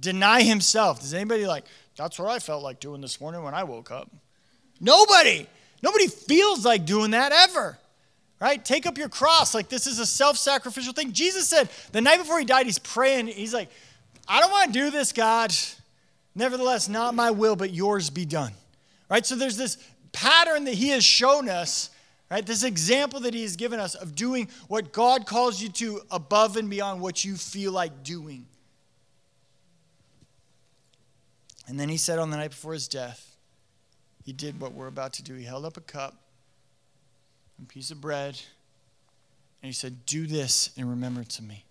deny 0.00 0.42
himself. 0.42 1.00
Does 1.00 1.14
anybody 1.14 1.46
like, 1.46 1.64
that's 1.96 2.18
what 2.18 2.28
I 2.28 2.38
felt 2.38 2.62
like 2.62 2.80
doing 2.80 3.00
this 3.00 3.20
morning 3.20 3.42
when 3.42 3.54
I 3.54 3.64
woke 3.64 3.90
up? 3.90 4.10
Nobody. 4.80 5.46
Nobody 5.82 6.06
feels 6.06 6.64
like 6.64 6.84
doing 6.84 7.12
that 7.12 7.32
ever. 7.32 7.78
Right? 8.40 8.64
Take 8.64 8.86
up 8.86 8.96
your 8.96 9.08
cross. 9.08 9.54
Like, 9.54 9.68
this 9.68 9.86
is 9.86 9.98
a 9.98 10.06
self 10.06 10.36
sacrificial 10.36 10.92
thing. 10.92 11.12
Jesus 11.12 11.48
said 11.48 11.68
the 11.90 12.00
night 12.00 12.18
before 12.18 12.38
he 12.38 12.44
died, 12.44 12.66
he's 12.66 12.78
praying. 12.78 13.26
He's 13.26 13.52
like, 13.52 13.68
I 14.28 14.40
don't 14.40 14.50
want 14.50 14.72
to 14.72 14.78
do 14.78 14.90
this, 14.90 15.12
God. 15.12 15.52
Nevertheless, 16.36 16.88
not 16.88 17.14
my 17.16 17.32
will, 17.32 17.56
but 17.56 17.72
yours 17.72 18.10
be 18.10 18.24
done. 18.24 18.52
Right? 19.10 19.26
So 19.26 19.34
there's 19.34 19.56
this 19.56 19.78
pattern 20.12 20.64
that 20.64 20.74
he 20.74 20.90
has 20.90 21.04
shown 21.04 21.48
us 21.48 21.90
Right? 22.30 22.44
This 22.44 22.62
example 22.62 23.20
that 23.20 23.32
he 23.32 23.42
has 23.42 23.56
given 23.56 23.80
us 23.80 23.94
of 23.94 24.14
doing 24.14 24.48
what 24.68 24.92
God 24.92 25.26
calls 25.26 25.62
you 25.62 25.70
to 25.70 26.02
above 26.10 26.56
and 26.56 26.68
beyond 26.68 27.00
what 27.00 27.24
you 27.24 27.36
feel 27.36 27.72
like 27.72 28.02
doing. 28.02 28.46
And 31.66 31.80
then 31.80 31.88
he 31.88 31.96
said 31.96 32.18
on 32.18 32.30
the 32.30 32.36
night 32.36 32.50
before 32.50 32.74
his 32.74 32.88
death, 32.88 33.36
he 34.24 34.32
did 34.32 34.60
what 34.60 34.72
we're 34.72 34.88
about 34.88 35.14
to 35.14 35.22
do. 35.22 35.34
He 35.34 35.44
held 35.44 35.64
up 35.64 35.78
a 35.78 35.82
cup, 35.82 36.14
a 37.62 37.66
piece 37.66 37.90
of 37.90 38.00
bread, 38.00 38.40
and 39.62 39.68
he 39.68 39.72
said, 39.72 40.04
Do 40.04 40.26
this 40.26 40.70
in 40.76 40.88
remembrance 40.88 41.38
of 41.38 41.46
me. 41.46 41.64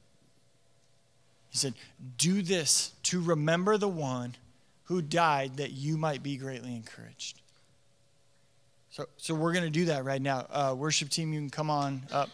He 1.50 1.58
said, 1.58 1.76
Do 2.18 2.42
this 2.42 2.94
to 3.04 3.22
remember 3.22 3.78
the 3.78 3.88
one 3.88 4.36
who 4.86 5.02
died 5.02 5.58
that 5.58 5.72
you 5.72 5.98
might 5.98 6.24
be 6.24 6.38
greatly 6.38 6.76
encouraged. 6.76 7.42
So, 8.98 9.06
so 9.18 9.36
we're 9.36 9.54
going 9.54 9.64
to 9.64 9.70
do 9.70 9.86
that 9.86 10.06
right 10.06 10.20
now. 10.20 10.48
Uh, 10.50 10.74
worship 10.76 11.10
team, 11.10 11.32
you 11.32 11.40
can 11.40 11.52
come 11.52 11.70
on 11.70 12.02
up 12.12 12.32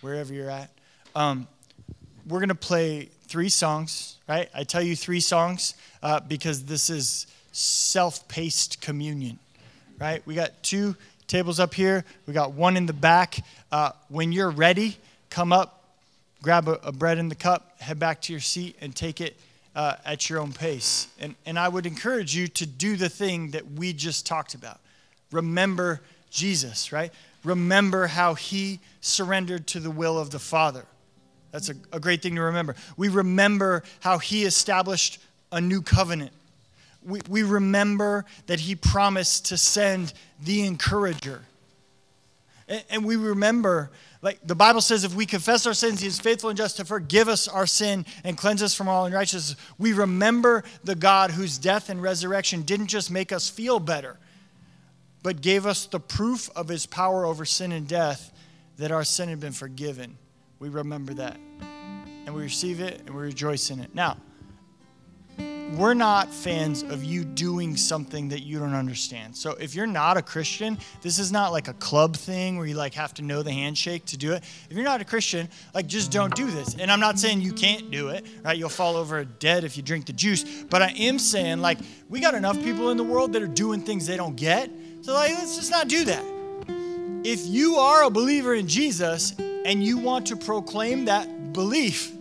wherever 0.00 0.32
you're 0.32 0.48
at. 0.48 0.70
Um, 1.14 1.46
we're 2.26 2.38
going 2.38 2.48
to 2.48 2.54
play 2.54 3.10
three 3.26 3.50
songs, 3.50 4.16
right? 4.26 4.48
I 4.54 4.64
tell 4.64 4.80
you 4.80 4.96
three 4.96 5.20
songs 5.20 5.74
uh, 6.02 6.20
because 6.20 6.64
this 6.64 6.88
is 6.88 7.26
self 7.52 8.26
paced 8.28 8.80
communion, 8.80 9.38
right? 10.00 10.22
We 10.24 10.34
got 10.34 10.62
two 10.62 10.96
tables 11.26 11.60
up 11.60 11.74
here, 11.74 12.02
we 12.26 12.32
got 12.32 12.52
one 12.52 12.78
in 12.78 12.86
the 12.86 12.94
back. 12.94 13.36
Uh, 13.70 13.90
when 14.08 14.32
you're 14.32 14.48
ready, 14.48 14.96
come 15.28 15.52
up, 15.52 15.84
grab 16.40 16.66
a, 16.66 16.80
a, 16.82 16.92
bread 16.92 17.18
in 17.18 17.28
the 17.28 17.34
cup, 17.34 17.78
head 17.78 17.98
back 17.98 18.22
to 18.22 18.32
your 18.32 18.40
seat, 18.40 18.74
and 18.80 18.96
take 18.96 19.20
it 19.20 19.36
uh, 19.74 19.96
at 20.06 20.30
your 20.30 20.40
own 20.40 20.54
pace. 20.54 21.08
And, 21.20 21.34
and 21.44 21.58
I 21.58 21.68
would 21.68 21.84
encourage 21.84 22.34
you 22.34 22.48
to 22.48 22.64
do 22.64 22.96
the 22.96 23.10
thing 23.10 23.50
that 23.50 23.72
we 23.72 23.92
just 23.92 24.24
talked 24.24 24.54
about 24.54 24.80
remember 25.30 26.00
Jesus, 26.30 26.92
right? 26.92 27.12
Remember 27.44 28.06
how 28.06 28.34
he 28.34 28.80
surrendered 29.00 29.66
to 29.68 29.80
the 29.80 29.90
will 29.90 30.18
of 30.18 30.30
the 30.30 30.38
Father. 30.38 30.84
That's 31.52 31.68
a, 31.68 31.74
a 31.92 32.00
great 32.00 32.22
thing 32.22 32.34
to 32.34 32.42
remember. 32.42 32.74
We 32.96 33.08
remember 33.08 33.82
how 34.00 34.18
he 34.18 34.44
established 34.44 35.18
a 35.52 35.60
new 35.60 35.80
covenant. 35.80 36.32
We, 37.04 37.20
we 37.28 37.42
remember 37.44 38.24
that 38.46 38.60
he 38.60 38.74
promised 38.74 39.46
to 39.46 39.56
send 39.56 40.12
the 40.42 40.66
encourager. 40.66 41.42
And, 42.68 42.84
and 42.90 43.04
we 43.04 43.16
remember, 43.16 43.90
like 44.22 44.40
the 44.44 44.56
Bible 44.56 44.80
says, 44.80 45.04
if 45.04 45.14
we 45.14 45.24
confess 45.24 45.66
our 45.66 45.74
sins, 45.74 46.00
he 46.00 46.08
is 46.08 46.18
faithful 46.18 46.50
and 46.50 46.56
just 46.56 46.76
to 46.78 46.84
forgive 46.84 47.28
us 47.28 47.46
our 47.46 47.66
sin 47.66 48.04
and 48.24 48.36
cleanse 48.36 48.62
us 48.62 48.74
from 48.74 48.88
all 48.88 49.06
unrighteousness. 49.06 49.56
We 49.78 49.92
remember 49.92 50.64
the 50.82 50.96
God 50.96 51.30
whose 51.30 51.58
death 51.58 51.88
and 51.90 52.02
resurrection 52.02 52.62
didn't 52.62 52.88
just 52.88 53.10
make 53.10 53.30
us 53.30 53.48
feel 53.48 53.78
better, 53.78 54.16
but 55.22 55.40
gave 55.40 55.66
us 55.66 55.86
the 55.86 56.00
proof 56.00 56.48
of 56.56 56.68
his 56.68 56.86
power 56.86 57.24
over 57.24 57.44
sin 57.44 57.72
and 57.72 57.88
death 57.88 58.32
that 58.78 58.92
our 58.92 59.04
sin 59.04 59.28
had 59.28 59.40
been 59.40 59.52
forgiven. 59.52 60.18
We 60.58 60.68
remember 60.68 61.14
that. 61.14 61.38
And 62.26 62.34
we 62.34 62.42
receive 62.42 62.80
it 62.80 63.02
and 63.06 63.10
we 63.10 63.22
rejoice 63.22 63.70
in 63.70 63.80
it. 63.80 63.94
Now, 63.94 64.18
we're 65.74 65.94
not 65.94 66.32
fans 66.32 66.82
of 66.82 67.04
you 67.04 67.24
doing 67.24 67.76
something 67.76 68.28
that 68.28 68.40
you 68.40 68.58
don't 68.58 68.74
understand. 68.74 69.36
So 69.36 69.52
if 69.52 69.74
you're 69.74 69.86
not 69.86 70.16
a 70.16 70.22
Christian, 70.22 70.78
this 71.02 71.18
is 71.18 71.32
not 71.32 71.52
like 71.52 71.68
a 71.68 71.74
club 71.74 72.16
thing 72.16 72.56
where 72.56 72.66
you 72.66 72.74
like 72.74 72.94
have 72.94 73.12
to 73.14 73.22
know 73.22 73.42
the 73.42 73.52
handshake 73.52 74.04
to 74.06 74.16
do 74.16 74.32
it. 74.32 74.44
If 74.70 74.76
you're 74.76 74.84
not 74.84 75.00
a 75.00 75.04
Christian, 75.04 75.48
like 75.74 75.86
just 75.86 76.12
don't 76.12 76.34
do 76.34 76.46
this. 76.50 76.76
And 76.78 76.90
I'm 76.90 77.00
not 77.00 77.18
saying 77.18 77.40
you 77.40 77.52
can't 77.52 77.90
do 77.90 78.08
it, 78.08 78.26
right? 78.44 78.56
You'll 78.56 78.68
fall 78.68 78.96
over 78.96 79.24
dead 79.24 79.64
if 79.64 79.76
you 79.76 79.82
drink 79.82 80.06
the 80.06 80.12
juice, 80.12 80.64
but 80.64 80.82
I 80.82 80.90
am 80.90 81.18
saying 81.18 81.60
like 81.60 81.78
we 82.08 82.20
got 82.20 82.34
enough 82.34 82.62
people 82.62 82.90
in 82.90 82.96
the 82.96 83.04
world 83.04 83.32
that 83.32 83.42
are 83.42 83.46
doing 83.46 83.80
things 83.80 84.06
they 84.06 84.16
don't 84.16 84.36
get 84.36 84.70
so, 85.06 85.14
like, 85.14 85.30
let's 85.34 85.54
just 85.54 85.70
not 85.70 85.86
do 85.86 86.04
that. 86.06 86.24
If 87.24 87.46
you 87.46 87.76
are 87.76 88.02
a 88.02 88.10
believer 88.10 88.54
in 88.54 88.66
Jesus 88.66 89.36
and 89.38 89.80
you 89.84 89.98
want 89.98 90.26
to 90.26 90.36
proclaim 90.36 91.04
that 91.04 91.52
belief 91.52 92.12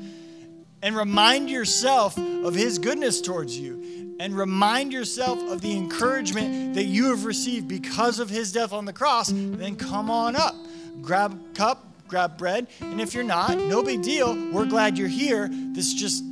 and 0.86 0.96
remind 0.96 1.50
yourself 1.50 2.16
of 2.16 2.54
his 2.54 2.78
goodness 2.78 3.20
towards 3.20 3.58
you 3.58 4.16
and 4.20 4.38
remind 4.38 4.94
yourself 4.94 5.42
of 5.50 5.60
the 5.62 5.76
encouragement 5.76 6.76
that 6.76 6.84
you 6.84 7.10
have 7.10 7.26
received 7.26 7.68
because 7.68 8.20
of 8.20 8.30
his 8.30 8.52
death 8.52 8.72
on 8.72 8.86
the 8.86 8.94
cross, 8.94 9.32
then 9.34 9.76
come 9.76 10.12
on 10.12 10.36
up. 10.36 10.56
Grab 11.02 11.34
a 11.34 11.56
cup, 11.56 11.84
grab 12.08 12.38
bread, 12.38 12.68
and 12.82 13.02
if 13.02 13.16
you're 13.16 13.24
not, 13.24 13.58
no 13.58 13.82
big 13.82 14.04
deal. 14.04 14.36
We're 14.52 14.68
glad 14.68 14.96
you're 14.96 15.08
here. 15.08 15.50
This 15.52 15.92
just 15.92 16.24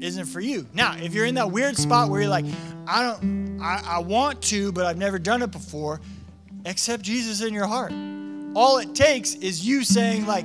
isn't 0.00 0.26
for 0.26 0.40
you. 0.40 0.66
Now, 0.74 0.94
if 0.98 1.14
you're 1.14 1.26
in 1.26 1.36
that 1.36 1.50
weird 1.50 1.78
spot 1.78 2.10
where 2.10 2.20
you're 2.20 2.30
like, 2.30 2.44
I 2.86 3.02
don't, 3.02 3.60
I, 3.62 3.82
I 3.82 3.98
want 4.00 4.42
to, 4.42 4.72
but 4.72 4.84
I've 4.84 4.98
never 4.98 5.18
done 5.18 5.40
it 5.40 5.52
before, 5.52 6.02
accept 6.66 7.02
Jesus 7.02 7.40
in 7.40 7.54
your 7.54 7.66
heart. 7.66 7.94
All 8.54 8.76
it 8.76 8.94
takes 8.94 9.36
is 9.36 9.66
you 9.66 9.84
saying, 9.84 10.26
like, 10.26 10.44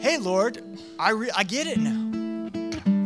hey, 0.00 0.18
Lord, 0.18 0.60
I, 0.98 1.10
re- 1.10 1.30
I 1.36 1.44
get 1.44 1.68
it 1.68 1.78
now. 1.78 2.05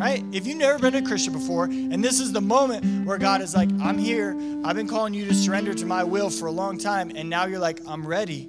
Right? 0.01 0.24
If 0.32 0.46
you've 0.46 0.57
never 0.57 0.78
been 0.78 0.94
a 0.94 1.07
Christian 1.07 1.32
before, 1.32 1.64
and 1.64 2.03
this 2.03 2.20
is 2.20 2.32
the 2.32 2.40
moment 2.40 3.07
where 3.07 3.18
God 3.18 3.42
is 3.42 3.55
like, 3.55 3.70
I'm 3.80 3.98
here, 3.98 4.34
I've 4.64 4.76
been 4.76 4.88
calling 4.88 5.14
you 5.14 5.26
to 5.26 5.34
surrender 5.34 5.74
to 5.74 5.86
my 5.86 6.03
will 6.03 6.30
for 6.30 6.46
a 6.46 6.53
long 6.53 6.78
time, 6.78 7.12
and 7.14 7.28
now 7.28 7.46
you're 7.46 7.61
like, 7.61 7.80
I'm 7.86 8.07
ready, 8.07 8.48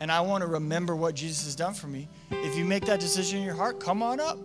and 0.00 0.10
I 0.10 0.20
want 0.20 0.42
to 0.42 0.46
remember 0.46 0.94
what 0.94 1.14
Jesus 1.14 1.44
has 1.44 1.56
done 1.56 1.74
for 1.74 1.88
me. 1.88 2.08
If 2.30 2.56
you 2.56 2.64
make 2.64 2.86
that 2.86 3.00
decision 3.00 3.40
in 3.40 3.44
your 3.44 3.54
heart, 3.54 3.80
come 3.80 4.02
on 4.02 4.20
up 4.20 4.38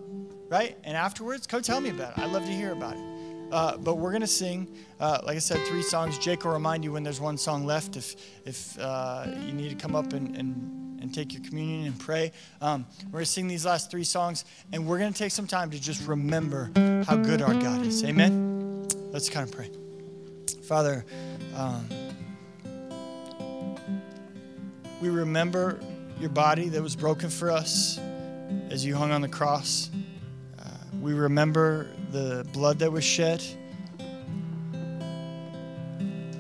right? 0.50 0.78
And 0.84 0.96
afterwards, 0.96 1.48
come 1.48 1.62
tell 1.62 1.82
me 1.82 1.90
about 1.90 2.18
it. 2.18 2.24
I'd 2.24 2.32
love 2.32 2.46
to 2.46 2.52
hear 2.52 2.72
about 2.72 2.96
it. 2.96 3.17
Uh, 3.52 3.78
but 3.78 3.96
we're 3.96 4.12
going 4.12 4.22
to 4.22 4.28
sing, 4.28 4.68
uh, 5.00 5.20
like 5.24 5.36
I 5.36 5.40
said, 5.40 5.66
three 5.68 5.82
songs. 5.82 6.18
Jake 6.18 6.44
will 6.44 6.52
remind 6.52 6.84
you 6.84 6.92
when 6.92 7.04
there's 7.04 7.22
one 7.22 7.38
song 7.38 7.66
left 7.66 7.96
if, 7.96 8.16
if 8.46 8.78
uh, 8.80 9.26
you 9.46 9.54
need 9.54 9.70
to 9.70 9.76
come 9.76 9.96
up 9.96 10.14
and, 10.14 10.36
and, 10.36 11.02
and 11.02 11.14
take 11.14 11.34
your 11.34 11.42
communion 11.44 11.88
and 11.88 12.00
pray. 12.00 12.32
Um, 12.62 12.86
we're 13.06 13.12
going 13.14 13.26
to 13.26 13.32
sing 13.32 13.48
these 13.48 13.66
last 13.66 13.90
three 13.90 14.04
songs, 14.04 14.44
and 14.74 14.86
we're 14.86 15.00
going 15.00 15.14
to 15.14 15.18
take 15.18 15.32
some 15.32 15.48
time 15.48 15.72
to 15.72 15.80
just 15.80 16.06
remember 16.08 16.72
how 17.06 17.16
good 17.16 17.42
our 17.42 17.54
God 17.54 17.86
is. 17.86 18.04
Amen? 18.04 18.88
Let's 19.12 19.30
kind 19.30 19.48
of 19.48 19.56
pray. 19.56 19.72
Father, 20.64 21.06
um, 21.56 21.88
we 25.02 25.10
remember 25.10 25.80
your 26.20 26.30
body 26.30 26.70
that 26.70 26.82
was 26.82 26.96
broken 26.96 27.30
for 27.30 27.52
us 27.52 28.00
as 28.70 28.86
you 28.86 28.96
hung 28.96 29.12
on 29.12 29.22
the 29.22 29.30
cross. 29.30 29.90
We 31.08 31.14
remember 31.14 31.88
the 32.12 32.46
blood 32.52 32.80
that 32.80 32.92
was 32.92 33.06
shed. 33.06 33.42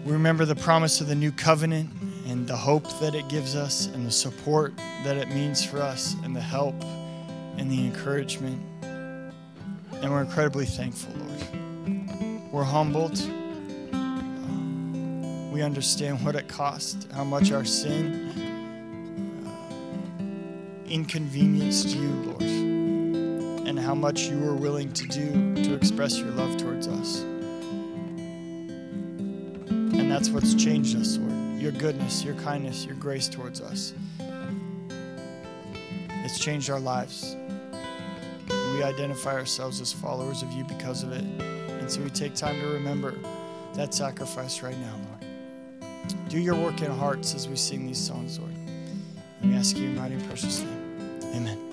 We 0.03 0.11
remember 0.11 0.43
the 0.43 0.57
promise 0.57 0.99
of 0.99 1.07
the 1.07 1.15
new 1.15 1.31
covenant 1.31 1.89
and 2.27 2.45
the 2.45 2.57
hope 2.57 2.83
that 2.99 3.15
it 3.15 3.29
gives 3.29 3.55
us 3.55 3.85
and 3.85 4.05
the 4.05 4.11
support 4.11 4.75
that 5.05 5.15
it 5.15 5.29
means 5.29 5.63
for 5.63 5.81
us 5.81 6.17
and 6.25 6.35
the 6.35 6.41
help 6.41 6.75
and 7.55 7.71
the 7.71 7.85
encouragement. 7.85 8.61
And 8.81 10.11
we're 10.11 10.19
incredibly 10.19 10.65
thankful, 10.65 11.13
Lord. 11.15 12.51
We're 12.51 12.65
humbled. 12.65 13.17
We 15.53 15.61
understand 15.61 16.25
what 16.25 16.35
it 16.35 16.49
cost, 16.49 17.07
how 17.13 17.23
much 17.23 17.53
our 17.53 17.63
sin 17.63 18.31
uh, 19.47 20.89
inconvenienced 20.89 21.87
you, 21.87 22.09
Lord 22.09 22.66
how 23.87 23.95
much 23.95 24.23
you 24.23 24.37
were 24.37 24.53
willing 24.53 24.91
to 24.91 25.07
do 25.07 25.55
to 25.63 25.73
express 25.73 26.19
your 26.19 26.27
love 26.31 26.57
towards 26.57 26.89
us. 26.89 27.21
And 29.69 30.11
that's 30.11 30.27
what's 30.27 30.53
changed 30.55 30.97
us, 30.97 31.15
Lord. 31.15 31.61
Your 31.61 31.71
goodness, 31.71 32.21
your 32.21 32.35
kindness, 32.35 32.83
your 32.83 32.95
grace 32.95 33.29
towards 33.29 33.61
us. 33.61 33.93
It's 36.25 36.37
changed 36.37 36.69
our 36.69 36.81
lives. 36.81 37.37
We 38.49 38.83
identify 38.83 39.35
ourselves 39.35 39.79
as 39.79 39.93
followers 39.93 40.43
of 40.43 40.51
you 40.51 40.65
because 40.65 41.03
of 41.03 41.13
it. 41.13 41.23
And 41.23 41.89
so 41.89 42.01
we 42.01 42.09
take 42.09 42.35
time 42.35 42.59
to 42.59 42.67
remember 42.67 43.15
that 43.75 43.93
sacrifice 43.93 44.61
right 44.61 44.77
now, 44.79 44.95
Lord. 45.11 46.27
Do 46.27 46.39
your 46.39 46.55
work 46.55 46.81
in 46.81 46.91
hearts 46.91 47.33
as 47.35 47.47
we 47.47 47.55
sing 47.55 47.87
these 47.87 48.05
songs, 48.05 48.37
Lord. 48.37 48.51
And 49.41 49.51
we 49.51 49.57
ask 49.57 49.77
you 49.77 49.85
in 49.85 49.95
mighty 49.95 50.17
precious 50.25 50.59
name. 50.59 51.21
Amen. 51.33 51.66